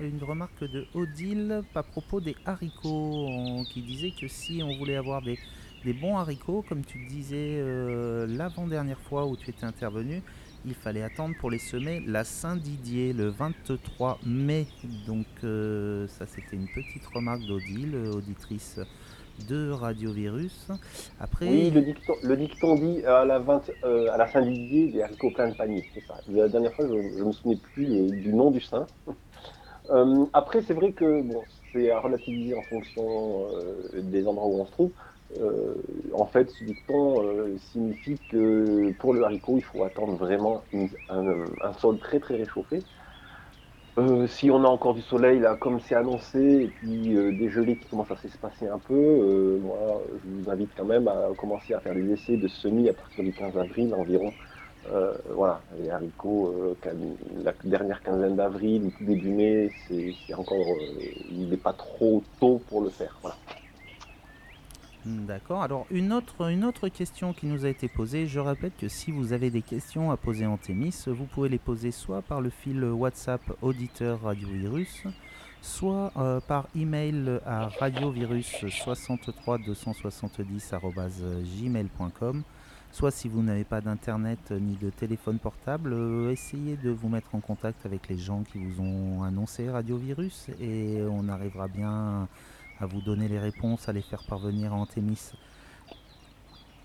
une 0.00 0.22
remarque 0.22 0.62
de 0.62 0.86
Odile 0.94 1.62
à 1.74 1.82
propos 1.82 2.20
des 2.20 2.36
haricots, 2.46 3.64
qui 3.72 3.82
disait 3.82 4.12
que 4.18 4.28
si 4.28 4.62
on 4.62 4.78
voulait 4.78 4.96
avoir 4.96 5.20
des, 5.20 5.36
des 5.84 5.92
bons 5.92 6.16
haricots, 6.16 6.64
comme 6.68 6.84
tu 6.84 7.04
disais 7.06 7.60
l'avant-dernière 8.28 9.00
fois 9.00 9.26
où 9.26 9.36
tu 9.36 9.50
étais 9.50 9.66
intervenu, 9.66 10.22
il 10.66 10.74
fallait 10.74 11.02
attendre 11.02 11.34
pour 11.38 11.50
les 11.50 11.58
semer 11.58 12.02
la 12.06 12.24
Saint-Didier 12.24 13.12
le 13.12 13.28
23 13.28 14.18
mai. 14.26 14.66
Donc 15.06 15.26
euh, 15.44 16.06
ça 16.08 16.26
c'était 16.26 16.56
une 16.56 16.66
petite 16.66 17.06
remarque 17.14 17.42
d'Odile, 17.42 17.94
auditrice 18.12 18.80
de 19.48 19.70
Radio 19.70 20.12
Virus. 20.12 20.68
Après... 21.20 21.46
Oui, 21.46 21.70
le 21.70 22.36
dicton, 22.36 22.74
dit 22.74 23.04
à 23.04 23.24
la, 23.24 23.40
euh, 23.84 24.10
à 24.10 24.16
la 24.16 24.26
Saint-Didier 24.26 24.92
des 24.92 25.02
haricots 25.02 25.30
plein 25.30 25.48
de 25.50 25.54
panier, 25.54 25.88
c'est 25.94 26.00
ça. 26.00 26.14
La 26.28 26.48
dernière 26.48 26.72
fois, 26.72 26.86
je 26.88 27.20
ne 27.20 27.24
me 27.24 27.32
souvenais 27.32 27.58
plus 27.74 27.86
euh, 27.86 28.10
du 28.10 28.32
nom 28.32 28.50
du 28.50 28.60
saint. 28.60 28.86
après, 30.32 30.62
c'est 30.62 30.74
vrai 30.74 30.92
que 30.92 31.22
bon, 31.22 31.42
c'est 31.72 31.90
à 31.90 32.00
relativiser 32.00 32.56
en 32.56 32.62
fonction 32.62 33.46
des 33.94 34.26
endroits 34.26 34.48
où 34.48 34.60
on 34.60 34.66
se 34.66 34.72
trouve. 34.72 34.90
Euh, 35.40 35.74
en 36.12 36.26
fait, 36.26 36.50
ce 36.50 36.64
dicton 36.64 37.22
euh, 37.22 37.56
signifie 37.72 38.18
que 38.30 38.92
pour 38.98 39.12
le 39.12 39.24
haricot, 39.24 39.56
il 39.56 39.64
faut 39.64 39.82
attendre 39.84 40.14
vraiment 40.14 40.62
un, 41.08 41.72
sol 41.78 41.98
très 41.98 42.20
très 42.20 42.36
réchauffé. 42.36 42.82
Euh, 43.98 44.26
si 44.26 44.50
on 44.50 44.62
a 44.64 44.68
encore 44.68 44.94
du 44.94 45.02
soleil, 45.02 45.40
là, 45.40 45.56
comme 45.56 45.80
c'est 45.80 45.94
annoncé, 45.94 46.38
et 46.38 46.66
puis 46.68 47.14
des 47.14 47.48
gelées 47.48 47.76
qui 47.76 47.88
commencent 47.88 48.10
à 48.10 48.16
s'espacer 48.16 48.68
un 48.68 48.78
peu, 48.78 49.58
moi, 49.62 50.02
je 50.22 50.42
vous 50.42 50.50
invite 50.50 50.70
quand 50.76 50.84
même 50.84 51.08
à 51.08 51.28
commencer 51.36 51.74
à 51.74 51.80
faire 51.80 51.94
des 51.94 52.12
essais 52.12 52.36
de 52.36 52.46
semis 52.46 52.88
à 52.88 52.92
partir 52.92 53.24
du 53.24 53.32
15 53.32 53.56
avril 53.56 53.94
environ. 53.94 54.32
voilà, 55.30 55.62
les 55.80 55.90
haricots, 55.90 56.76
la 57.42 57.52
dernière 57.64 58.02
quinzaine 58.02 58.36
d'avril, 58.36 58.90
début 59.00 59.30
mai, 59.30 59.72
c'est 59.88 60.34
encore, 60.34 60.76
il 61.30 61.48
n'est 61.48 61.56
pas 61.56 61.72
trop 61.72 62.22
tôt 62.38 62.60
pour 62.68 62.82
le 62.82 62.90
faire. 62.90 63.18
D'accord. 65.06 65.62
Alors 65.62 65.86
une 65.92 66.12
autre, 66.12 66.88
question 66.88 67.32
qui 67.32 67.46
nous 67.46 67.64
a 67.64 67.68
été 67.68 67.86
posée, 67.86 68.26
je 68.26 68.40
répète 68.40 68.72
que 68.76 68.88
si 68.88 69.12
vous 69.12 69.32
avez 69.32 69.50
des 69.50 69.62
questions 69.62 70.10
à 70.10 70.16
poser 70.16 70.46
en 70.46 70.56
Thémis, 70.56 71.04
vous 71.06 71.26
pouvez 71.26 71.48
les 71.48 71.60
poser 71.60 71.92
soit 71.92 72.22
par 72.22 72.40
le 72.40 72.50
fil 72.50 72.82
WhatsApp 72.82 73.40
auditeur 73.62 74.22
Radio 74.22 74.48
Virus, 74.48 75.04
soit 75.62 76.10
euh, 76.16 76.40
par 76.40 76.66
email 76.74 77.38
à 77.46 77.68
radiovirus 77.68 78.64
63 78.68 79.58
270 79.58 80.74
gmail.com 81.62 82.42
soit 82.90 83.10
si 83.12 83.28
vous 83.28 83.42
n'avez 83.42 83.64
pas 83.64 83.80
d'internet 83.80 84.50
ni 84.50 84.74
de 84.76 84.90
téléphone 84.90 85.38
portable, 85.38 85.92
euh, 85.92 86.32
essayez 86.32 86.76
de 86.76 86.90
vous 86.90 87.08
mettre 87.08 87.34
en 87.34 87.40
contact 87.40 87.84
avec 87.84 88.08
les 88.08 88.18
gens 88.18 88.42
qui 88.42 88.58
vous 88.58 88.82
ont 88.82 89.22
annoncé 89.22 89.70
Radio 89.70 89.98
Virus 89.98 90.48
et 90.60 90.98
on 91.08 91.28
arrivera 91.28 91.68
bien 91.68 92.26
à 92.80 92.86
vous 92.86 93.00
donner 93.00 93.28
les 93.28 93.38
réponses, 93.38 93.88
à 93.88 93.92
les 93.92 94.02
faire 94.02 94.22
parvenir 94.28 94.72
à 94.72 94.76
Antémis. 94.76 95.32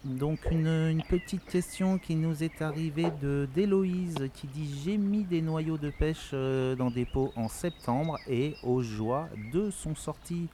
Donc 0.04 0.40
une, 0.50 1.04
petite 1.10 1.46
question 1.46 2.00
qui 2.00 2.16
nous 2.16 2.44
est 2.44 2.64
arrivée 2.64 3.12
de 3.22 3.48
d'Héloïse 3.54 4.30
qui 4.34 4.48
dit 4.48 4.82
j'ai 4.84 4.98
mis 4.98 5.24
des 5.24 5.44
noyaux 5.44 5.78
de 5.78 5.92
pêche 5.92 6.32
euh, 6.34 6.76
dans 6.76 6.90
des 6.90 7.06
pots 7.06 7.32
en 7.36 7.48
septembre 7.48 8.18
et 8.28 8.56
aux 8.64 8.82
joies 8.82 9.30
deux 9.52 9.70
sont 9.70 9.94
sortis 9.94 10.48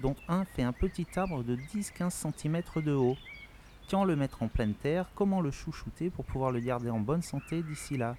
dont 0.00 0.14
un 0.28 0.44
fait 0.44 0.62
un 0.62 0.72
petit 0.72 1.06
arbre 1.16 1.42
de 1.42 1.56
10-15 1.56 2.32
cm 2.32 2.62
de 2.76 2.92
haut. 2.92 3.16
Quand 3.90 4.04
le 4.04 4.14
mettre 4.14 4.42
en 4.42 4.48
pleine 4.48 4.74
terre 4.74 5.06
Comment 5.16 5.40
le 5.40 5.50
chouchouter 5.50 6.08
pour 6.08 6.24
pouvoir 6.24 6.52
le 6.52 6.60
garder 6.60 6.88
en 6.88 7.00
bonne 7.00 7.22
santé 7.22 7.62
d'ici 7.62 7.96
là? 7.96 8.16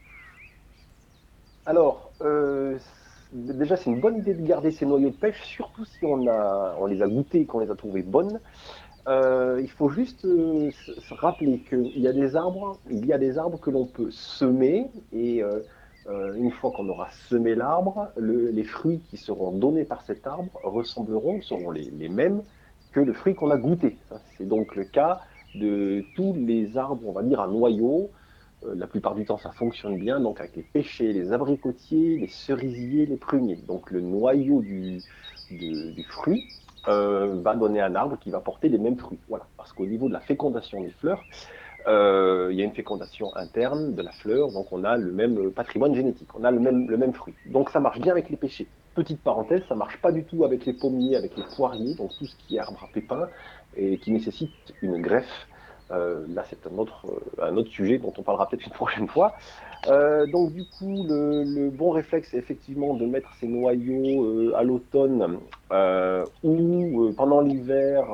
Alors, 1.66 2.12
euh, 2.22 2.78
déjà, 3.34 3.76
c'est 3.76 3.90
une 3.90 4.00
bonne 4.00 4.18
idée 4.18 4.34
de 4.34 4.46
garder 4.46 4.72
ces 4.72 4.86
noyaux 4.86 5.10
de 5.10 5.16
pêche, 5.16 5.42
surtout 5.44 5.86
si 5.86 6.06
on, 6.06 6.18
les 6.88 7.02
a 7.02 7.08
goûtés 7.08 7.42
et 7.42 7.46
qu'on 7.46 7.60
les 7.60 7.72
a 7.72 7.76
trouvés 7.76 8.04
bonnes. 8.04 8.40
Euh, 9.08 9.60
il 9.62 9.70
faut 9.70 9.90
juste 9.90 10.24
euh, 10.24 10.72
se 10.72 11.14
rappeler 11.14 11.60
qu'il 11.68 12.00
y 12.00 12.08
a 12.08 12.14
des 12.14 12.38
arbres, 12.38 12.80
il 12.90 13.06
y 13.06 13.12
a 13.12 13.18
des 13.18 13.38
arbres 13.38 13.60
que 13.60 13.70
l'on 13.70 13.86
peut 13.86 14.10
semer 14.12 14.90
et 15.12 15.44
euh, 15.44 15.60
une 16.36 16.52
fois 16.52 16.72
qu'on 16.72 16.88
aura 16.88 17.10
semé 17.28 17.54
l'arbre, 17.54 18.10
les 18.18 18.64
fruits 18.64 19.02
qui 19.10 19.18
seront 19.18 19.52
donnés 19.52 19.84
par 19.84 20.04
cet 20.04 20.26
arbre 20.26 20.52
ressembleront, 20.64 21.42
seront 21.42 21.72
les, 21.72 21.92
les 21.92 22.10
mêmes 22.10 22.44
que 22.94 23.02
le 23.02 23.14
fruit 23.14 23.36
qu'on 23.36 23.52
a 23.52 23.58
goûté. 23.58 23.98
C'est 24.38 24.48
donc 24.48 24.76
le 24.76 24.86
cas 24.86 25.20
de 25.56 26.04
tous 26.16 26.34
les 26.34 26.78
arbres, 26.78 27.04
on 27.06 27.12
va 27.12 27.24
dire 27.24 27.42
à 27.42 27.48
noyaux, 27.48 28.10
la 28.76 28.88
plupart 28.88 29.16
du 29.16 29.26
temps, 29.26 29.38
ça 29.38 29.52
fonctionne 29.52 29.98
bien, 29.98 30.20
donc 30.20 30.40
avec 30.40 30.56
les 30.56 30.64
pêchers, 30.64 31.14
les 31.14 31.32
abricotiers, 31.32 32.18
les 32.18 32.28
cerisiers, 32.28 33.06
les 33.06 33.18
pruniers. 33.18 33.60
Donc 33.68 33.92
le 33.92 34.02
noyau 34.02 34.62
du, 34.62 35.02
fruit 36.10 36.44
euh, 36.88 37.40
va 37.42 37.56
donner 37.56 37.82
un 37.82 37.96
arbre 37.96 38.18
qui 38.20 38.32
va 38.32 38.40
porter 38.40 38.70
les 38.70 38.78
mêmes 38.78 38.98
fruits. 38.98 39.20
Parce 39.58 39.74
qu'au 39.74 39.86
niveau 39.86 40.08
de 40.08 40.14
la 40.14 40.20
fécondation 40.20 40.82
des 40.82 40.92
fleurs, 40.92 41.24
euh, 41.88 42.50
il 42.52 42.58
y 42.58 42.62
a 42.62 42.66
une 42.66 42.74
fécondation 42.74 43.36
interne 43.36 43.94
de 43.94 44.02
la 44.02 44.12
fleur, 44.12 44.52
donc 44.52 44.72
on 44.72 44.84
a 44.84 44.96
le 44.96 45.12
même 45.12 45.52
patrimoine 45.52 45.94
génétique, 45.94 46.30
on 46.34 46.44
a 46.44 46.52
le 46.52 46.60
même, 46.60 46.90
le 46.90 46.98
même 46.98 47.14
fruit. 47.14 47.34
Donc 47.48 47.70
ça 47.70 47.80
marche 47.80 48.00
bien 48.00 48.12
avec 48.12 48.30
les 48.30 48.38
pêchers. 48.38 48.68
Petite 48.96 49.22
parenthèse, 49.22 49.64
ça 49.68 49.76
marche 49.76 49.98
pas 49.98 50.12
du 50.12 50.24
tout 50.24 50.46
avec 50.46 50.66
les 50.66 50.74
pommiers, 50.74 51.16
avec 51.16 51.36
les 51.36 51.44
poiriers, 51.56 51.96
donc 51.96 52.12
tout 52.18 52.26
ce 52.26 52.36
qui 52.38 52.56
est 52.56 52.60
arbre 52.60 52.84
à 52.84 52.94
pépins 52.94 53.28
et 53.76 53.98
qui 53.98 54.12
nécessite 54.12 54.52
une 54.82 55.02
greffe. 55.02 55.48
Euh, 55.92 56.26
là, 56.34 56.44
c'est 56.50 56.66
un 56.68 56.78
autre, 56.78 57.06
euh, 57.08 57.46
un 57.50 57.58
autre 57.58 57.70
sujet 57.70 57.98
dont 57.98 58.14
on 58.18 58.24
parlera 58.24 58.48
peut-être 58.48 58.66
une 58.66 58.74
prochaine 58.74 59.08
fois. 59.08 59.36
Euh, 59.88 60.26
donc 60.28 60.54
du 60.54 60.64
coup, 60.66 61.06
le, 61.08 61.70
bon 61.70 61.92
réflexe, 61.92 62.30
c'est 62.32 62.38
effectivement 62.38 62.94
de 62.94 63.06
mettre 63.06 63.30
ces 63.40 63.48
noyaux 63.48 64.54
à 64.56 64.64
l'automne 64.64 65.40
ou 66.44 67.12
pendant 67.18 67.42
l'hiver 67.42 68.06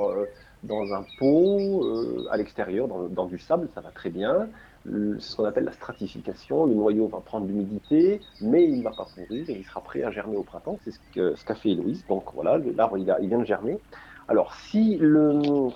dans 0.64 0.94
un 0.94 1.06
pot 1.20 1.86
à 2.32 2.38
l'extérieur, 2.38 2.88
dans, 2.88 3.26
du 3.26 3.38
sable, 3.38 3.70
ça 3.76 3.82
va 3.82 3.92
très 3.92 4.10
bien. 4.10 4.50
C'est 4.86 5.20
ce 5.20 5.36
qu'on 5.36 5.46
appelle 5.46 5.66
la 5.66 5.74
stratification. 5.74 6.66
Le 6.66 6.74
noyau 6.74 7.08
va 7.08 7.20
prendre 7.20 7.46
l'humidité, 7.46 8.22
mais 8.42 8.64
il 8.64 8.80
ne 8.80 8.84
va 8.84 8.92
pas 8.92 9.06
pourrir 9.14 9.48
et 9.50 9.54
il 9.54 9.64
sera 9.64 9.82
prêt 9.82 10.04
à 10.04 10.10
germer 10.10 10.38
au 10.38 10.44
printemps. 10.44 10.80
C'est 10.84 10.92
ce 10.92 11.46
qu'a 11.46 11.56
fait 11.56 11.70
Héloïse. 11.70 12.04
Donc 12.08 12.24
voilà, 12.34 12.58
l'arbre 12.76 12.98
il, 12.98 13.14
il, 13.22 13.28
vient 13.28 13.40
de 13.40 13.46
germer. 13.46 13.78
Alors 14.28 14.56
si 14.56 14.98
le 14.98 15.70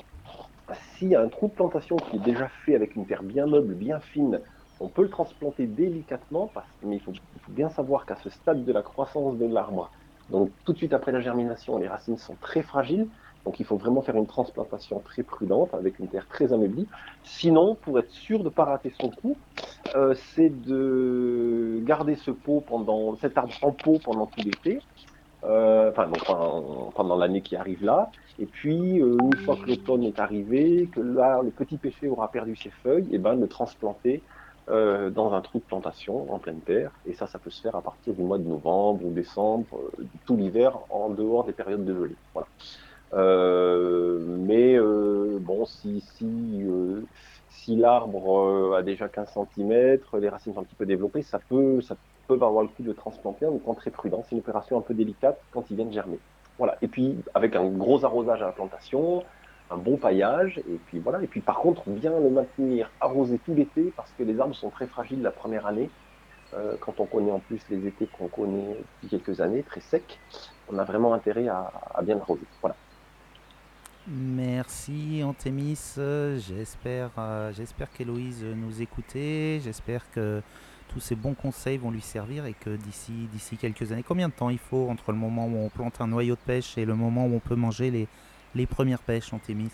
s'il 0.74 1.09
y 1.09 1.16
a 1.16 1.22
un 1.22 1.28
trou 1.28 1.47
de 1.47 1.53
plantation 1.53 1.97
qui 1.97 2.18
est 2.18 2.24
déjà 2.24 2.47
fait 2.66 2.76
avec 2.76 2.95
une 2.95 3.05
terre 3.05 3.24
bien 3.24 3.45
noble, 3.45 3.74
bien 3.74 3.99
fine, 3.99 4.39
on 4.80 4.88
peut 4.88 5.03
le 5.03 5.09
transplanter 5.09 5.68
délicatement, 5.68 6.49
parce, 6.53 6.68
mais 6.84 6.95
il 6.97 7.01
faut, 7.01 7.14
bien 7.49 7.70
savoir 7.70 8.05
qu'à 8.05 8.16
ce 8.16 8.30
stade 8.30 8.64
de 8.66 8.72
la 8.72 8.82
croissance 8.82 9.38
de 9.38 9.45
l'arbre, 9.45 9.91
donc 10.30 10.51
tout 10.66 10.74
de 10.74 10.78
suite 10.78 10.93
après 10.93 11.11
la 11.11 11.20
germination, 11.20 11.78
les 11.78 11.88
racines 11.88 12.18
sont 12.18 12.36
très 12.36 12.61
fragiles, 12.61 13.07
donc 13.45 13.59
il 13.59 13.66
faut 13.66 13.76
vraiment 13.76 14.01
faire 14.01 14.16
une 14.16 14.28
transplantation 14.28 14.99
très 14.99 15.24
prudente, 15.24 15.74
avec 15.74 15.99
une 15.99 16.07
terre 16.07 16.28
très 16.28 16.53
ameublie. 16.53 16.88
Sinon, 17.24 17.76
pour 17.76 17.99
être 17.99 18.09
sûr 18.09 18.39
de 18.39 18.45
ne 18.45 18.49
pas 18.49 18.64
rater 18.64 18.93
son 18.99 19.09
coup, 19.09 19.36
euh, 19.95 20.16
c'est 20.34 20.49
de 20.49 21.82
garder 21.84 22.16
ce 22.16 22.32
pot 22.32 22.61
pendant, 22.66 23.18
cet 23.18 23.38
arbre 23.38 23.53
en 23.61 23.72
pot 23.72 23.99
pendant 24.03 24.28
tout 24.28 24.41
l'été, 24.41 24.80
euh, 25.43 25.91
enfin 25.91 26.07
donc, 26.07 26.93
pendant 26.95 27.18
l'année 27.18 27.41
qui 27.41 27.57
arrive 27.57 27.84
là, 27.84 28.09
et 28.39 28.45
puis, 28.45 28.99
euh, 28.99 29.17
une 29.21 29.36
fois 29.45 29.55
que 29.55 29.67
l'automne 29.67 30.03
est 30.03 30.19
arrivé, 30.19 30.89
que 30.91 30.99
là, 30.99 31.41
le 31.43 31.51
petit 31.51 31.77
pêcher 31.77 32.07
aura 32.07 32.31
perdu 32.31 32.55
ses 32.55 32.71
feuilles, 32.71 33.07
et 33.11 33.17
ben, 33.17 33.36
le 33.36 33.47
transplanter 33.47 34.21
euh, 34.69 35.09
dans 35.09 35.34
un 35.34 35.41
trou 35.41 35.59
de 35.59 35.63
plantation 35.63 36.31
en 36.34 36.39
pleine 36.39 36.61
terre. 36.61 36.91
Et 37.05 37.13
ça, 37.13 37.27
ça 37.27 37.38
peut 37.38 37.49
se 37.49 37.61
faire 37.61 37.75
à 37.75 37.81
partir 37.81 38.13
du 38.13 38.23
mois 38.23 38.38
de 38.38 38.47
novembre 38.47 39.05
ou 39.05 39.11
décembre, 39.11 39.67
euh, 39.99 40.05
tout 40.25 40.36
l'hiver, 40.36 40.79
en 40.89 41.09
dehors 41.09 41.43
des 41.43 41.53
périodes 41.53 41.86
de 41.86 41.93
gelée. 41.93 42.15
Voilà. 42.34 42.47
Euh, 43.13 44.25
mais 44.39 44.75
euh, 44.75 45.38
bon, 45.39 45.65
si, 45.65 46.01
si, 46.15 46.63
si 47.49 47.75
l'arbre 47.75 48.75
a 48.75 48.81
déjà 48.81 49.07
15 49.09 49.29
cm, 49.55 49.99
les 50.19 50.29
racines 50.29 50.53
sont 50.53 50.61
un 50.61 50.63
petit 50.63 50.75
peu 50.75 50.86
développées, 50.88 51.21
ça 51.21 51.39
peut, 51.39 51.81
ça 51.81 51.95
peut 52.27 52.34
avoir 52.36 52.63
le 52.63 52.69
coup 52.69 52.84
de 52.84 52.93
transplanter 52.93 53.45
en 53.45 53.55
étant 53.55 53.75
très 53.75 53.91
prudent. 53.91 54.23
C'est 54.23 54.31
une 54.31 54.39
opération 54.39 54.77
un 54.79 54.81
peu 54.81 54.95
délicate 54.95 55.39
quand 55.51 55.69
ils 55.69 55.75
viennent 55.75 55.91
germer. 55.91 56.19
Voilà. 56.58 56.78
Et 56.82 56.88
puis, 56.88 57.18
avec 57.34 57.56
un 57.56 57.66
gros 57.66 58.06
arrosage 58.06 58.41
à 58.41 58.47
la 58.47 58.51
plantation, 58.51 59.24
un 59.72 59.78
bon 59.78 59.97
paillage, 59.97 60.60
et 60.60 60.80
puis 60.88 60.99
voilà. 60.99 61.22
Et 61.22 61.28
puis, 61.28 61.41
par 61.41 61.58
contre, 61.58 61.89
bien 61.89 62.12
le 62.20 62.30
maintenir 62.30 62.89
arrosé 63.01 63.39
tout 63.39 63.56
l'été, 63.56 63.93
parce 63.95 64.12
que 64.18 64.24
les 64.24 64.39
arbres 64.39 64.56
sont 64.56 64.70
très 64.70 64.88
fragiles 64.88 65.22
la 65.22 65.32
première 65.32 65.66
année. 65.66 65.89
Euh, 66.56 66.76
quand 66.80 66.99
on 66.99 67.06
connaît 67.06 67.32
en 67.32 67.39
plus 67.39 67.62
les 67.70 67.88
étés 67.88 68.08
qu'on 68.08 68.28
connaît 68.28 68.78
depuis 68.78 69.08
quelques 69.08 69.41
années, 69.41 69.64
très 69.64 69.82
secs, 69.82 70.20
on 70.70 70.78
a 70.78 70.84
vraiment 70.84 71.14
intérêt 71.14 71.47
à, 71.47 71.72
bien 72.04 72.20
arroser. 72.20 72.45
Voilà. 72.62 72.76
Merci 74.06 75.24
Antémis, 75.24 75.95
j'espère 75.95 77.12
euh, 77.18 77.54
j'espère 77.54 77.89
qu'Héloïse 77.89 78.43
nous 78.43 78.82
écoutait, 78.82 79.62
j'espère 79.64 80.12
que 80.12 80.41
tous 80.93 80.99
ces 80.99 81.15
bons 81.15 81.33
conseils 81.33 81.77
vont 81.77 81.89
lui 81.89 82.01
servir 82.01 82.45
et 82.45 82.53
que 82.53 82.69
d'ici 82.69 83.11
d'ici 83.31 83.57
quelques 83.57 83.91
années, 83.91 84.03
combien 84.07 84.29
de 84.29 84.33
temps 84.33 84.49
il 84.49 84.59
faut 84.59 84.87
entre 84.89 85.11
le 85.11 85.17
moment 85.17 85.47
où 85.47 85.57
on 85.57 85.69
plante 85.69 85.99
un 85.99 86.07
noyau 86.07 86.35
de 86.35 86.39
pêche 86.39 86.77
et 86.77 86.85
le 86.85 86.95
moment 86.95 87.25
où 87.25 87.35
on 87.35 87.39
peut 87.39 87.55
manger 87.55 87.89
les, 87.89 88.07
les 88.53 88.67
premières 88.67 88.99
pêches 88.99 89.33
en 89.33 89.39
Thémis? 89.39 89.71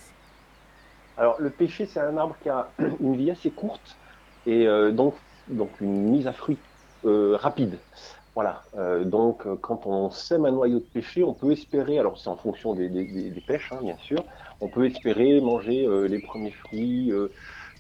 Alors 1.17 1.36
le 1.39 1.49
pêcher, 1.49 1.86
c'est 1.86 1.99
un 1.99 2.15
arbre 2.17 2.36
qui 2.41 2.47
a 2.47 2.70
une 3.01 3.17
vie 3.17 3.30
assez 3.30 3.51
courte 3.51 3.97
et 4.45 4.65
euh, 4.65 4.91
donc, 4.91 5.15
donc 5.49 5.70
une 5.82 6.09
mise 6.09 6.28
à 6.28 6.34
fruit 6.34 6.57
euh, 7.05 7.36
rapide. 7.36 7.78
Voilà, 8.36 8.63
euh, 8.78 9.03
donc 9.03 9.43
quand 9.59 9.86
on 9.86 10.09
sème 10.11 10.45
un 10.45 10.51
noyau 10.51 10.80
de 10.80 10.86
pêcher, 10.86 11.24
on 11.26 11.34
peut 11.34 11.51
espérer, 11.51 11.99
alors 11.99 12.17
c'est 12.17 12.30
en 12.30 12.38
fonction 12.38 12.74
des, 12.74 13.43
pêches 13.45 13.74
hein, 13.74 13.80
bien 13.82 13.97
sûr, 13.97 14.24
on 14.61 14.70
peut 14.70 14.86
espérer 14.86 15.41
manger 15.41 15.86
les 16.07 16.20
premiers 16.20 16.51
fruits 16.51 17.11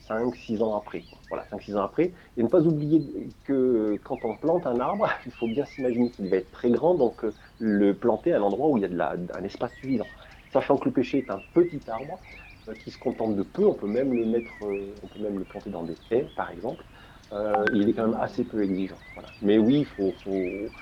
5-6 0.09 0.61
ans 0.63 0.75
après. 0.75 1.07
Voilà, 1.29 1.45
5-6 1.45 1.75
ans 1.77 1.83
après. 1.83 2.13
Et 2.37 2.43
ne 2.43 2.47
pas 2.49 2.61
oublier 2.67 3.01
que 3.43 3.99
quand 4.03 4.25
on 4.25 4.35
plante 4.35 4.65
un 4.67 4.79
arbre, 4.79 5.07
il 5.25 5.31
faut 5.31 5.47
bien 5.47 5.65
s'imaginer 5.65 6.11
qu'il 6.11 6.29
va 6.29 6.37
être 6.37 6.51
très 6.51 6.71
grand, 6.71 6.95
donc 6.95 7.23
le 7.57 7.97
planter 7.97 8.33
à 8.33 8.39
un 8.39 8.41
endroit 8.41 8.69
où 8.69 8.77
il 8.77 8.81
y 8.81 8.85
a 8.85 8.89
de 8.89 8.95
la, 8.97 9.11
un 9.33 9.43
espace 9.43 9.75
suffisant. 9.75 10.09
Sachant 10.51 10.77
que 10.77 10.85
le 10.89 10.93
pêcher 10.93 11.19
est 11.19 11.29
un 11.31 11.39
petit 11.53 11.83
arbre 11.87 12.21
euh, 12.67 12.75
qui 12.75 12.91
se 12.91 12.97
contente 12.97 13.35
de 13.35 13.43
peu, 13.43 13.65
on 13.65 13.75
peut 13.75 13.87
même 13.87 14.13
le 14.13 14.25
mettre, 14.25 14.65
euh, 14.65 14.95
on 15.03 15.07
peut 15.07 15.19
même 15.19 15.37
le 15.39 15.45
planter 15.45 15.69
dans 15.69 15.83
des 15.83 15.99
haies, 16.11 16.25
par 16.35 16.49
exemple. 16.51 16.85
Euh, 17.31 17.69
il 17.73 17.87
est 17.89 17.93
quand 17.93 18.07
même 18.07 18.19
assez 18.19 18.43
peu 18.45 18.63
exigeant. 18.63 19.01
Voilà. 19.13 19.35
Mais 19.41 19.57
oui, 19.59 19.79
il 19.81 19.85
faut, 19.85 20.13
faut 20.23 20.73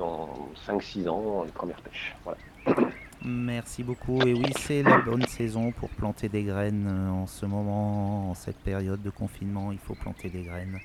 en 0.00 0.52
5-6 0.54 1.08
ans 1.08 1.44
les 1.44 1.52
premières 1.52 1.82
pêches. 1.82 2.20
Voilà. 2.24 2.40
Merci 3.24 3.82
beaucoup. 3.82 4.20
Et 4.22 4.32
oui, 4.32 4.52
c'est 4.58 4.82
la 4.82 4.98
bonne 4.98 5.26
saison 5.26 5.72
pour 5.72 5.88
planter 5.90 6.28
des 6.28 6.44
graines 6.44 6.88
en 6.88 7.26
ce 7.26 7.46
moment, 7.46 8.30
en 8.30 8.34
cette 8.34 8.58
période 8.58 9.02
de 9.02 9.10
confinement. 9.10 9.72
Il 9.72 9.78
faut 9.78 9.94
planter 9.94 10.30
des 10.30 10.44
graines. 10.44 10.78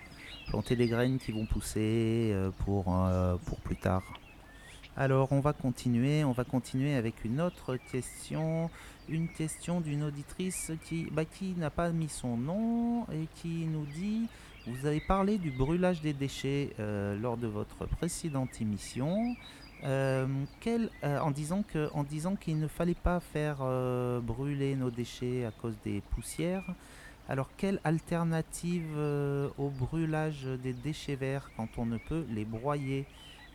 Planter 0.48 0.76
des 0.76 0.88
graines 0.88 1.20
qui 1.20 1.32
vont 1.32 1.46
pousser 1.46 2.36
pour, 2.66 2.86
pour 3.46 3.60
plus 3.60 3.78
tard. 3.78 4.04
Alors 4.96 5.32
on 5.32 5.40
va 5.40 5.54
continuer, 5.54 6.24
on 6.24 6.34
va 6.34 6.44
continuer 6.44 6.94
avec 6.94 7.26
une 7.26 7.42
autre 7.42 7.78
question, 7.92 8.70
une 9.10 9.28
question 9.28 9.82
d'une 9.82 10.04
auditrice 10.04 10.72
qui, 10.86 11.08
bah, 11.12 11.26
qui 11.26 11.56
n'a 11.58 11.72
pas 11.72 11.90
mis 11.90 12.10
son 12.10 12.38
nom 12.38 13.08
et 13.12 13.28
qui 13.42 13.66
nous 13.66 13.88
dit, 13.88 14.28
vous 14.68 14.86
avez 14.86 15.00
parlé 15.00 15.40
du 15.40 15.50
brûlage 15.50 16.02
des 16.02 16.14
déchets 16.14 16.76
euh, 16.80 17.20
lors 17.20 17.38
de 17.38 17.48
votre 17.48 17.88
précédente 17.88 18.62
émission, 18.62 19.18
euh, 19.18 19.63
quel, 19.84 20.90
euh, 21.04 21.20
en 21.20 21.32
disant 21.32 21.64
qu'il 22.36 22.60
ne 22.60 22.68
fallait 22.68 22.94
pas 22.94 23.20
faire 23.20 23.58
euh, 23.62 24.22
brûler 24.22 24.76
nos 24.76 24.90
déchets 24.90 25.46
à 25.46 25.52
cause 25.52 25.76
des 25.84 26.02
poussières. 26.12 26.64
Alors 27.30 27.50
quelle 27.58 27.80
alternative 27.84 28.94
euh, 28.96 29.50
au 29.58 29.70
brûlage 29.70 30.46
des 30.62 30.74
déchets 30.74 31.16
verts 31.16 31.50
quand 31.58 31.70
on 31.78 31.86
ne 31.86 31.98
peut 31.98 32.26
les 32.30 32.46
broyer? 32.46 33.06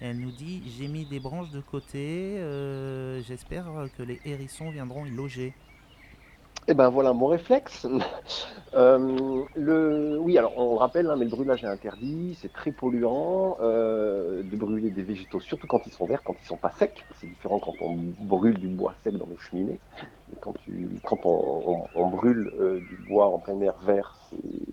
Elle 0.01 0.20
nous 0.20 0.31
dit 0.31 0.62
J'ai 0.79 0.89
mis 0.89 1.07
des 1.07 1.18
branches 1.18 1.51
de 1.51 1.61
côté, 1.61 2.39
euh, 2.39 3.22
j'espère 3.22 3.66
que 3.97 4.03
les 4.03 4.20
hérissons 4.24 4.70
viendront 4.70 5.07
y 5.07 5.11
loger. 5.11 5.55
Eh 6.71 6.75
ben 6.75 6.91
voilà 6.91 7.14
mon 7.14 7.29
réflexe. 7.29 7.87
euh, 8.75 9.43
le... 9.57 10.19
Oui, 10.21 10.37
alors 10.37 10.53
on 10.59 10.73
le 10.73 10.79
rappelle, 10.79 11.09
hein, 11.09 11.16
mais 11.16 11.25
le 11.25 11.31
brûlage 11.31 11.64
est 11.64 11.66
interdit, 11.66 12.37
c'est 12.39 12.53
très 12.53 12.73
polluant 12.73 13.57
euh, 13.62 14.43
de 14.43 14.55
brûler 14.55 14.91
des 14.91 15.03
végétaux, 15.03 15.41
surtout 15.41 15.66
quand 15.66 15.81
ils 15.87 15.93
sont 15.93 16.05
verts, 16.05 16.23
quand 16.23 16.35
ils 16.43 16.47
sont 16.47 16.59
pas 16.59 16.71
secs. 16.73 17.07
C'est 17.19 17.27
différent 17.27 17.59
quand 17.59 17.73
on 17.81 17.97
brûle 18.21 18.59
du 18.59 18.69
bois 18.69 18.93
sec 19.03 19.16
dans 19.16 19.27
nos 19.27 19.39
cheminées. 19.39 19.81
Quand, 20.43 20.53
tu... 20.62 20.91
quand 21.05 21.25
on, 21.25 21.62
on, 21.66 21.85
on 21.95 22.07
brûle 22.09 22.53
euh, 22.61 22.81
du 22.81 22.99
bois 23.09 23.29
en 23.29 23.39
plein 23.39 23.59
air 23.62 23.77
vert, 23.87 24.19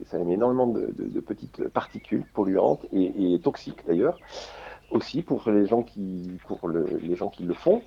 ça 0.08 0.20
émet 0.20 0.34
énormément 0.34 0.68
de, 0.68 0.93
de, 0.98 1.06
de, 1.06 1.20
petites 1.22 1.70
particules 1.70 2.26
polluantes 2.34 2.86
et, 2.91 3.36
et 3.36 3.39
toxiques 3.39 3.88
d'ailleurs 3.88 4.20
aussi 4.91 5.24
pour 5.24 5.50
les 5.50 5.66
gens 5.66 5.82
qui, 5.82 6.38
pour 6.48 6.68
le, 6.68 7.00
les 7.02 7.16
gens 7.16 7.30
qui 7.30 7.43
le 7.43 7.54
font 7.54 7.82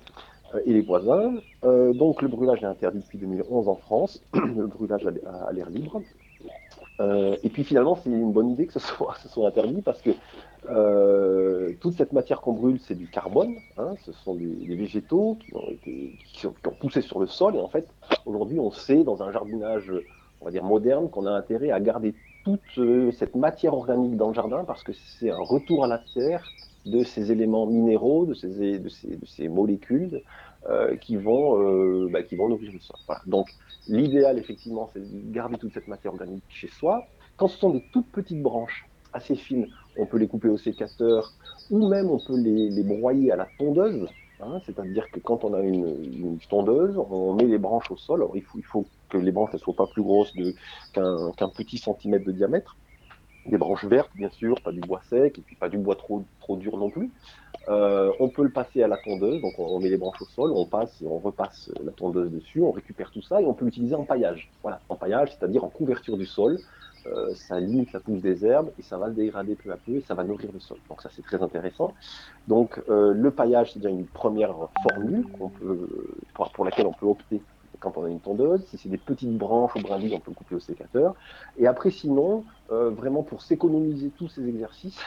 et 0.65 0.73
les 0.73 0.81
voisins. 0.81 1.33
Euh, 1.63 1.93
donc 1.93 2.21
le 2.21 2.27
brûlage 2.27 2.63
est 2.63 2.67
interdit 2.67 2.99
depuis 2.99 3.17
2011 3.17 3.67
en 3.67 3.75
France, 3.75 4.23
le 4.33 4.67
brûlage 4.67 5.05
à, 5.05 5.51
l'air 5.51 5.69
libre. 5.69 6.01
Euh, 6.99 7.37
et 7.43 7.49
puis 7.49 7.63
finalement, 7.63 7.95
c'est 7.95 8.09
une 8.09 8.31
bonne 8.31 8.51
idée 8.51 8.65
que 8.67 8.73
ce 8.73 8.79
soit, 8.79 9.15
interdit 9.47 9.81
parce 9.81 10.01
que 10.01 10.11
euh, 10.69 11.71
toute 11.79 11.93
cette 11.93 12.11
matière 12.11 12.41
qu'on 12.41 12.53
brûle, 12.53 12.79
c'est 12.79 12.95
du 12.95 13.07
carbone. 13.07 13.55
Hein, 13.77 13.93
ce 14.05 14.11
sont 14.11 14.35
des, 14.35 14.75
végétaux 14.75 15.37
qui 16.33 16.47
ont, 16.47 16.53
poussé 16.79 17.01
sur 17.01 17.19
le 17.19 17.27
sol. 17.27 17.55
Et 17.55 17.59
en 17.59 17.69
fait, 17.69 17.87
aujourd'hui, 18.25 18.59
on 18.59 18.71
sait 18.71 19.03
dans 19.03 19.23
un 19.23 19.31
jardinage, 19.31 19.91
on 20.41 20.45
va 20.45 20.51
dire 20.51 20.63
moderne, 20.63 21.09
qu'on 21.09 21.25
a 21.25 21.31
intérêt 21.31 21.71
à 21.71 21.79
garder 21.79 22.13
toute 22.43 22.61
euh, 22.77 23.11
cette 23.11 23.35
matière 23.35 23.73
organique 23.73 24.15
dans 24.15 24.29
le 24.29 24.33
jardin 24.33 24.63
parce 24.65 24.83
que 24.83 24.91
c'est 24.93 25.29
un 25.29 25.39
retour 25.39 25.83
à 25.83 25.87
la 25.87 25.99
terre 26.13 26.43
de 26.85 27.03
ces 27.03 27.31
éléments 27.31 27.65
minéraux, 27.65 28.25
de 28.25 28.33
ces, 28.33 29.47
molécules 29.47 30.21
euh, 30.69 30.95
qui, 30.97 31.15
vont, 31.15 31.61
euh, 31.61 32.09
bah, 32.11 32.23
qui 32.23 32.35
vont 32.35 32.49
nourrir 32.49 32.71
le 32.71 32.79
sol. 32.79 32.95
Donc 33.25 33.49
l'idéal, 33.87 34.37
effectivement, 34.37 34.89
c'est 34.93 34.99
de 34.99 35.31
garder 35.31 35.57
toute 35.57 35.73
cette 35.73 35.87
matière 35.87 36.13
organique 36.13 36.43
chez 36.49 36.67
soi. 36.67 37.05
Quand 37.37 37.47
ce 37.47 37.57
sont 37.57 37.69
des 37.71 37.83
toutes 37.93 38.07
petites 38.07 38.41
branches 38.41 38.87
assez 39.13 39.35
fines, 39.35 39.67
on 39.97 40.05
peut 40.05 40.17
les 40.17 40.27
couper 40.27 40.49
au 40.49 40.57
sécateur 40.57 41.33
ou 41.71 41.87
même 41.87 42.09
on 42.09 42.19
peut 42.19 42.37
les, 42.37 42.83
broyer 42.83 43.31
à 43.31 43.35
la 43.35 43.47
tondeuse. 43.57 44.07
Hein, 44.41 44.59
C'est-à-dire 44.65 45.09
que 45.11 45.19
quand 45.19 45.43
on 45.43 45.53
a 45.53 45.61
une, 45.61 46.37
tondeuse, 46.49 46.97
on 46.97 47.33
met 47.33 47.45
les 47.45 47.57
branches 47.57 47.91
au 47.91 47.97
sol. 47.97 48.21
Alors 48.21 48.35
il 48.35 48.43
faut 48.63 48.85
que 49.09 49.17
les 49.17 49.31
branches 49.31 49.53
ne 49.53 49.57
soient 49.57 49.75
pas 49.75 49.87
plus 49.87 50.03
grosses 50.03 50.33
qu'un 50.93 51.49
petit 51.49 51.77
centimètre 51.77 52.25
de 52.25 52.31
diamètre. 52.31 52.77
Des 53.49 53.57
branches 53.57 53.85
vertes, 53.85 54.11
bien 54.13 54.29
sûr, 54.29 54.61
pas 54.61 54.71
du 54.71 54.79
bois 54.79 55.01
sec, 55.09 55.39
et 55.39 55.41
puis 55.41 55.55
pas 55.55 55.69
du 55.69 55.79
bois 55.79 55.95
trop, 55.95 56.23
trop 56.39 56.55
dur 56.55 56.77
non 56.77 56.91
plus. 56.91 57.09
Euh, 57.67 58.11
on 58.19 58.29
peut 58.29 58.43
le 58.43 58.51
passer 58.51 58.83
à 58.83 58.87
la 58.87 58.97
tondeuse, 58.97 59.41
donc 59.41 59.53
on, 59.57 59.79
met 59.79 59.89
les 59.89 59.97
branches 59.97 60.21
au 60.21 60.25
sol, 60.25 60.51
on 60.53 60.67
passe 60.67 61.01
et 61.01 61.07
on 61.07 61.17
repasse 61.17 61.71
la 61.83 61.91
tondeuse 61.91 62.31
dessus, 62.31 62.61
on 62.61 62.69
récupère 62.69 63.09
tout 63.09 63.23
ça 63.23 63.41
et 63.41 63.45
on 63.45 63.55
peut 63.55 63.65
l'utiliser 63.65 63.95
en 63.95 64.03
paillage. 64.03 64.51
Voilà, 64.61 64.81
en 64.87 64.95
paillage, 64.95 65.29
c'est-à-dire 65.31 65.63
en 65.63 65.69
couverture 65.69 66.15
du 66.15 66.27
sol. 66.27 66.59
Euh, 67.07 67.33
ça 67.33 67.59
limite 67.59 67.93
la 67.93 68.01
pousse 68.01 68.21
des 68.21 68.45
herbes 68.45 68.69
et 68.77 68.83
ça 68.83 68.97
va 68.97 69.07
le 69.07 69.13
dégrader 69.13 69.55
peu 69.55 69.71
à 69.71 69.77
peu 69.77 69.93
et 69.93 70.01
ça 70.01 70.13
va 70.13 70.23
nourrir 70.23 70.51
le 70.53 70.59
sol. 70.59 70.77
Donc 70.89 71.01
ça 71.01 71.09
c'est 71.15 71.23
très 71.23 71.41
intéressant. 71.41 71.93
Donc 72.47 72.79
euh, 72.89 73.13
le 73.13 73.31
paillage 73.31 73.71
c'est 73.73 73.79
déjà 73.79 73.89
une 73.89 74.05
première 74.05 74.53
formule 74.83 75.25
peut, 75.37 75.87
pour 76.53 76.65
laquelle 76.65 76.87
on 76.87 76.93
peut 76.93 77.07
opter 77.07 77.41
quand 77.79 77.97
on 77.97 78.05
a 78.05 78.09
une 78.09 78.19
tondeuse. 78.19 78.65
Si 78.67 78.77
c'est 78.77 78.89
des 78.89 78.97
petites 78.97 79.37
branches 79.37 79.75
ou 79.75 79.81
brindilles, 79.81 80.15
on 80.15 80.19
peut 80.19 80.31
couper 80.31 80.55
au 80.55 80.59
sécateur. 80.59 81.15
Et 81.57 81.67
après, 81.67 81.91
sinon, 81.91 82.43
euh, 82.71 82.89
vraiment 82.89 83.23
pour 83.23 83.41
s'économiser 83.41 84.11
tous 84.17 84.27
ces 84.27 84.47
exercices 84.47 84.99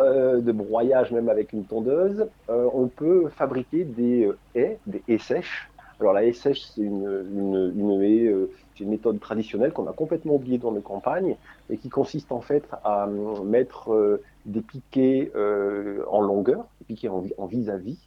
euh, 0.00 0.40
de 0.40 0.52
broyage, 0.52 1.12
même 1.12 1.28
avec 1.28 1.52
une 1.52 1.64
tondeuse, 1.64 2.28
euh, 2.50 2.68
on 2.74 2.88
peut 2.88 3.28
fabriquer 3.28 3.84
des 3.84 4.30
haies, 4.54 4.78
des 4.86 5.02
haies 5.08 5.18
sèches. 5.18 5.70
Alors 6.00 6.12
la 6.12 6.24
haie 6.24 6.32
sèche, 6.32 6.62
c'est 6.62 6.82
une 6.82 8.02
haie, 8.02 8.32
c'est 8.74 8.84
une 8.84 8.90
méthode 8.90 9.18
traditionnelle 9.18 9.72
qu'on 9.72 9.88
a 9.88 9.92
complètement 9.92 10.36
oubliée 10.36 10.58
dans 10.58 10.70
nos 10.70 10.80
campagnes 10.80 11.36
et 11.70 11.76
qui 11.76 11.88
consiste 11.88 12.30
en 12.30 12.40
fait 12.40 12.68
à 12.84 13.08
mettre 13.44 14.20
des 14.46 14.60
piquets 14.60 15.32
en 15.34 16.20
longueur, 16.20 16.66
des 16.80 16.94
piquets 16.94 17.08
en 17.08 17.46
vis-à-vis, 17.46 17.98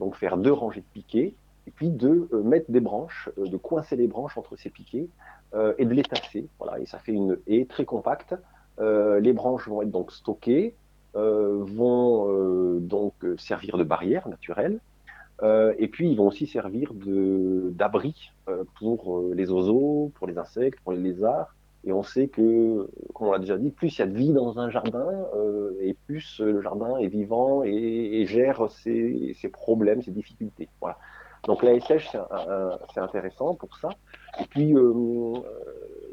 donc 0.00 0.16
faire 0.16 0.38
deux 0.38 0.52
rangées 0.52 0.80
de 0.80 0.92
piquets 0.92 1.34
et 1.66 1.70
puis 1.70 1.90
de 1.90 2.28
euh, 2.32 2.42
mettre 2.42 2.70
des 2.70 2.80
branches, 2.80 3.28
euh, 3.38 3.46
de 3.46 3.56
coincer 3.56 3.96
les 3.96 4.06
branches 4.06 4.38
entre 4.38 4.56
ces 4.56 4.70
piquets 4.70 5.08
euh, 5.54 5.74
et 5.78 5.84
de 5.84 5.92
les 5.92 6.02
tasser. 6.02 6.46
Voilà, 6.58 6.78
et 6.80 6.86
ça 6.86 6.98
fait 6.98 7.12
une 7.12 7.38
haie 7.46 7.66
très 7.66 7.84
compacte. 7.84 8.34
les 8.78 9.32
branches 9.32 9.68
vont 9.68 9.82
être 9.82 9.90
donc 9.90 10.12
stockées, 10.12 10.74
vont 11.14 12.78
donc 12.78 13.14
servir 13.38 13.78
de 13.78 13.84
barrière 13.84 14.28
naturelle. 14.28 14.80
et 15.42 15.88
puis, 15.88 16.10
ils 16.10 16.16
vont 16.16 16.28
aussi 16.28 16.46
servir 16.46 16.92
d'abri 17.80 18.32
pour 18.78 19.30
les 19.34 19.50
oiseaux, 19.50 20.12
pour 20.16 20.26
les 20.26 20.36
insectes, 20.36 20.78
pour 20.80 20.92
les 20.92 21.00
lézards. 21.00 21.54
Et 21.84 21.92
on 21.92 22.02
sait 22.02 22.28
que, 22.28 22.90
comme 23.14 23.28
on 23.28 23.32
l'a 23.32 23.38
déjà 23.38 23.56
dit, 23.56 23.70
plus 23.70 23.96
il 23.96 24.00
y 24.00 24.02
a 24.02 24.06
de 24.06 24.16
vie 24.16 24.34
dans 24.34 24.58
un 24.58 24.68
jardin, 24.68 25.08
et 25.80 25.94
plus 26.06 26.40
le 26.40 26.60
jardin 26.60 26.98
est 26.98 27.08
vivant 27.08 27.62
et, 27.64 28.26
gère 28.26 28.70
ses, 28.70 29.34
ses, 29.40 29.48
problèmes, 29.48 30.02
ses 30.02 30.10
difficultés. 30.10 30.68
Voilà. 30.82 30.98
Donc 31.44 31.62
la 31.62 31.78
SH, 31.78 32.16
c'est 32.92 33.00
intéressant 33.00 33.54
pour 33.54 33.76
ça. 33.78 33.90
Et 34.40 34.44
puis, 34.44 34.74
euh, 34.74 34.80
euh, 34.80 35.40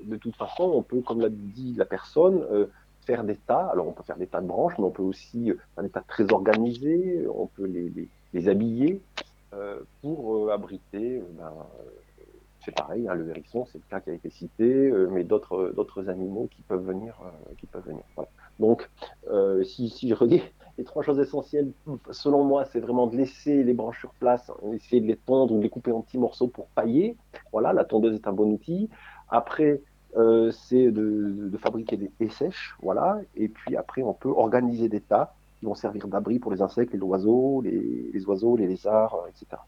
de 0.06 0.16
toute 0.18 0.36
façon, 0.36 0.64
on 0.64 0.82
peut, 0.82 1.02
comme 1.02 1.22
l'a 1.22 1.30
dit 1.30 1.74
la 1.78 1.86
personne, 1.86 2.46
euh, 2.52 2.68
faire 3.06 3.24
des 3.24 3.36
tas. 3.36 3.70
Alors, 3.72 3.88
on 3.88 3.92
peut 3.92 4.04
faire 4.04 4.18
des 4.18 4.28
tas 4.28 4.42
de 4.42 4.48
branches, 4.48 4.74
mais 4.78 4.86
on 4.86 4.92
peut 4.92 5.04
aussi 5.04 5.52
faire 5.76 5.84
des 5.84 5.90
tas 5.90 6.04
très 6.08 6.32
organisés. 6.32 7.26
On 7.34 7.48
peut 7.48 7.66
les, 7.66 7.92
les, 8.34 8.50
habiller 8.50 9.02
pour 10.02 10.52
abriter. 10.52 11.22
Ben, 11.38 11.52
c'est 12.66 12.74
pareil, 12.74 13.08
hein, 13.10 13.14
le 13.14 13.30
hérisson, 13.30 13.68
c'est 13.72 13.78
le 13.78 13.84
cas 13.90 14.00
qui 14.00 14.10
a 14.10 14.14
été 14.14 14.30
cité, 14.30 14.92
mais 15.12 15.24
d'autres 15.26 16.10
animaux 16.10 16.48
qui 16.50 16.62
peuvent 16.62 16.86
venir. 16.86 17.20
qui 17.58 17.68
peuvent 17.68 17.86
venir. 17.86 18.04
Donc, 18.60 18.90
si, 19.66 19.90
si 19.90 20.08
je 20.08 20.16
redis, 20.16 20.42
les 20.78 20.84
trois 20.84 21.04
choses 21.04 21.20
essentielles, 21.20 21.72
selon 22.12 22.44
moi, 22.44 22.66
c'est 22.66 22.80
vraiment 22.80 23.08
de 23.08 23.16
laisser 23.16 23.64
les 23.64 23.74
branches 23.74 24.00
sur 24.00 24.12
place, 24.12 24.52
essayer 24.74 25.02
de 25.02 25.08
les 25.08 25.16
tondre 25.16 25.54
ou 25.54 25.58
de 25.58 25.64
les 25.64 25.70
couper 25.70 25.92
en 25.92 26.02
petits 26.02 26.18
morceaux 26.18 26.48
pour 26.48 26.68
pailler. 26.68 27.16
Voilà, 27.52 27.74
la 27.74 27.84
tondeuse 27.84 28.16
est 28.16 28.28
un 28.28 28.34
bon 28.34 28.52
outil. 28.52 28.90
Après, 29.30 29.82
euh, 30.16 30.52
c'est 30.52 30.92
de, 30.92 31.52
fabriquer 31.60 31.98
des 31.98 32.12
haies 32.20 32.30
sèches, 32.30 32.76
voilà. 32.82 33.20
Et 33.36 33.50
puis 33.50 33.76
après, 33.76 34.02
on 34.02 34.14
peut 34.14 34.30
organiser 34.30 34.90
des 34.90 35.02
tas 35.02 35.36
qui 35.60 35.66
vont 35.66 35.76
servir 35.76 36.08
d'abri 36.08 36.40
pour 36.40 36.52
les 36.52 36.62
insectes, 36.62 36.94
les 36.94 37.00
oiseaux, 37.00 37.62
les, 37.62 38.26
oiseaux, 38.26 38.58
les 38.58 38.68
lézards, 38.68 39.16
euh, 39.16 39.30
etc. 39.30 39.62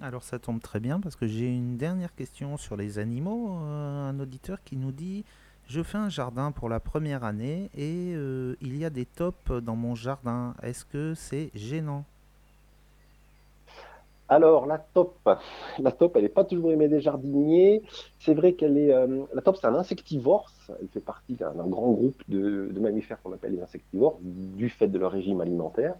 Alors 0.00 0.22
ça 0.22 0.38
tombe 0.38 0.60
très 0.60 0.78
bien 0.78 1.00
parce 1.00 1.16
que 1.16 1.26
j'ai 1.26 1.52
une 1.52 1.76
dernière 1.76 2.14
question 2.14 2.56
sur 2.56 2.76
les 2.76 3.00
animaux. 3.00 3.58
Euh, 3.62 4.10
un 4.10 4.20
auditeur 4.20 4.62
qui 4.62 4.76
nous 4.76 4.92
dit 4.92 5.24
je 5.68 5.82
fais 5.82 5.98
un 5.98 6.08
jardin 6.08 6.50
pour 6.50 6.68
la 6.68 6.80
première 6.80 7.24
année 7.24 7.70
et 7.76 8.14
euh, 8.14 8.56
il 8.62 8.76
y 8.78 8.84
a 8.84 8.90
des 8.90 9.04
tops 9.04 9.50
dans 9.50 9.76
mon 9.76 9.94
jardin. 9.94 10.54
Est-ce 10.62 10.84
que 10.84 11.14
c'est 11.14 11.50
gênant? 11.54 12.04
Alors, 14.30 14.66
la 14.66 14.78
taupe, 14.78 15.28
la 15.78 15.92
taupe, 15.92 16.16
elle 16.16 16.22
n'est 16.22 16.28
pas 16.28 16.44
toujours 16.44 16.70
aimée 16.70 16.88
des 16.88 17.00
jardiniers. 17.00 17.82
C'est 18.18 18.34
vrai 18.34 18.52
qu'elle 18.52 18.76
est. 18.76 18.92
Euh, 18.92 19.24
la 19.32 19.40
taupe, 19.40 19.56
c'est 19.56 19.66
un 19.66 19.74
insectivore. 19.74 20.50
Elle 20.68 20.88
fait 20.88 21.00
partie 21.00 21.34
d'un 21.34 21.52
grand 21.66 21.92
groupe 21.92 22.22
de, 22.28 22.70
mammifères 22.78 23.20
qu'on 23.22 23.32
appelle 23.32 23.52
les 23.52 23.62
insectivores, 23.62 24.18
du 24.22 24.68
fait 24.68 24.88
de 24.88 24.98
leur 24.98 25.12
régime 25.12 25.40
alimentaire. 25.40 25.94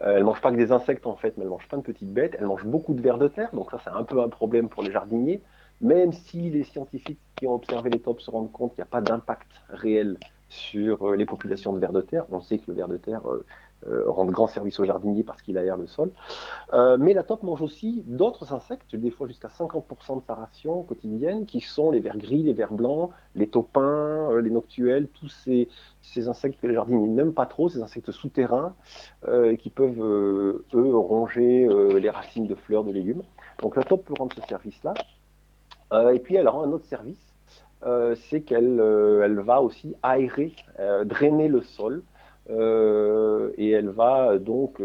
Euh, 0.00 0.12
elle 0.14 0.20
ne 0.20 0.24
mange 0.24 0.40
pas 0.40 0.50
que 0.50 0.56
des 0.56 0.72
insectes, 0.72 1.06
en 1.06 1.16
fait, 1.16 1.36
mais 1.36 1.44
elle 1.44 1.50
mange 1.50 1.66
plein 1.68 1.78
de 1.78 1.82
petites 1.82 2.12
bêtes. 2.12 2.36
Elle 2.38 2.46
mange 2.46 2.64
beaucoup 2.64 2.94
de 2.94 3.02
vers 3.02 3.18
de 3.18 3.28
terre, 3.28 3.50
donc 3.52 3.70
ça, 3.70 3.78
c'est 3.84 3.90
un 3.90 4.04
peu 4.04 4.20
un 4.22 4.28
problème 4.28 4.68
pour 4.70 4.82
les 4.82 4.92
jardiniers 4.92 5.42
même 5.80 6.12
si 6.12 6.50
les 6.50 6.64
scientifiques 6.64 7.20
qui 7.36 7.46
ont 7.46 7.54
observé 7.54 7.90
les 7.90 8.00
tops 8.00 8.24
se 8.24 8.30
rendent 8.30 8.52
compte 8.52 8.74
qu'il 8.74 8.82
n'y 8.82 8.88
a 8.88 8.90
pas 8.90 9.00
d'impact 9.00 9.48
réel 9.68 10.18
sur 10.48 11.06
euh, 11.06 11.16
les 11.16 11.26
populations 11.26 11.72
de 11.72 11.78
vers 11.78 11.92
de 11.92 12.00
terre, 12.00 12.24
on 12.30 12.40
sait 12.40 12.58
que 12.58 12.64
le 12.68 12.74
ver 12.74 12.88
de 12.88 12.96
terre 12.96 13.20
euh, 13.28 13.44
euh, 13.86 14.10
rend 14.10 14.24
de 14.24 14.32
grands 14.32 14.48
services 14.48 14.80
aux 14.80 14.84
jardiniers 14.84 15.22
parce 15.22 15.42
qu'il 15.42 15.56
aère 15.56 15.76
le 15.76 15.86
sol. 15.86 16.10
mais 16.98 17.14
la 17.14 17.22
taupe 17.22 17.44
mange 17.44 17.62
aussi 17.62 18.02
d'autres 18.06 18.52
insectes, 18.52 18.96
des 18.96 19.10
fois 19.10 19.28
jusqu'à 19.28 19.48
50% 19.48 20.16
de 20.16 20.22
sa 20.26 20.34
ration 20.34 20.82
quotidienne, 20.82 21.46
qui 21.46 21.60
sont 21.60 21.92
les 21.92 22.00
vers 22.00 22.16
gris, 22.16 22.42
les 22.42 22.54
vers 22.54 22.72
blancs, 22.72 23.10
les 23.36 23.48
taupins, 23.48 24.36
les 24.40 24.50
noctuels, 24.50 25.06
tous 25.08 25.28
ces, 25.28 25.68
ces, 26.02 26.28
insectes 26.28 26.60
que 26.60 26.66
les 26.66 26.74
jardiniers 26.74 27.06
n'aiment 27.06 27.34
pas 27.34 27.46
trop, 27.46 27.68
ces 27.68 27.80
insectes 27.80 28.10
souterrains, 28.10 28.74
qui 29.60 29.70
peuvent, 29.70 30.00
eux, 30.00 30.96
ronger 30.96 31.68
les 32.00 32.10
racines 32.10 32.48
de 32.48 32.56
fleurs, 32.56 32.82
de 32.82 32.90
légumes. 32.90 33.22
Donc 33.62 33.76
la 33.76 33.84
taupe 33.84 34.04
peut 34.06 34.14
rendre 34.18 34.34
ce 34.34 34.42
service-là. 34.48 34.94
Euh, 35.92 36.10
et 36.10 36.18
puis 36.18 36.36
elle 36.36 36.48
rend 36.48 36.64
un 36.64 36.72
autre 36.72 36.86
service, 36.86 37.18
euh, 37.86 38.14
c'est 38.28 38.42
qu'elle 38.42 38.80
euh, 38.80 39.22
elle 39.24 39.40
va 39.40 39.62
aussi 39.62 39.94
aérer, 40.02 40.54
drainer 41.04 41.48
le 41.48 41.62
sol. 41.62 42.02
et 42.50 43.70
elle 43.70 43.90
va 43.90 44.38
donc 44.38 44.80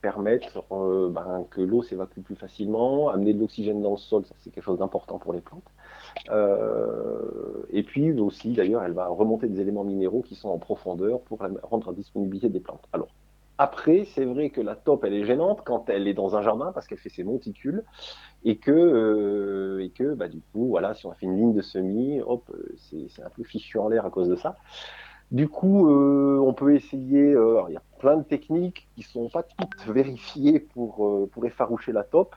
permettre 0.00 0.64
ben, 0.70 1.44
que 1.50 1.60
l'eau 1.60 1.82
s'évacue 1.82 2.20
plus 2.20 2.36
facilement, 2.36 3.08
amener 3.08 3.34
de 3.34 3.40
l'oxygène 3.40 3.82
dans 3.82 3.92
le 3.92 3.96
sol, 3.96 4.24
ça 4.24 4.34
c'est 4.38 4.50
quelque 4.50 4.64
chose 4.64 4.78
d'important 4.78 5.18
pour 5.18 5.32
les 5.32 5.40
plantes. 5.40 5.70
et 7.70 7.82
puis 7.82 8.12
aussi, 8.20 8.52
d'ailleurs, 8.52 8.84
elle 8.84 8.92
va 8.92 9.08
remonter 9.08 9.48
des 9.48 9.60
éléments 9.60 9.84
minéraux 9.84 10.22
qui 10.22 10.36
sont 10.36 10.50
en 10.50 10.58
profondeur 10.58 11.20
pour 11.22 11.38
rendre 11.62 11.90
la 11.90 11.96
disponibilité 11.96 12.48
des 12.48 12.60
plantes. 12.60 12.86
Alors, 12.92 13.08
après, 13.60 14.06
c'est 14.14 14.24
vrai 14.24 14.48
que 14.48 14.62
la 14.62 14.74
taupe, 14.74 15.04
elle 15.04 15.12
est 15.12 15.26
gênante 15.26 15.60
quand 15.66 15.90
elle 15.90 16.08
est 16.08 16.14
dans 16.14 16.34
un 16.34 16.40
jardin 16.40 16.72
parce 16.72 16.86
qu'elle 16.86 16.96
fait 16.96 17.10
ses 17.10 17.24
monticules 17.24 17.84
et 18.42 18.56
que, 18.56 18.70
euh, 18.70 20.14
bah, 20.16 20.28
du 20.28 20.40
coup, 20.40 20.68
voilà, 20.68 20.94
si 20.94 21.04
on 21.04 21.10
a 21.10 21.14
fait 21.14 21.26
une 21.26 21.36
ligne 21.36 21.52
de 21.52 21.60
semis, 21.60 22.22
hop, 22.22 22.50
euh, 22.54 22.74
c'est 23.10 23.22
un 23.22 23.28
peu 23.28 23.44
fichu 23.44 23.78
en 23.78 23.90
l'air 23.90 24.06
à 24.06 24.10
cause 24.10 24.30
de 24.30 24.36
ça. 24.36 24.56
Du 25.30 25.46
coup, 25.46 25.90
euh, 25.90 26.38
on 26.38 26.54
peut 26.54 26.74
essayer, 26.74 27.32
il 27.68 27.72
y 27.74 27.76
a 27.76 27.82
plein 27.98 28.16
de 28.16 28.22
techniques 28.22 28.88
qui 28.96 29.02
sont 29.02 29.28
pas 29.28 29.42
toutes 29.42 29.86
vérifiées 29.86 30.60
pour, 30.60 31.28
pour 31.30 31.44
effaroucher 31.44 31.92
la 31.92 32.02
taupe. 32.02 32.34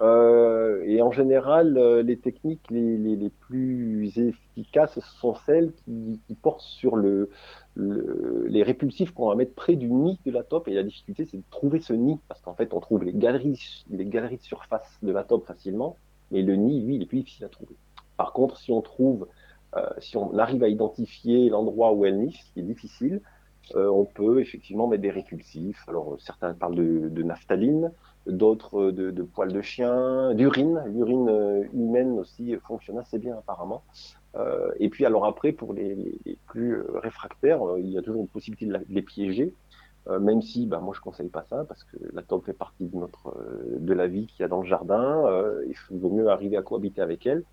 Euh, 0.00 0.82
et 0.86 1.02
en 1.02 1.10
général, 1.10 1.76
euh, 1.76 2.02
les 2.02 2.18
techniques 2.18 2.62
les, 2.70 2.96
les, 2.96 3.16
les, 3.16 3.30
plus 3.30 4.16
efficaces 4.16 5.00
sont 5.20 5.34
celles 5.46 5.72
qui, 5.84 6.20
qui 6.26 6.34
portent 6.34 6.60
sur 6.60 6.94
le, 6.94 7.30
le, 7.74 8.46
les 8.48 8.62
répulsifs 8.62 9.10
qu'on 9.12 9.28
va 9.28 9.34
mettre 9.34 9.54
près 9.54 9.74
du 9.74 9.90
nid 9.90 10.18
de 10.24 10.30
la 10.30 10.44
taupe. 10.44 10.68
Et 10.68 10.74
la 10.74 10.84
difficulté, 10.84 11.24
c'est 11.24 11.38
de 11.38 11.42
trouver 11.50 11.80
ce 11.80 11.92
nid, 11.94 12.18
parce 12.28 12.40
qu'en 12.40 12.54
fait, 12.54 12.72
on 12.74 12.80
trouve 12.80 13.02
les 13.04 13.12
galeries, 13.12 13.84
les 13.90 14.04
galeries 14.04 14.36
de 14.36 14.42
surface 14.42 14.98
de 15.02 15.10
la 15.10 15.24
taupe 15.24 15.46
facilement, 15.46 15.96
mais 16.30 16.42
le 16.42 16.54
nid, 16.54 16.80
lui, 16.80 16.96
il 16.96 17.02
est 17.02 17.06
plus 17.06 17.18
difficile 17.18 17.46
à 17.46 17.48
trouver. 17.48 17.74
Par 18.16 18.32
contre, 18.32 18.58
si 18.58 18.70
on 18.70 18.82
trouve, 18.82 19.26
euh, 19.76 19.88
si 19.98 20.16
on 20.16 20.36
arrive 20.38 20.62
à 20.62 20.68
identifier 20.68 21.48
l'endroit 21.48 21.92
où 21.92 22.04
elle 22.04 22.18
niche, 22.18 22.42
ce 22.44 22.52
qui 22.52 22.60
est 22.60 22.62
difficile, 22.62 23.20
euh, 23.74 23.88
on 23.88 24.04
peut 24.04 24.40
effectivement 24.40 24.86
mettre 24.86 25.02
des 25.02 25.10
répulsifs. 25.10 25.84
Alors, 25.88 26.16
certains 26.20 26.54
parlent 26.54 26.76
de, 26.76 27.08
de 27.08 27.22
naphtaline, 27.22 27.90
d'autres 28.28 28.90
euh, 28.90 28.92
de, 28.92 29.22
poils 29.22 29.52
de 29.52 29.62
chien, 29.62 30.34
d'urine. 30.34 30.82
L'urine 30.86 31.28
euh, 31.28 31.64
humaine 31.72 32.18
aussi 32.18 32.56
fonctionne 32.56 32.98
assez 32.98 33.18
bien 33.18 33.36
apparemment. 33.36 33.82
Euh, 34.36 34.70
et 34.78 34.88
puis 34.88 35.04
alors 35.04 35.24
après, 35.24 35.52
pour 35.52 35.72
les, 35.72 36.18
plus 36.46 36.80
réfractaires, 36.94 37.60
il 37.78 37.88
y 37.88 37.98
a 37.98 38.02
toujours 38.02 38.22
une 38.22 38.28
possibilité 38.28 38.66
de, 38.66 38.84
les 38.88 39.02
piéger. 39.02 39.54
même 40.20 40.40
si, 40.40 40.66
bah, 40.66 40.80
moi 40.80 40.94
je 40.96 41.00
conseille 41.00 41.28
pas 41.28 41.44
ça 41.50 41.64
parce 41.64 41.84
que 41.84 41.96
la 42.12 42.22
taupe 42.22 42.46
fait 42.46 42.52
partie 42.54 42.86
de 42.86 42.96
notre, 42.96 43.36
de 43.78 43.92
la 43.92 44.06
vie 44.06 44.26
qu'il 44.26 44.40
y 44.40 44.44
a 44.44 44.48
dans 44.48 44.62
le 44.62 44.66
jardin. 44.66 45.24
il 45.66 45.98
vaut 45.98 46.10
mieux 46.10 46.28
arriver 46.28 46.56
à 46.56 46.62
cohabiter 46.62 47.02
avec 47.02 47.26
elle. 47.26 47.44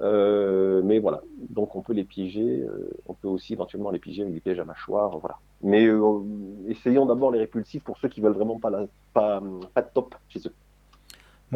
Mais 0.00 0.98
voilà, 0.98 1.22
donc 1.50 1.76
on 1.76 1.82
peut 1.82 1.92
les 1.92 2.04
piéger. 2.04 2.66
on 3.06 3.14
peut 3.14 3.28
aussi 3.28 3.52
éventuellement 3.54 3.90
les 3.90 3.98
piéger 3.98 4.22
avec 4.22 4.34
des 4.34 4.40
pièges 4.40 4.60
à 4.60 4.64
mâchoire. 4.64 5.18
Voilà. 5.18 5.38
Mais 5.62 5.88
essayons 6.68 7.06
d'abord 7.06 7.30
les 7.30 7.38
répulsifs 7.38 7.82
pour 7.82 7.98
ceux 7.98 8.08
qui 8.08 8.20
veulent 8.20 8.34
vraiment 8.34 8.60
pas, 8.60 9.40
de 9.40 9.88
top 9.94 10.14
chez 10.28 10.40
eux. 10.46 10.54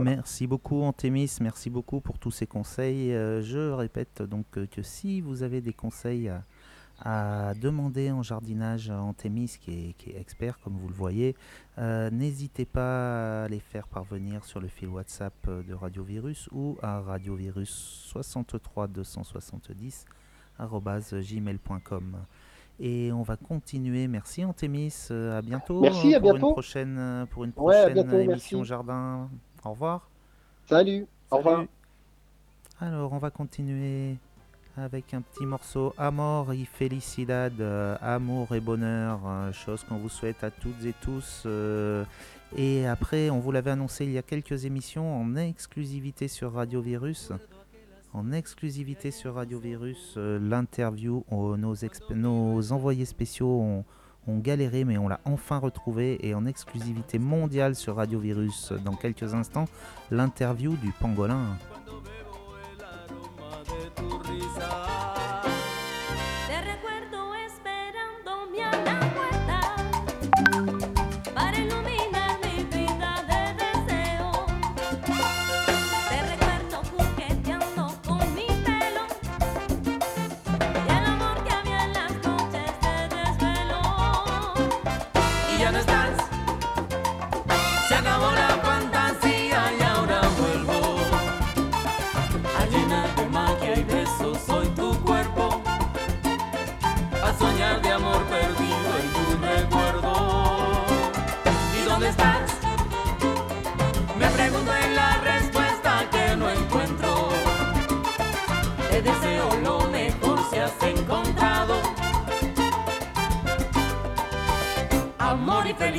Merci 0.02 0.46
beaucoup 0.46 0.82
Antémis, 0.82 1.38
merci 1.40 1.70
beaucoup 1.70 2.00
pour 2.00 2.18
tous 2.18 2.30
ces 2.30 2.46
conseils. 2.46 3.12
Euh, 3.12 3.42
je 3.42 3.72
répète 3.72 4.22
donc 4.22 4.46
euh, 4.56 4.66
que 4.66 4.82
si 4.82 5.20
vous 5.20 5.42
avez 5.42 5.60
des 5.60 5.72
conseils 5.72 6.28
à, 6.28 6.44
à 7.00 7.54
demander 7.54 8.10
en 8.10 8.22
jardinage 8.22 8.90
à 8.90 9.00
Antémis, 9.00 9.56
qui 9.60 9.90
est, 9.90 9.92
qui 9.98 10.10
est 10.10 10.20
expert 10.20 10.58
comme 10.60 10.76
vous 10.76 10.88
le 10.88 10.94
voyez, 10.94 11.36
euh, 11.78 12.10
n'hésitez 12.10 12.64
pas 12.64 13.44
à 13.44 13.48
les 13.48 13.60
faire 13.60 13.86
parvenir 13.86 14.44
sur 14.44 14.60
le 14.60 14.68
fil 14.68 14.88
WhatsApp 14.88 15.34
de 15.48 15.74
Radio 15.74 16.02
Virus 16.02 16.48
ou 16.52 16.76
à 16.82 17.00
radiovirus 17.00 17.70
63 18.10 18.88
270 18.88 20.06
gmail.com. 20.60 22.16
Et 22.80 23.10
on 23.12 23.22
va 23.22 23.36
continuer. 23.36 24.06
Merci 24.06 24.44
Antémis. 24.44 25.08
Euh, 25.10 25.38
À 25.38 25.42
bientôt. 25.42 25.80
Merci, 25.80 26.14
euh, 26.14 26.18
à 26.18 26.20
pour 26.20 26.32
bientôt. 26.32 26.46
Une 26.48 26.52
prochaine, 26.52 27.26
pour 27.30 27.44
une 27.44 27.50
Ouais, 27.50 27.54
prochaine 27.54 27.92
bientôt, 27.94 28.18
émission 28.18 28.58
merci. 28.58 28.68
jardin. 28.68 29.28
Au 29.64 29.70
revoir. 29.70 30.08
Salut, 30.66 31.06
au 31.30 31.38
revoir. 31.38 31.64
Alors, 32.80 33.12
on 33.12 33.18
va 33.18 33.30
continuer 33.30 34.16
avec 34.82 35.14
un 35.14 35.20
petit 35.20 35.46
morceau 35.46 35.92
Amor 35.98 36.54
y 36.54 36.64
Felicidad, 36.64 37.52
euh, 37.60 37.96
amour 38.00 38.54
et 38.54 38.60
bonheur, 38.60 39.20
euh, 39.26 39.52
chose 39.52 39.84
qu'on 39.84 39.96
vous 39.96 40.08
souhaite 40.08 40.44
à 40.44 40.50
toutes 40.50 40.84
et 40.84 40.94
tous. 41.00 41.42
euh, 41.46 42.04
et 42.56 42.86
après, 42.86 43.30
on 43.30 43.40
vous 43.40 43.52
l'avait 43.52 43.72
annoncé 43.72 44.04
il 44.04 44.12
y 44.12 44.18
a 44.18 44.22
quelques 44.22 44.64
émissions 44.64 45.20
en 45.20 45.36
exclusivité 45.36 46.28
sur 46.28 46.52
Radio 46.52 46.80
Virus. 46.80 47.32
En 48.14 48.32
exclusivité 48.32 49.10
sur 49.10 49.34
Radio 49.34 49.58
Virus, 49.58 50.16
l'interview, 50.16 51.24
nos, 51.30 52.72
envoyés 52.72 53.04
spéciaux 53.04 53.60
ont, 53.60 53.84
ont 54.26 54.38
galéré, 54.38 54.84
mais 54.84 54.96
on 54.96 55.08
l'a 55.08 55.20
enfin 55.26 55.58
retrouvé. 55.58 56.18
Et 56.26 56.34
en 56.34 56.46
exclusivité 56.46 57.18
mondiale 57.18 57.74
sur 57.74 57.96
Radio 57.96 58.18
Virus, 58.18 58.72
dans 58.84 58.94
quelques 58.94 59.34
instants, 59.34 59.66
l'interview 60.10 60.74
du 60.76 60.90
pangolin. 60.92 61.58
Te 63.98 64.97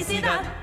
amor 0.03 0.58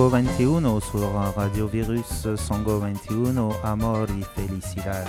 Songo 0.00 0.16
21 0.16 0.80
sur 0.80 1.12
Radio 1.36 1.66
Virus 1.66 2.26
Songo 2.36 2.78
21 2.78 3.50
Amor 3.62 4.06
y 4.08 4.22
Felicidad. 4.22 5.06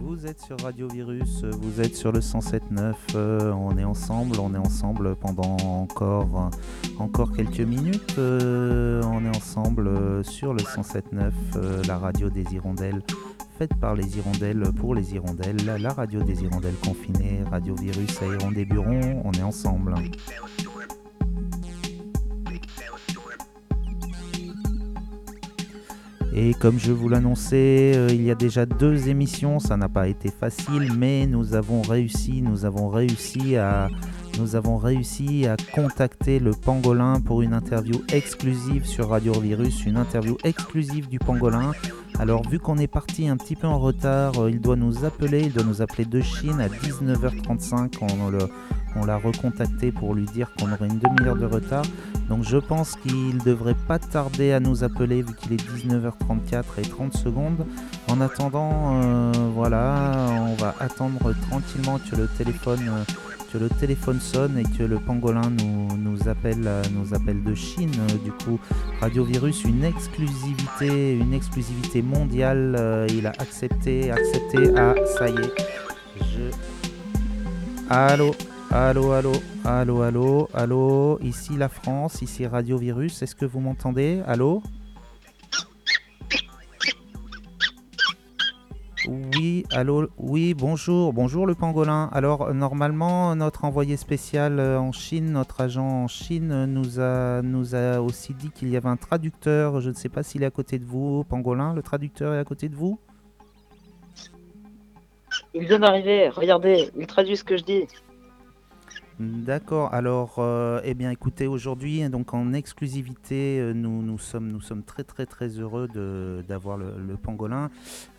Vous 0.00 0.26
êtes 0.26 0.40
sur 0.40 0.58
Radio 0.60 0.88
Virus, 0.88 1.44
vous 1.44 1.80
êtes 1.80 1.94
sur 1.94 2.10
le 2.10 2.18
107.9, 2.18 2.94
euh, 3.14 3.52
on 3.52 3.78
est 3.78 3.84
ensemble, 3.84 4.40
on 4.40 4.52
est 4.52 4.58
ensemble 4.58 5.14
pendant 5.14 5.56
encore 5.56 6.50
encore 7.04 7.32
quelques 7.32 7.60
minutes. 7.60 8.16
euh, 8.18 9.02
on 9.04 9.24
est 9.26 9.36
ensemble 9.36 9.88
euh, 9.88 10.22
sur 10.22 10.54
le 10.54 10.62
107.9, 10.62 11.30
euh, 11.56 11.82
la 11.86 11.98
radio 11.98 12.30
des 12.30 12.44
hirondelles, 12.54 13.02
faite 13.58 13.74
par 13.78 13.94
les 13.94 14.16
hirondelles 14.16 14.62
pour 14.74 14.94
les 14.94 15.14
hirondelles, 15.14 15.56
la 15.78 15.92
radio 15.92 16.22
des 16.22 16.42
hirondelles 16.42 16.78
confinées, 16.82 17.42
Radio 17.50 17.74
Virus 17.74 18.22
à 18.22 18.26
Hirondé-Buron, 18.26 19.22
on 19.22 19.32
est 19.32 19.42
ensemble. 19.42 19.94
Et 26.34 26.54
comme 26.54 26.78
je 26.78 26.90
vous 26.90 27.08
l'annonçais, 27.08 28.08
il 28.10 28.22
y 28.22 28.30
a 28.30 28.34
déjà 28.34 28.66
deux 28.66 29.08
émissions, 29.08 29.60
ça 29.60 29.76
n'a 29.76 29.88
pas 29.88 30.08
été 30.08 30.30
facile, 30.30 30.92
mais 30.96 31.26
nous 31.26 31.54
avons 31.54 31.82
réussi, 31.82 32.42
nous 32.42 32.64
avons 32.64 32.88
réussi 32.88 33.56
à, 33.56 33.88
nous 34.38 34.56
avons 34.56 34.76
réussi 34.76 35.46
à 35.46 35.56
contacter 35.74 36.38
le 36.38 36.52
pangolin 36.52 37.20
pour 37.20 37.42
une 37.42 37.52
interview 37.52 38.02
exclusive 38.12 38.86
sur 38.86 39.10
Radio 39.10 39.32
Virus, 39.32 39.84
une 39.86 39.96
interview 39.96 40.36
exclusive 40.44 41.08
du 41.08 41.18
pangolin. 41.18 41.72
Alors 42.18 42.48
vu 42.48 42.58
qu'on 42.58 42.78
est 42.78 42.86
parti 42.86 43.28
un 43.28 43.36
petit 43.36 43.56
peu 43.56 43.66
en 43.66 43.78
retard, 43.78 44.38
euh, 44.38 44.50
il 44.50 44.60
doit 44.60 44.76
nous 44.76 45.04
appeler, 45.04 45.42
il 45.42 45.52
doit 45.52 45.64
nous 45.64 45.82
appeler 45.82 46.04
de 46.04 46.20
Chine 46.20 46.60
à 46.60 46.68
19h35. 46.68 47.98
On 48.96 49.04
l'a 49.04 49.16
recontacté 49.16 49.90
pour 49.90 50.14
lui 50.14 50.24
dire 50.26 50.50
qu'on 50.56 50.70
aurait 50.72 50.86
une 50.86 51.00
demi-heure 51.00 51.36
de 51.36 51.46
retard. 51.46 51.84
Donc 52.28 52.44
je 52.44 52.56
pense 52.56 52.94
qu'il 52.96 53.38
devrait 53.38 53.74
pas 53.74 53.98
tarder 53.98 54.52
à 54.52 54.60
nous 54.60 54.84
appeler 54.84 55.22
vu 55.22 55.34
qu'il 55.34 55.52
est 55.52 55.68
19h34 55.68 56.64
et 56.78 56.82
30 56.82 57.16
secondes. 57.16 57.66
En 58.08 58.20
attendant, 58.20 59.02
euh, 59.02 59.32
voilà, 59.54 60.28
on 60.48 60.54
va 60.54 60.74
attendre 60.78 61.34
tranquillement 61.50 61.98
que 61.98 62.16
le 62.16 62.28
téléphone, 62.28 62.88
euh, 62.88 63.04
que 63.54 63.58
le 63.58 63.68
téléphone 63.68 64.18
sonne 64.18 64.58
et 64.58 64.64
que 64.64 64.82
le 64.82 64.98
pangolin 64.98 65.48
nous, 65.96 66.28
appelle, 66.28 66.66
euh, 66.66 66.82
nous 66.92 67.14
appelle 67.14 67.42
de 67.44 67.54
Chine. 67.54 67.92
Euh, 68.10 68.24
Du 68.24 68.32
coup, 68.32 68.58
Radio 69.00 69.22
Virus, 69.24 69.62
une 69.64 69.84
exclusivité, 69.84 71.12
une 71.16 71.32
exclusivité 71.32 72.02
mondiale. 72.02 72.74
Euh, 72.76 73.06
il 73.10 73.28
a 73.28 73.30
accepté, 73.30 74.10
accepté. 74.10 74.58
Ah, 74.76 74.94
ça 75.16 75.28
y 75.28 75.34
est. 75.34 75.54
Je... 76.20 76.50
Allô 77.88 78.34
Allô, 78.72 79.12
allô, 79.12 79.32
allô, 79.64 80.02
allô, 80.02 80.48
allô, 80.52 81.18
ici 81.22 81.56
la 81.56 81.68
France, 81.68 82.22
ici 82.22 82.44
Radio 82.44 82.76
Virus, 82.76 83.22
est-ce 83.22 83.36
que 83.36 83.44
vous 83.44 83.60
m'entendez? 83.60 84.20
Allô? 84.26 84.64
Oui, 89.70 89.76
allô, 89.76 90.08
oui, 90.18 90.54
bonjour, 90.54 91.12
bonjour 91.12 91.46
le 91.46 91.54
pangolin. 91.54 92.10
Alors, 92.12 92.42
euh, 92.42 92.52
normalement, 92.52 93.34
notre 93.34 93.64
envoyé 93.64 93.96
spécial 93.96 94.58
euh, 94.58 94.78
en 94.78 94.92
Chine, 94.92 95.32
notre 95.32 95.60
agent 95.60 95.86
en 95.86 96.08
Chine, 96.08 96.52
euh, 96.52 96.66
nous 96.66 97.00
a, 97.00 97.40
nous 97.42 97.74
a 97.74 98.00
aussi 98.00 98.34
dit 98.34 98.50
qu'il 98.50 98.68
y 98.68 98.76
avait 98.76 98.88
un 98.88 98.96
traducteur. 98.96 99.80
Je 99.80 99.88
ne 99.88 99.94
sais 99.94 100.08
pas 100.08 100.22
s'il 100.22 100.42
est 100.42 100.46
à 100.46 100.50
côté 100.50 100.78
de 100.78 100.84
vous, 100.84 101.24
pangolin. 101.24 101.72
Le 101.72 101.82
traducteur 101.82 102.34
est 102.34 102.38
à 102.38 102.44
côté 102.44 102.68
de 102.68 102.76
vous? 102.76 102.98
Il 105.54 105.66
vient 105.66 105.78
d'arriver, 105.78 106.28
regardez, 106.28 106.90
il 106.96 107.06
traduit 107.06 107.36
ce 107.36 107.44
que 107.44 107.56
je 107.56 107.64
dis. 107.64 107.86
D'accord. 109.20 109.94
Alors, 109.94 110.36
euh, 110.38 110.80
eh 110.82 110.94
bien, 110.94 111.10
écoutez, 111.10 111.46
aujourd'hui, 111.46 112.08
donc 112.08 112.34
en 112.34 112.52
exclusivité, 112.52 113.60
euh, 113.60 113.72
nous, 113.72 114.02
nous 114.02 114.18
sommes, 114.18 114.82
très, 114.82 115.04
très, 115.04 115.24
très 115.24 115.46
heureux 115.50 115.86
de- 115.86 116.44
d'avoir 116.48 116.76
le, 116.76 117.16
pangolin. 117.16 117.70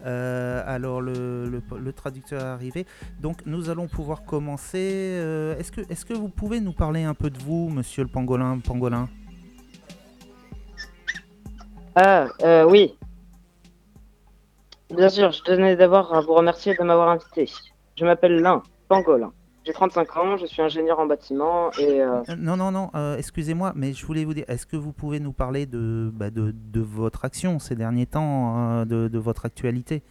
Euh, 0.06 0.64
alors, 0.66 1.02
le, 1.02 1.50
le- 1.50 1.94
traducteur 1.94 2.40
est 2.40 2.44
arrivé. 2.46 2.86
Donc, 3.20 3.46
nous 3.46 3.70
allons 3.70 3.88
pouvoir 3.88 4.24
commencer. 4.24 4.78
Est-ce 5.60 6.06
que, 6.06 6.14
vous 6.14 6.30
pouvez 6.30 6.62
nous 6.62 6.72
parler 6.74 7.04
un 7.04 7.14
peu 7.14 7.30
de 7.30 7.40
vous, 7.40 7.70
Monsieur 7.70 8.04
le 8.04 8.10
pangolin, 8.10 8.60
pangolin? 8.60 9.10
Ah, 11.96 12.28
oui. 12.70 12.96
Bien 14.96 15.10
sûr, 15.10 15.32
je 15.32 15.42
tenais 15.44 15.76
d'abord 15.76 16.14
à 16.16 16.22
vous 16.22 16.34
remercier 16.34 16.74
de 16.74 16.84
m'avoir 16.84 17.10
invité. 17.10 17.50
Je 17.98 18.06
m'appelle 18.06 18.40
Lin, 18.40 18.64
Pangolin. 18.88 19.34
J'ai 19.66 19.74
35 19.74 20.18
ans, 20.18 20.38
je 20.38 20.46
suis 20.46 20.62
ingénieur 20.62 21.00
en 21.00 21.08
bâtiment 21.08 21.72
et... 21.80 22.00
euh, 22.02 22.22
Euh, 22.30 22.36
Non, 22.38 22.56
non, 22.56 22.72
non, 22.72 22.92
euh, 22.94 23.18
excusez-moi, 23.18 23.74
mais 23.76 23.94
je 23.94 24.06
voulais 24.06 24.24
vous 24.24 24.36
dire, 24.36 24.46
est-ce 24.48 24.68
que 24.68 24.76
vous 24.78 24.92
pouvez 24.94 25.20
nous 25.20 25.34
parler 25.34 25.66
de, 25.66 26.12
bah, 26.14 26.30
de, 26.30 26.54
de 26.54 26.82
votre 26.82 27.26
action 27.26 27.58
ces 27.58 27.76
derniers 27.76 28.06
temps, 28.06 28.58
euh, 28.82 28.86
de, 28.86 29.08
de 29.08 29.18
votre 29.18 29.46
actualité? 29.46 30.04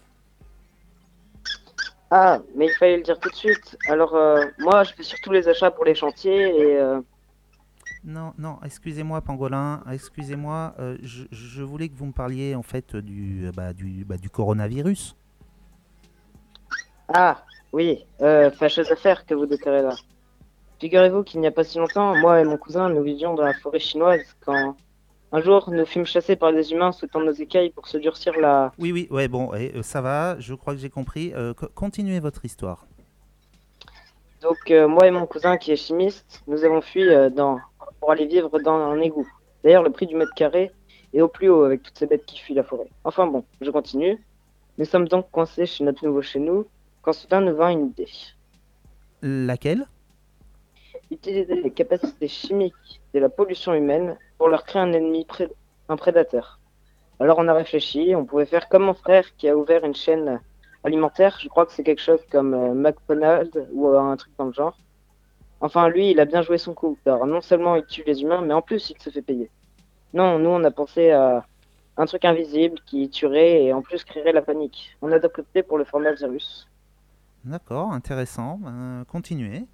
Ah, 2.11 2.41
mais 2.57 2.67
il 2.67 2.73
fallait 2.73 2.97
le 2.97 3.03
dire 3.05 3.19
tout 3.21 3.31
de 3.31 3.35
suite. 3.35 3.79
Alors, 3.89 4.15
euh, 4.17 4.45
moi, 4.59 4.83
je 4.83 4.93
fais 4.95 5.03
surtout 5.05 5.31
les 5.31 5.49
achats 5.49 5.71
pour 5.71 5.85
les 5.85 5.95
chantiers 5.95 6.49
et... 6.61 6.81
Non, 8.05 8.35
non, 8.37 8.59
excusez-moi, 8.65 9.21
Pangolin, 9.23 9.83
excusez-moi, 9.91 10.75
je, 11.03 11.25
je 11.31 11.63
voulais 11.63 11.89
que 11.89 11.97
vous 11.97 12.05
me 12.07 12.13
parliez 12.13 12.55
en 12.55 12.63
fait 12.63 12.95
du, 12.97 13.51
bah, 13.57 13.73
du, 13.73 14.05
bah, 14.05 14.19
du 14.19 14.29
coronavirus. 14.29 15.17
Ah, 17.15 17.43
oui, 17.75 18.05
euh, 18.21 18.51
fâcheuse 18.53 18.91
affaire 18.93 19.27
que 19.27 19.35
vous 19.35 19.47
déclarez 19.47 19.83
là. 19.83 19.95
Figurez-vous 20.81 21.25
qu'il 21.25 21.41
n'y 21.41 21.49
a 21.49 21.51
pas 21.51 21.65
si 21.65 21.77
longtemps, 21.79 22.15
moi 22.17 22.41
et 22.41 22.45
mon 22.45 22.57
cousin, 22.57 22.89
nous 22.89 23.03
vivions 23.03 23.35
dans 23.35 23.43
la 23.45 23.55
forêt 23.55 23.81
chinoise 23.81 24.23
quand 24.45 24.77
un 25.33 25.41
jour 25.41 25.69
nous 25.71 25.85
fûmes 25.85 26.07
chassés 26.07 26.37
par 26.37 26.53
des 26.53 26.71
humains 26.73 26.93
souhaitant 26.93 27.21
nos 27.21 27.33
écailles 27.33 27.71
pour 27.71 27.89
se 27.89 27.99
durcir 27.99 28.33
la... 28.39 28.73
Oui, 28.79 28.93
oui, 28.93 29.09
ouais, 29.11 29.27
bon, 29.27 29.51
ouais, 29.51 29.73
euh, 29.75 29.83
ça 29.83 30.01
va, 30.01 30.39
je 30.39 30.55
crois 30.55 30.75
que 30.75 30.81
j'ai 30.81 30.91
compris. 30.91 31.33
Euh, 31.35 31.53
co- 31.53 31.67
continuez 31.75 32.21
votre 32.21 32.45
histoire. 32.45 32.87
Donc 34.41 34.71
euh, 34.71 34.87
moi 34.87 35.07
et 35.09 35.11
mon 35.11 35.27
cousin 35.27 35.57
qui 35.57 35.73
est 35.73 35.77
chimiste, 35.77 36.45
nous 36.47 36.65
avons 36.65 36.81
fui 36.81 37.05
dans... 37.35 37.59
pour 37.99 38.13
aller 38.13 38.27
vivre 38.27 38.61
dans 38.61 38.79
un 38.93 39.01
égout. 39.01 39.29
D'ailleurs, 39.65 39.83
le 39.83 39.91
prix 39.91 40.07
du 40.07 40.15
mètre 40.15 40.35
carré 40.35 40.71
est 41.13 41.23
au 41.23 41.29
plus 41.29 41.49
haut 41.49 41.65
avec 41.65 41.83
toutes 41.83 41.99
ces 41.99 42.07
bêtes 42.07 42.27
qui 42.27 42.39
fuient 42.39 42.55
la 42.55 42.63
forêt. 42.63 42.91
Enfin 43.03 43.27
bon, 43.27 43.45
je 43.61 43.71
continue. 43.71 44.23
Nous 44.79 44.85
sommes 44.85 45.09
donc 45.09 45.31
coincés 45.33 45.67
chez 45.67 45.83
notre 45.83 46.05
nouveau 46.05 46.23
chez 46.23 46.41
nous 46.41 46.67
quand 47.05 47.13
soudain 47.13 47.43
nous 47.43 47.55
vint 47.55 47.71
une 47.71 47.87
idée. 47.89 48.11
Laquelle? 49.23 49.87
Utiliser 51.11 51.63
les 51.63 51.71
capacités 51.71 52.29
chimiques 52.29 53.01
de 53.13 53.21
la 53.21 53.29
pollution 53.29 53.75
humaine 53.75 54.17
pour 54.39 54.49
leur 54.49 54.65
créer 54.65 54.83
un 54.83 54.93
ennemi, 54.93 55.25
pré- 55.25 55.51
un 55.89 55.97
prédateur. 55.97 56.59
Alors 57.21 57.39
on 57.39 57.47
a 57.49 57.55
réfléchi, 57.55 58.15
on 58.17 58.25
pouvait 58.25 58.47
faire 58.47 58.69
comme 58.69 58.85
mon 58.85 58.95
frère 58.95 59.37
qui 59.37 59.49
a 59.49 59.57
ouvert 59.57 59.85
une 59.85 59.95
chaîne 59.95 60.41
alimentaire, 60.83 61.39
je 61.41 61.49
crois 61.49 61.67
que 61.67 61.73
c'est 61.73 61.85
quelque 61.85 62.03
chose 62.03 62.21
comme 62.31 62.55
euh, 62.55 62.75
McDonald's 62.75 63.59
ou 63.73 63.89
euh, 63.89 63.99
un 64.01 64.17
truc 64.17 64.33
dans 64.39 64.47
le 64.47 64.53
genre. 64.53 64.77
Enfin 65.61 65.89
lui, 65.89 66.11
il 66.11 66.21
a 66.21 66.25
bien 66.25 66.43
joué 66.43 66.59
son 66.59 66.75
coup, 66.75 66.99
car 67.05 67.25
non 67.27 67.41
seulement 67.41 67.77
il 67.77 67.87
tue 67.87 68.03
les 68.07 68.23
humains, 68.23 68.41
mais 68.41 68.55
en 68.55 68.63
plus 68.63 68.91
il 68.91 69.01
se 69.01 69.11
fait 69.11 69.23
payer. 69.23 69.51
Non, 70.13 70.39
nous 70.39 70.51
on 70.51 70.65
a 70.65 70.71
pensé 70.71 71.11
à 71.11 71.45
un 71.97 72.07
truc 72.07 72.25
invisible 72.25 72.79
qui 72.87 73.09
tuerait 73.09 73.65
et 73.65 73.73
en 73.73 73.83
plus 73.83 74.05
créerait 74.05 74.33
la 74.33 74.43
panique. 74.43 74.97
On 75.01 75.13
a 75.13 75.19
donc 75.19 75.39
opté 75.39 75.63
pour 75.63 75.79
le 75.79 75.85
format 75.85 76.13
virus. 76.13 76.67
D'accord, 77.45 77.93
intéressant. 77.93 78.59
ben, 78.59 79.05
continuez. 79.09 79.67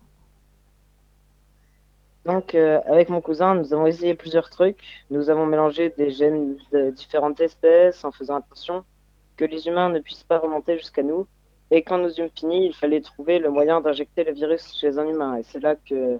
Donc, 2.27 2.55
euh, 2.55 2.81
avec 2.87 3.09
mon 3.09 3.21
cousin, 3.21 3.55
nous 3.55 3.73
avons 3.73 3.87
essayé 3.87 4.15
plusieurs 4.15 4.51
trucs. 4.51 5.05
Nous 5.11 5.31
avons 5.31 5.47
mélangé 5.47 5.91
des 5.91 6.11
gènes 6.11 6.57
de 6.73 6.91
différentes 6.91 7.41
espèces 7.41 8.05
en 8.05 8.13
faisant 8.13 8.37
attention 8.37 8.85
que 9.37 9.45
les 9.45 9.67
humains 9.69 9.89
ne 9.89 10.01
puissent 10.01 10.25
pas 10.25 10.39
remonter 10.39 10.77
jusqu'à 10.79 11.03
nous. 11.03 11.27
Et 11.71 11.83
quand 11.83 11.99
nous 11.99 12.13
eûmes 12.21 12.31
fini, 12.37 12.67
il 12.67 12.75
fallait 12.75 13.01
trouver 13.01 13.39
le 13.39 13.51
moyen 13.51 13.81
d'injecter 13.81 14.25
le 14.25 14.33
virus 14.33 14.77
chez 14.79 14.99
un 14.99 15.07
humain. 15.07 15.37
Et 15.37 15.45
c'est 15.45 15.61
là 15.61 15.77
que 15.77 16.19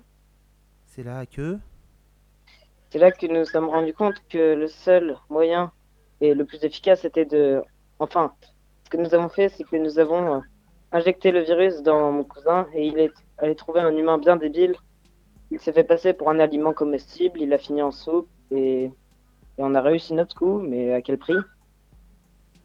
C'est 0.87 1.03
là 1.03 1.27
que 1.27 1.59
c'est 2.91 2.99
là 2.99 3.13
que 3.13 3.27
nous 3.27 3.39
nous 3.39 3.45
sommes 3.45 3.69
rendus 3.69 3.95
compte 3.95 4.17
que 4.29 4.55
le 4.55 4.67
seul 4.67 5.17
moyen 5.29 5.71
et 6.21 6.35
le 6.35 6.45
plus 6.45 6.65
efficace 6.65 7.05
était 7.05 7.25
de... 7.25 7.63
Enfin, 8.01 8.35
ce 8.85 8.91
que 8.91 8.97
nous 8.97 9.15
avons 9.15 9.29
fait, 9.29 9.49
c'est 9.49 9.63
que 9.63 9.77
nous 9.77 10.01
avons 10.01 10.35
euh, 10.35 10.41
injecté 10.93 11.31
le 11.31 11.41
virus 11.41 11.83
dans 11.83 12.13
mon 12.13 12.25
cousin 12.25 12.67
et 12.75 12.87
il 12.87 12.99
est 12.99 13.13
allé 13.39 13.55
trouver 13.55 13.81
un 13.81 13.97
humain 13.97 14.19
bien 14.19 14.37
débile. 14.37 14.77
Il 15.51 15.61
s'est 15.61 15.73
fait 15.73 15.85
passer 15.85 16.13
pour 16.13 16.31
un 16.31 16.39
aliment 16.39 16.73
comestible, 16.73 17.41
il 17.41 17.53
a 17.53 17.59
fini 17.59 17.83
en 17.83 17.91
soupe 17.91 18.29
et, 18.51 18.85
et 18.85 18.93
on 19.59 19.75
a 19.75 19.81
réussi 19.81 20.15
notre 20.15 20.37
coup, 20.37 20.61
mais 20.61 20.93
à 20.93 21.03
quel 21.03 21.19
prix? 21.19 21.37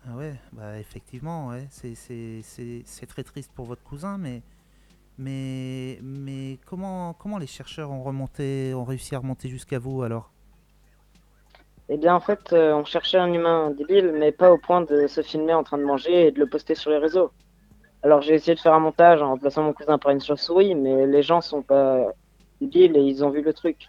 Ah 0.07 0.15
ouais, 0.15 0.35
bah 0.53 0.77
effectivement, 0.77 1.47
ouais, 1.47 1.67
c'est 1.71 3.07
très 3.07 3.23
triste 3.23 3.51
pour 3.55 3.65
votre 3.65 3.81
cousin, 3.81 4.19
mais, 4.19 4.43
mais, 5.17 5.97
mais 6.03 6.59
comment, 6.67 7.13
comment 7.13 7.39
les 7.39 7.47
chercheurs 7.47 7.89
ont 7.89 8.03
remonté, 8.03 8.73
ont 8.75 8.83
réussi 8.83 9.15
à 9.15 9.19
remonter 9.19 9.49
jusqu'à 9.49 9.79
vous 9.79 10.03
alors? 10.03 10.31
Eh 11.89 11.97
bien, 11.97 12.15
en 12.15 12.19
fait, 12.19 12.53
euh, 12.53 12.73
on 12.73 12.85
cherchait 12.85 13.17
un 13.17 13.31
humain 13.33 13.71
débile, 13.71 14.11
mais 14.11 14.31
pas 14.31 14.51
au 14.51 14.57
point 14.57 14.81
de 14.81 15.07
se 15.07 15.21
filmer 15.21 15.53
en 15.53 15.63
train 15.63 15.77
de 15.77 15.83
manger 15.83 16.27
et 16.27 16.31
de 16.31 16.39
le 16.39 16.47
poster 16.47 16.75
sur 16.75 16.91
les 16.91 16.97
réseaux. 16.97 17.31
Alors, 18.05 18.21
j'ai 18.21 18.35
essayé 18.35 18.53
de 18.53 18.59
faire 18.59 18.75
un 18.75 18.79
montage 18.79 19.19
en 19.23 19.29
remplaçant 19.29 19.63
mon 19.63 19.73
cousin 19.73 19.97
par 19.97 20.11
une 20.11 20.21
chauve-souris, 20.21 20.75
mais 20.75 21.07
les 21.07 21.23
gens 21.23 21.41
sont 21.41 21.63
pas 21.63 22.05
débiles 22.61 22.95
et 22.95 23.01
ils 23.01 23.25
ont 23.25 23.31
vu 23.31 23.41
le 23.41 23.51
truc. 23.51 23.87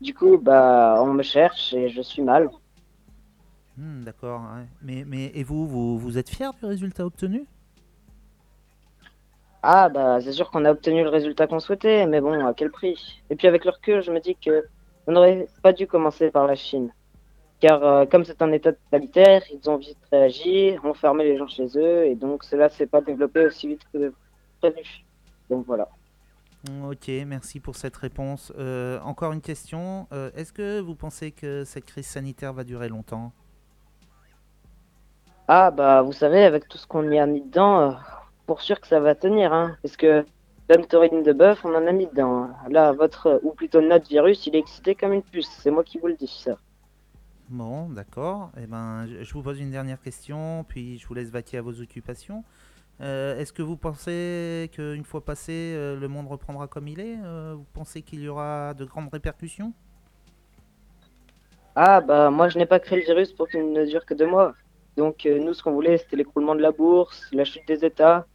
Du 0.00 0.14
coup, 0.14 0.38
bah, 0.38 0.94
on 1.00 1.12
me 1.12 1.24
cherche 1.24 1.74
et 1.74 1.88
je 1.88 2.02
suis 2.02 2.22
mal. 2.22 2.48
Hmm, 3.76 4.04
D'accord, 4.04 4.42
ouais. 4.42 4.66
mais, 4.80 5.04
mais 5.04 5.32
et 5.34 5.42
vous, 5.42 5.66
vous, 5.66 5.98
vous 5.98 6.18
êtes 6.18 6.28
fier 6.30 6.52
du 6.54 6.66
résultat 6.66 7.04
obtenu? 7.04 7.44
Ah 9.64 9.88
bah 9.88 10.20
c'est 10.20 10.32
sûr 10.32 10.48
qu'on 10.50 10.64
a 10.64 10.70
obtenu 10.70 11.02
le 11.02 11.08
résultat 11.08 11.48
qu'on 11.48 11.58
souhaitait, 11.58 12.06
mais 12.06 12.20
bon, 12.20 12.46
à 12.46 12.54
quel 12.54 12.70
prix? 12.70 13.22
Et 13.28 13.34
puis 13.34 13.48
avec 13.48 13.64
le 13.64 13.72
recul, 13.72 14.02
je 14.02 14.12
me 14.12 14.20
dis 14.20 14.36
que 14.36 14.66
on 15.08 15.12
n'aurait 15.12 15.48
pas 15.64 15.72
dû 15.72 15.88
commencer 15.88 16.30
par 16.30 16.46
la 16.46 16.54
Chine. 16.54 16.92
Car 17.62 17.84
euh, 17.84 18.06
comme 18.06 18.24
c'est 18.24 18.42
un 18.42 18.50
État 18.50 18.72
totalitaire, 18.72 19.40
ils 19.52 19.70
ont 19.70 19.76
vite 19.76 19.96
réagi, 20.10 20.76
ont 20.82 20.94
fermé 20.94 21.22
les 21.22 21.38
gens 21.38 21.46
chez 21.46 21.68
eux, 21.76 22.06
et 22.06 22.16
donc 22.16 22.42
cela 22.42 22.68
s'est 22.68 22.88
pas 22.88 23.00
développé 23.00 23.46
aussi 23.46 23.68
vite 23.68 23.82
que 23.92 24.12
prévu. 24.60 25.04
Donc 25.48 25.64
voilà. 25.64 25.88
Ok, 26.84 27.08
merci 27.24 27.60
pour 27.60 27.76
cette 27.76 27.94
réponse. 27.94 28.52
Euh, 28.58 28.98
encore 29.02 29.32
une 29.32 29.40
question. 29.40 30.08
Euh, 30.12 30.32
Est-ce 30.34 30.52
que 30.52 30.80
vous 30.80 30.96
pensez 30.96 31.30
que 31.30 31.62
cette 31.62 31.84
crise 31.84 32.06
sanitaire 32.06 32.52
va 32.52 32.64
durer 32.64 32.88
longtemps? 32.88 33.30
Ah 35.46 35.70
bah 35.70 36.02
vous 36.02 36.12
savez, 36.12 36.42
avec 36.42 36.66
tout 36.66 36.78
ce 36.78 36.86
qu'on 36.88 37.08
y 37.12 37.18
a 37.20 37.26
mis 37.26 37.42
dedans, 37.42 37.96
pour 38.46 38.60
sûr 38.60 38.80
que 38.80 38.88
ça 38.88 38.98
va 38.98 39.14
tenir, 39.14 39.52
hein. 39.52 39.76
Parce 39.82 39.96
que 39.96 40.26
l'homme 40.68 40.86
taurine 40.86 41.22
de 41.22 41.32
bœuf, 41.32 41.64
on 41.64 41.72
en 41.76 41.86
a 41.86 41.92
mis 41.92 42.08
dedans. 42.08 42.48
Là, 42.68 42.90
votre, 42.90 43.38
ou 43.44 43.52
plutôt 43.52 43.80
notre 43.80 44.08
virus, 44.08 44.48
il 44.48 44.56
est 44.56 44.58
excité 44.58 44.96
comme 44.96 45.12
une 45.12 45.22
puce. 45.22 45.48
C'est 45.60 45.70
moi 45.70 45.84
qui 45.84 46.00
vous 46.00 46.08
le 46.08 46.16
dis, 46.16 46.26
ça. 46.26 46.56
Bon, 47.52 47.90
d'accord. 47.90 48.50
Eh 48.56 48.66
ben, 48.66 49.06
je 49.06 49.30
vous 49.34 49.42
pose 49.42 49.60
une 49.60 49.70
dernière 49.70 50.00
question, 50.00 50.64
puis 50.66 50.96
je 50.98 51.06
vous 51.06 51.12
laisse 51.12 51.28
vaquer 51.28 51.58
à 51.58 51.62
vos 51.62 51.82
occupations. 51.82 52.44
Euh, 53.02 53.38
Est-ce 53.38 53.52
que 53.52 53.60
vous 53.60 53.76
pensez 53.76 54.70
qu'une 54.72 55.04
fois 55.04 55.22
passé, 55.22 55.52
euh, 55.76 56.00
le 56.00 56.08
monde 56.08 56.28
reprendra 56.28 56.66
comme 56.66 56.88
il 56.88 56.98
est 57.00 57.18
Euh, 57.22 57.54
Vous 57.56 57.66
pensez 57.74 58.00
qu'il 58.00 58.22
y 58.22 58.28
aura 58.28 58.72
de 58.72 58.86
grandes 58.86 59.10
répercussions? 59.12 59.74
Ah 61.74 62.00
bah 62.00 62.30
moi 62.30 62.48
je 62.48 62.58
n'ai 62.58 62.66
pas 62.66 62.80
créé 62.80 62.98
le 63.00 63.04
virus 63.04 63.32
pour 63.32 63.48
qu'il 63.48 63.72
ne 63.72 63.84
dure 63.86 64.04
que 64.06 64.14
deux 64.14 64.26
mois. 64.26 64.54
Donc 64.96 65.26
nous 65.26 65.52
ce 65.54 65.62
qu'on 65.62 65.72
voulait 65.72 65.98
c'était 65.98 66.16
l'écroulement 66.16 66.54
de 66.54 66.60
la 66.62 66.72
bourse, 66.72 67.28
la 67.32 67.44
chute 67.44 67.66
des 67.68 67.84
États, 67.84 68.26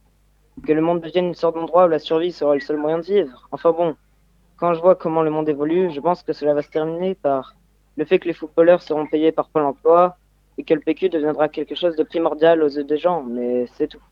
que 0.66 0.72
le 0.72 0.80
monde 0.80 1.00
devienne 1.00 1.26
une 1.26 1.34
sorte 1.34 1.54
d'endroit 1.56 1.86
où 1.86 1.88
la 1.88 1.98
survie 2.00 2.32
sera 2.32 2.54
le 2.54 2.60
seul 2.60 2.76
moyen 2.78 2.98
de 2.98 3.04
vivre. 3.04 3.48
Enfin 3.52 3.72
bon, 3.72 3.96
quand 4.56 4.74
je 4.74 4.80
vois 4.80 4.96
comment 4.96 5.22
le 5.22 5.30
monde 5.30 5.48
évolue, 5.48 5.90
je 5.92 6.00
pense 6.00 6.22
que 6.22 6.32
cela 6.32 6.54
va 6.54 6.62
se 6.62 6.70
terminer 6.70 7.14
par 7.16 7.54
le 7.98 8.04
fait 8.04 8.20
que 8.20 8.28
les 8.28 8.32
footballeurs 8.32 8.80
seront 8.80 9.06
payés 9.06 9.32
par 9.32 9.48
Pôle 9.48 9.64
emploi 9.64 10.16
et 10.56 10.62
que 10.62 10.72
le 10.72 10.80
PQ 10.80 11.08
deviendra 11.08 11.48
quelque 11.48 11.74
chose 11.74 11.96
de 11.96 12.04
primordial 12.04 12.62
aux 12.62 12.68
yeux 12.68 12.84
des 12.84 12.96
gens, 12.96 13.24
mais 13.24 13.66
c'est 13.76 13.88
tout. 13.88 14.02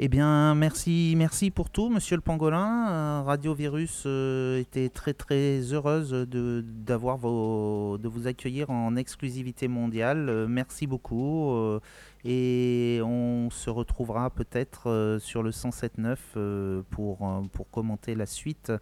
Eh 0.00 0.08
bien, 0.08 0.56
merci, 0.56 1.14
merci 1.16 1.52
pour 1.52 1.70
tout, 1.70 1.88
Monsieur 1.88 2.16
le 2.16 2.22
Pangolin. 2.22 2.88
Euh, 2.90 3.22
Radio 3.24 3.54
Virus 3.54 4.04
euh, 4.06 4.58
était 4.58 4.88
très 4.88 5.12
très 5.12 5.60
heureuse 5.72 6.10
de 6.10 6.64
d'avoir 6.66 7.18
de 7.18 8.08
vous 8.08 8.26
accueillir 8.26 8.70
en 8.70 8.96
exclusivité 8.96 9.68
mondiale. 9.68 10.28
Euh, 10.28 10.46
merci 10.48 10.88
beaucoup 10.88 11.54
et 12.24 13.00
on 13.04 13.50
se 13.50 13.70
retrouvera 13.70 14.30
peut-être 14.30 15.18
sur 15.20 15.44
le 15.44 15.50
107.9 15.50 16.16
euh, 16.36 16.82
pour 16.90 17.18
pour 17.52 17.70
commenter 17.70 18.16
la 18.16 18.26
suite, 18.26 18.72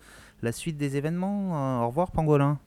la 0.43 0.53
suite 0.53 0.79
des 0.79 0.97
événements. 0.97 1.83
Au 1.83 1.89
revoir, 1.89 2.11
Pangolin. 2.11 2.59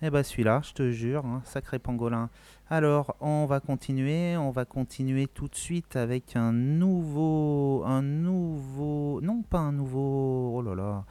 Eh 0.00 0.10
ben 0.10 0.22
celui-là, 0.22 0.60
je 0.62 0.72
te 0.74 0.90
jure, 0.90 1.26
hein, 1.26 1.42
sacré 1.44 1.80
pangolin. 1.80 2.30
Alors, 2.70 3.16
on 3.20 3.46
va 3.46 3.58
continuer, 3.58 4.36
on 4.36 4.50
va 4.50 4.64
continuer 4.64 5.26
tout 5.26 5.48
de 5.48 5.56
suite 5.56 5.96
avec 5.96 6.36
un 6.36 6.52
nouveau, 6.52 7.82
un 7.84 8.02
nouveau, 8.02 9.20
non 9.22 9.42
pas 9.42 9.58
un 9.58 9.72
nouveau, 9.72 10.52
oh 10.54 10.62
là 10.62 10.76
là. 10.76 11.04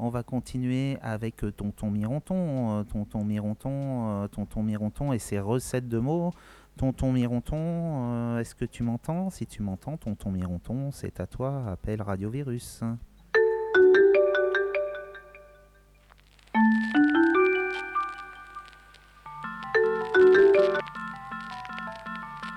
On 0.00 0.08
va 0.08 0.24
continuer 0.24 0.98
avec 1.02 1.44
euh, 1.44 1.52
Tonton 1.52 1.90
Mironton, 1.90 2.80
euh, 2.80 2.82
Tonton 2.82 3.22
Mironton, 3.22 4.24
euh, 4.24 4.26
Tonton 4.26 4.64
Mironton 4.64 5.12
et 5.12 5.20
ses 5.20 5.38
recettes 5.38 5.88
de 5.88 6.00
mots. 6.00 6.32
Tonton 6.76 7.12
Mironton, 7.12 8.38
est-ce 8.38 8.56
que 8.56 8.64
tu 8.64 8.82
m'entends? 8.82 9.30
Si 9.30 9.46
tu 9.46 9.62
m'entends, 9.62 9.96
Tonton 9.96 10.30
Mironton, 10.32 10.90
c'est 10.90 11.20
à 11.20 11.26
toi, 11.28 11.62
appelle 11.68 12.02
Radio 12.02 12.30
Virus. 12.30 12.82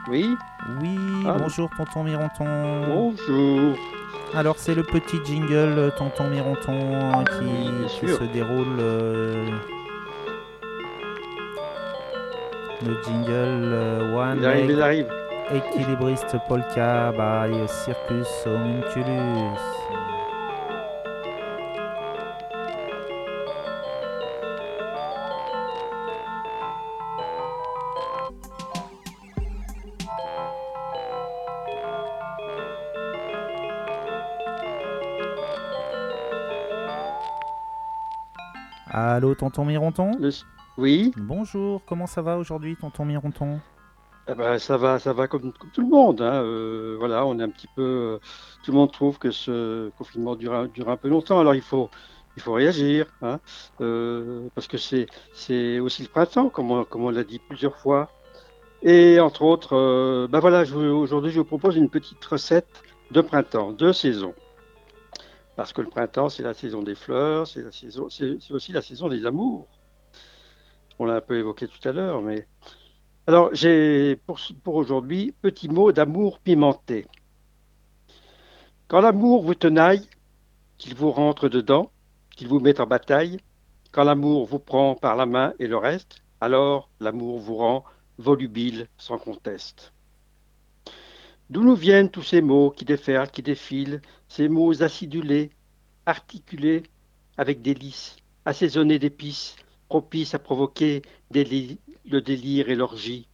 Oui 0.07 0.37
Oui, 0.81 0.97
Ah. 1.27 1.35
bonjour 1.39 1.69
Tonton 1.77 2.03
Mironton. 2.03 2.45
Bonjour. 2.87 3.75
Alors 4.33 4.55
c'est 4.57 4.75
le 4.75 4.83
petit 4.83 5.17
jingle 5.25 5.55
euh, 5.77 5.89
Tonton 5.97 6.29
Mironton 6.29 6.73
euh, 6.73 7.23
qui, 7.39 7.99
qui 7.99 8.07
se 8.07 8.23
déroule. 8.33 8.77
euh, 8.79 9.45
le 12.85 12.97
jingle 13.05 13.31
euh, 13.73 14.15
One 14.15 14.37
Il 14.39 14.45
arrive, 14.45 14.71
il 14.71 14.81
arrive. 14.81 15.07
Équilibriste 15.53 16.35
Polka 16.47 17.11
by 17.11 17.67
Circus 17.67 18.27
Homunculus. 18.45 19.59
Allô, 39.15 39.33
tonton 39.33 39.63
Mironton 39.63 40.11
Oui. 40.77 41.13
Bonjour, 41.15 41.81
comment 41.85 42.05
ça 42.05 42.21
va 42.21 42.37
aujourd'hui, 42.37 42.75
tonton 42.75 43.05
Mironton 43.05 43.61
Eh 44.27 44.33
ben, 44.35 44.57
ça 44.59 44.75
va, 44.75 44.99
ça 44.99 45.13
va 45.13 45.29
comme, 45.29 45.53
comme 45.53 45.69
tout 45.71 45.79
le 45.79 45.87
monde. 45.87 46.19
hein. 46.21 46.43
Euh, 46.43 46.97
voilà, 46.99 47.25
on 47.25 47.39
est 47.39 47.43
un 47.43 47.49
petit 47.49 47.69
peu. 47.77 47.81
euh, 47.81 48.19
tout 48.65 48.71
le 48.73 48.77
monde 48.77 48.91
trouve 48.91 49.17
que 49.17 49.31
ce 49.31 49.89
confinement 49.97 50.35
dure, 50.35 50.53
un- 50.53 50.67
dure 50.67 50.89
un 50.89 50.97
peu 50.97 51.07
longtemps. 51.07 51.39
Alors 51.39 51.55
il 51.55 51.61
faut, 51.61 51.89
il 52.35 52.41
faut 52.41 52.51
réagir, 52.51 53.05
hein, 53.21 53.39
euh, 53.79 54.49
parce 54.53 54.67
que 54.67 54.77
c'est, 54.77 55.05
c'est 55.33 55.79
aussi 55.79 56.03
le 56.03 56.09
printemps, 56.09 56.49
comme 56.49 56.71
on, 56.71 56.83
comme 56.83 57.05
on 57.05 57.09
l'a 57.09 57.23
dit 57.23 57.39
plusieurs 57.39 57.77
fois. 57.77 58.09
Et 58.81 59.21
entre 59.21 59.43
autres, 59.43 60.27
ben 60.27 60.39
voilà, 60.41 60.63
aujourd'hui 60.75 61.31
je 61.31 61.39
vous 61.39 61.45
propose 61.45 61.77
une 61.77 61.89
petite 61.89 62.23
recette 62.25 62.67
de 63.11 63.21
printemps, 63.21 63.71
de 63.71 63.93
saison. 63.93 64.33
Parce 65.55 65.73
que 65.73 65.81
le 65.81 65.89
printemps, 65.89 66.29
c'est 66.29 66.43
la 66.43 66.53
saison 66.53 66.83
des 66.83 66.95
fleurs, 66.95 67.47
c'est 67.47 67.63
aussi 68.51 68.71
la 68.71 68.81
saison 68.81 69.07
des 69.07 69.25
amours. 69.25 69.67
On 70.99 71.05
l'a 71.05 71.15
un 71.15 71.21
peu 71.21 71.37
évoqué 71.37 71.67
tout 71.67 71.87
à 71.87 71.91
l'heure, 71.91 72.21
mais 72.21 72.47
alors, 73.27 73.49
j'ai 73.53 74.17
pour, 74.27 74.39
pour 74.63 74.75
aujourd'hui, 74.75 75.33
petit 75.41 75.67
mot 75.67 75.91
d'amour 75.91 76.37
pimenté. 76.37 77.07
Quand 78.87 79.01
l'amour 79.01 79.41
vous 79.41 79.55
tenaille, 79.55 80.07
qu'il 80.77 80.93
vous 80.93 81.09
rentre 81.09 81.49
dedans, 81.49 81.89
qu'il 82.35 82.47
vous 82.47 82.59
mette 82.59 82.79
en 82.79 82.85
bataille, 82.85 83.39
quand 83.91 84.03
l'amour 84.03 84.45
vous 84.45 84.59
prend 84.59 84.93
par 84.93 85.15
la 85.15 85.25
main 85.25 85.53
et 85.57 85.65
le 85.65 85.77
reste, 85.77 86.21
alors 86.39 86.87
l'amour 86.99 87.39
vous 87.39 87.55
rend 87.55 87.83
volubile 88.19 88.87
sans 88.99 89.17
conteste. 89.17 89.94
D'où 91.49 91.63
nous 91.63 91.75
viennent 91.75 92.09
tous 92.09 92.23
ces 92.23 92.41
mots 92.41 92.71
qui 92.71 92.85
déferlent, 92.85 93.29
qui 93.29 93.43
défilent, 93.43 94.01
ces 94.27 94.49
mots 94.49 94.81
acidulés, 94.81 95.51
articulés 96.05 96.83
avec 97.37 97.61
délices, 97.61 98.15
assaisonnés 98.45 98.99
d'épices, 98.99 99.55
propices 99.87 100.33
à 100.33 100.39
provoquer 100.39 101.03
le 101.31 102.19
délire 102.21 102.69
et 102.69 102.75
l'orgie. 102.75 103.27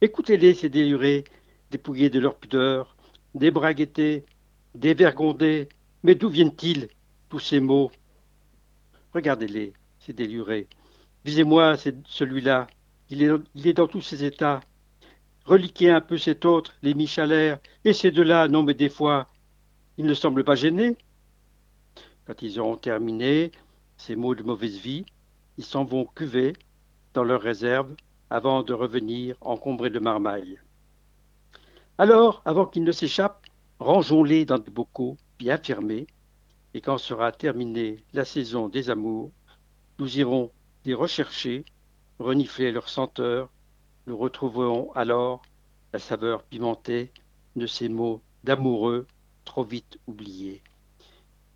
Écoutez-les, 0.00 0.54
ces 0.54 0.68
délurés, 0.70 1.24
dépouillés 1.70 2.10
de 2.10 2.18
leur 2.18 2.36
pudeur, 2.36 2.96
débraguettés, 3.34 4.24
dévergondés. 4.74 5.68
Mais 6.02 6.14
d'où 6.14 6.28
viennent-ils, 6.28 6.88
tous 7.28 7.40
ces 7.40 7.60
mots? 7.60 7.90
Regardez-les, 9.12 9.72
ces 9.98 10.12
délurés. 10.12 10.66
Visez-moi 11.24 11.76
celui-là. 12.06 12.68
Il 13.10 13.22
est, 13.22 13.30
il 13.54 13.66
est 13.66 13.72
dans 13.74 13.88
tous 13.88 14.00
ses 14.00 14.24
états. 14.24 14.60
Reliquez 15.48 15.88
un 15.88 16.02
peu 16.02 16.18
cet 16.18 16.44
autre, 16.44 16.74
les 16.82 16.92
Michalère, 16.92 17.58
et 17.82 17.94
ces 17.94 18.10
deux-là, 18.10 18.48
non 18.48 18.62
mais 18.62 18.74
des 18.74 18.90
fois, 18.90 19.28
ils 19.96 20.04
ne 20.04 20.12
semblent 20.12 20.44
pas 20.44 20.56
gênés. 20.56 20.98
Quand 22.26 22.42
ils 22.42 22.60
auront 22.60 22.76
terminé 22.76 23.52
ces 23.96 24.14
mots 24.14 24.34
de 24.34 24.42
mauvaise 24.42 24.76
vie, 24.76 25.06
ils 25.56 25.64
s'en 25.64 25.86
vont 25.86 26.04
cuver 26.04 26.52
dans 27.14 27.24
leurs 27.24 27.40
réserves 27.40 27.94
avant 28.28 28.62
de 28.62 28.74
revenir 28.74 29.36
encombrés 29.40 29.88
de 29.88 29.98
marmaille. 29.98 30.58
Alors, 31.96 32.42
avant 32.44 32.66
qu'ils 32.66 32.84
ne 32.84 32.92
s'échappent, 32.92 33.46
rangeons-les 33.78 34.44
dans 34.44 34.58
des 34.58 34.70
bocaux 34.70 35.16
bien 35.38 35.56
fermés, 35.56 36.08
et 36.74 36.82
quand 36.82 36.98
sera 36.98 37.32
terminée 37.32 38.04
la 38.12 38.26
saison 38.26 38.68
des 38.68 38.90
amours, 38.90 39.32
nous 39.98 40.18
irons 40.18 40.52
les 40.84 40.92
rechercher, 40.92 41.64
renifler 42.18 42.70
leur 42.70 42.90
senteur, 42.90 43.48
nous 44.08 44.16
retrouverons 44.16 44.90
alors 44.94 45.42
la 45.92 45.98
saveur 45.98 46.42
pimentée 46.42 47.12
de 47.56 47.66
ces 47.66 47.88
mots 47.88 48.22
d'amoureux 48.42 49.06
trop 49.44 49.64
vite 49.64 49.98
oubliés. 50.06 50.62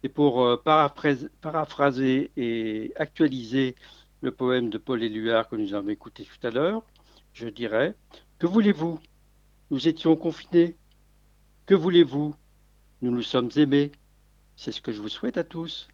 Et 0.02 0.08
pour 0.08 0.42
euh, 0.42 0.56
paraphrase- 0.56 1.30
paraphraser 1.40 2.30
et 2.36 2.92
actualiser 2.96 3.74
le 4.20 4.30
poème 4.32 4.68
de 4.68 4.78
Paul 4.78 5.02
Éluard 5.02 5.48
que 5.48 5.56
nous 5.56 5.74
avons 5.74 5.88
écouté 5.88 6.24
tout 6.24 6.46
à 6.46 6.50
l'heure, 6.50 6.82
je 7.32 7.48
dirais 7.48 7.94
Que 8.38 8.46
voulez-vous? 8.46 9.00
Nous 9.70 9.88
étions 9.88 10.14
confinés, 10.16 10.76
Que 11.66 11.74
voulez-vous? 11.74 12.34
Nous 13.00 13.10
nous 13.10 13.22
sommes 13.22 13.50
aimés. 13.56 13.92
C'est 14.56 14.72
ce 14.72 14.80
que 14.82 14.92
je 14.92 15.00
vous 15.00 15.08
souhaite 15.08 15.38
à 15.38 15.44
tous. 15.44 15.88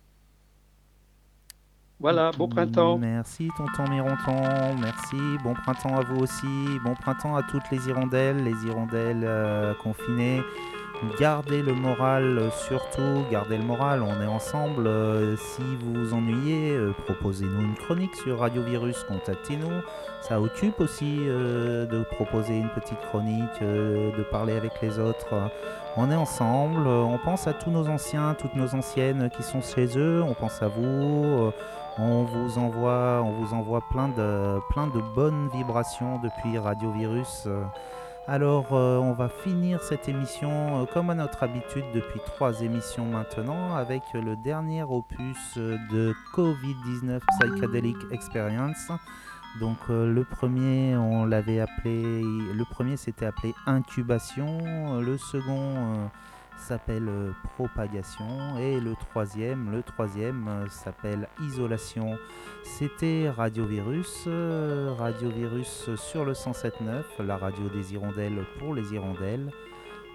Voilà, 2.00 2.30
bon 2.38 2.48
printemps. 2.48 2.96
Merci 2.96 3.50
tonton 3.56 3.90
Mironton, 3.90 4.76
merci, 4.80 5.16
bon 5.42 5.54
printemps 5.54 5.96
à 5.96 6.02
vous 6.02 6.20
aussi, 6.20 6.46
bon 6.84 6.94
printemps 6.94 7.34
à 7.34 7.42
toutes 7.42 7.68
les 7.72 7.88
hirondelles, 7.88 8.44
les 8.44 8.66
hirondelles 8.66 9.24
euh, 9.24 9.74
confinées. 9.82 10.42
Gardez 11.20 11.62
le 11.62 11.74
moral 11.74 12.38
euh, 12.38 12.50
surtout, 12.50 13.24
gardez 13.30 13.56
le 13.56 13.62
moral, 13.62 14.02
on 14.02 14.20
est 14.20 14.26
ensemble. 14.26 14.86
Euh, 14.86 15.36
si 15.36 15.62
vous 15.80 15.94
vous 15.94 16.14
ennuyez, 16.14 16.72
euh, 16.72 16.92
proposez-nous 17.04 17.60
une 17.60 17.76
chronique 17.76 18.14
sur 18.16 18.40
Radio 18.40 18.62
Virus, 18.62 19.04
contactez-nous. 19.04 19.70
Ça 20.20 20.40
occupe 20.40 20.80
aussi 20.80 21.18
de 21.18 22.02
proposer 22.10 22.58
une 22.58 22.68
petite 22.70 23.00
chronique, 23.10 23.60
de 23.60 24.22
parler 24.32 24.56
avec 24.56 24.72
les 24.82 24.98
autres. 24.98 25.32
On 25.96 26.10
est 26.10 26.16
ensemble, 26.16 26.88
on 26.88 27.18
pense 27.18 27.46
à 27.46 27.52
tous 27.52 27.70
nos 27.70 27.88
anciens, 27.88 28.34
toutes 28.34 28.56
nos 28.56 28.74
anciennes 28.74 29.30
qui 29.30 29.44
sont 29.44 29.62
chez 29.62 29.96
eux, 29.96 30.20
on 30.22 30.34
pense 30.34 30.60
à 30.60 30.66
vous. 30.66 31.52
On 31.98 32.24
vous 32.24 32.58
envoie, 32.58 33.82
plein 33.90 34.08
de, 34.08 35.14
bonnes 35.14 35.48
vibrations 35.52 36.20
depuis 36.22 36.58
Radio 36.58 36.90
Virus. 36.92 37.48
alors, 38.26 38.72
euh, 38.72 38.98
on 38.98 39.14
va 39.14 39.28
finir 39.28 39.82
cette 39.82 40.08
émission 40.08 40.82
euh, 40.82 40.84
comme 40.86 41.10
à 41.10 41.14
notre 41.14 41.42
habitude 41.42 41.84
depuis 41.94 42.20
trois 42.26 42.60
émissions 42.60 43.06
maintenant 43.06 43.74
avec 43.74 44.02
le 44.14 44.36
dernier 44.36 44.82
opus 44.82 45.38
euh, 45.56 45.76
de 45.90 46.14
Covid-19 46.34 47.20
Psychedelic 47.40 47.96
Experience. 48.12 48.92
Donc, 49.60 49.78
le 49.88 50.22
premier, 50.24 50.94
on 50.94 51.24
l'avait 51.24 51.58
appelé, 51.58 52.22
le 52.22 52.64
premier 52.70 52.96
s'était 52.96 53.26
appelé 53.26 53.54
Incubation, 53.66 55.00
le 55.00 55.16
second 55.16 56.10
s'appelle 56.68 57.08
euh, 57.08 57.30
Propagation 57.54 58.58
et 58.60 58.78
le 58.78 58.94
troisième, 58.94 59.70
le 59.72 59.82
troisième 59.82 60.48
euh, 60.48 60.68
s'appelle 60.68 61.26
Isolation. 61.40 62.18
C'était 62.62 63.30
Radio 63.30 63.64
Virus, 63.64 64.24
euh, 64.26 64.92
Radio 64.98 65.30
Virus 65.30 65.88
sur 65.96 66.26
le 66.26 66.34
107.9, 66.34 67.24
la 67.26 67.38
radio 67.38 67.70
des 67.70 67.94
hirondelles 67.94 68.44
pour 68.58 68.74
les 68.74 68.92
hirondelles. 68.92 69.50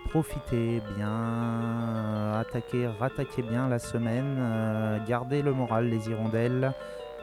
Profitez 0.09 0.83
bien, 0.95 2.33
attaquez, 2.39 2.85
rattaquez 2.85 3.41
bien 3.41 3.67
la 3.67 3.79
semaine, 3.79 5.01
gardez 5.07 5.41
le 5.41 5.53
moral 5.53 5.89
les 5.89 6.07
hirondelles. 6.07 6.71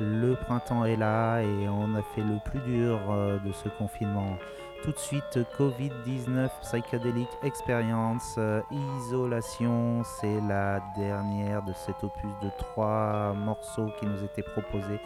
Le 0.00 0.34
printemps 0.34 0.84
est 0.86 0.96
là 0.96 1.40
et 1.40 1.68
on 1.68 1.94
a 1.94 2.02
fait 2.14 2.22
le 2.22 2.38
plus 2.44 2.58
dur 2.60 2.98
de 3.44 3.52
ce 3.52 3.68
confinement. 3.68 4.38
Tout 4.82 4.92
de 4.92 4.98
suite, 4.98 5.38
Covid-19 5.58 6.48
Psychedelic 6.62 7.28
Experience, 7.42 8.36
euh, 8.38 8.62
Isolation, 8.70 10.02
c'est 10.04 10.40
la 10.40 10.80
dernière 10.96 11.62
de 11.62 11.74
cet 11.74 12.02
opus 12.02 12.30
de 12.42 12.48
trois 12.56 13.34
morceaux 13.34 13.88
qui 13.98 14.06
nous 14.06 14.24
étaient 14.24 14.42
proposés, 14.42 14.98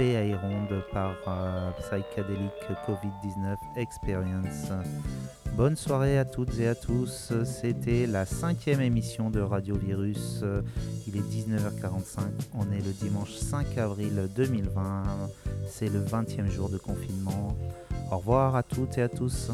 fait 0.00 0.16
à 0.16 0.24
Ironde 0.24 0.82
par 0.94 1.14
euh, 1.28 1.70
Psychedelic 1.72 2.52
Covid-19 2.86 3.56
Experience. 3.76 4.70
Bonne 5.58 5.76
soirée 5.76 6.18
à 6.18 6.24
toutes 6.24 6.58
et 6.58 6.68
à 6.68 6.74
tous, 6.74 7.34
c'était 7.44 8.06
la 8.06 8.24
cinquième 8.24 8.80
émission 8.80 9.28
de 9.28 9.40
Radio 9.40 9.76
Virus, 9.76 10.42
il 11.06 11.18
est 11.18 11.20
19h45, 11.20 12.20
on 12.54 12.72
est 12.72 12.82
le 12.82 12.92
dimanche 12.92 13.34
5 13.34 13.76
avril 13.76 14.30
2020, 14.34 15.02
c'est 15.68 15.90
le 15.90 16.00
20e 16.00 16.48
jour 16.48 16.70
de 16.70 16.78
confinement. 16.78 17.54
Au 18.10 18.16
revoir 18.16 18.56
à 18.56 18.62
toutes 18.62 18.96
et 18.96 19.02
à 19.02 19.10
tous. 19.10 19.50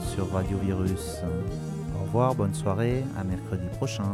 Sur 0.00 0.32
Radio 0.32 0.56
Virus. 0.56 1.18
Au 1.94 2.04
revoir, 2.04 2.34
bonne 2.34 2.54
soirée, 2.54 3.04
à 3.18 3.22
mercredi 3.22 3.66
prochain. 3.76 4.10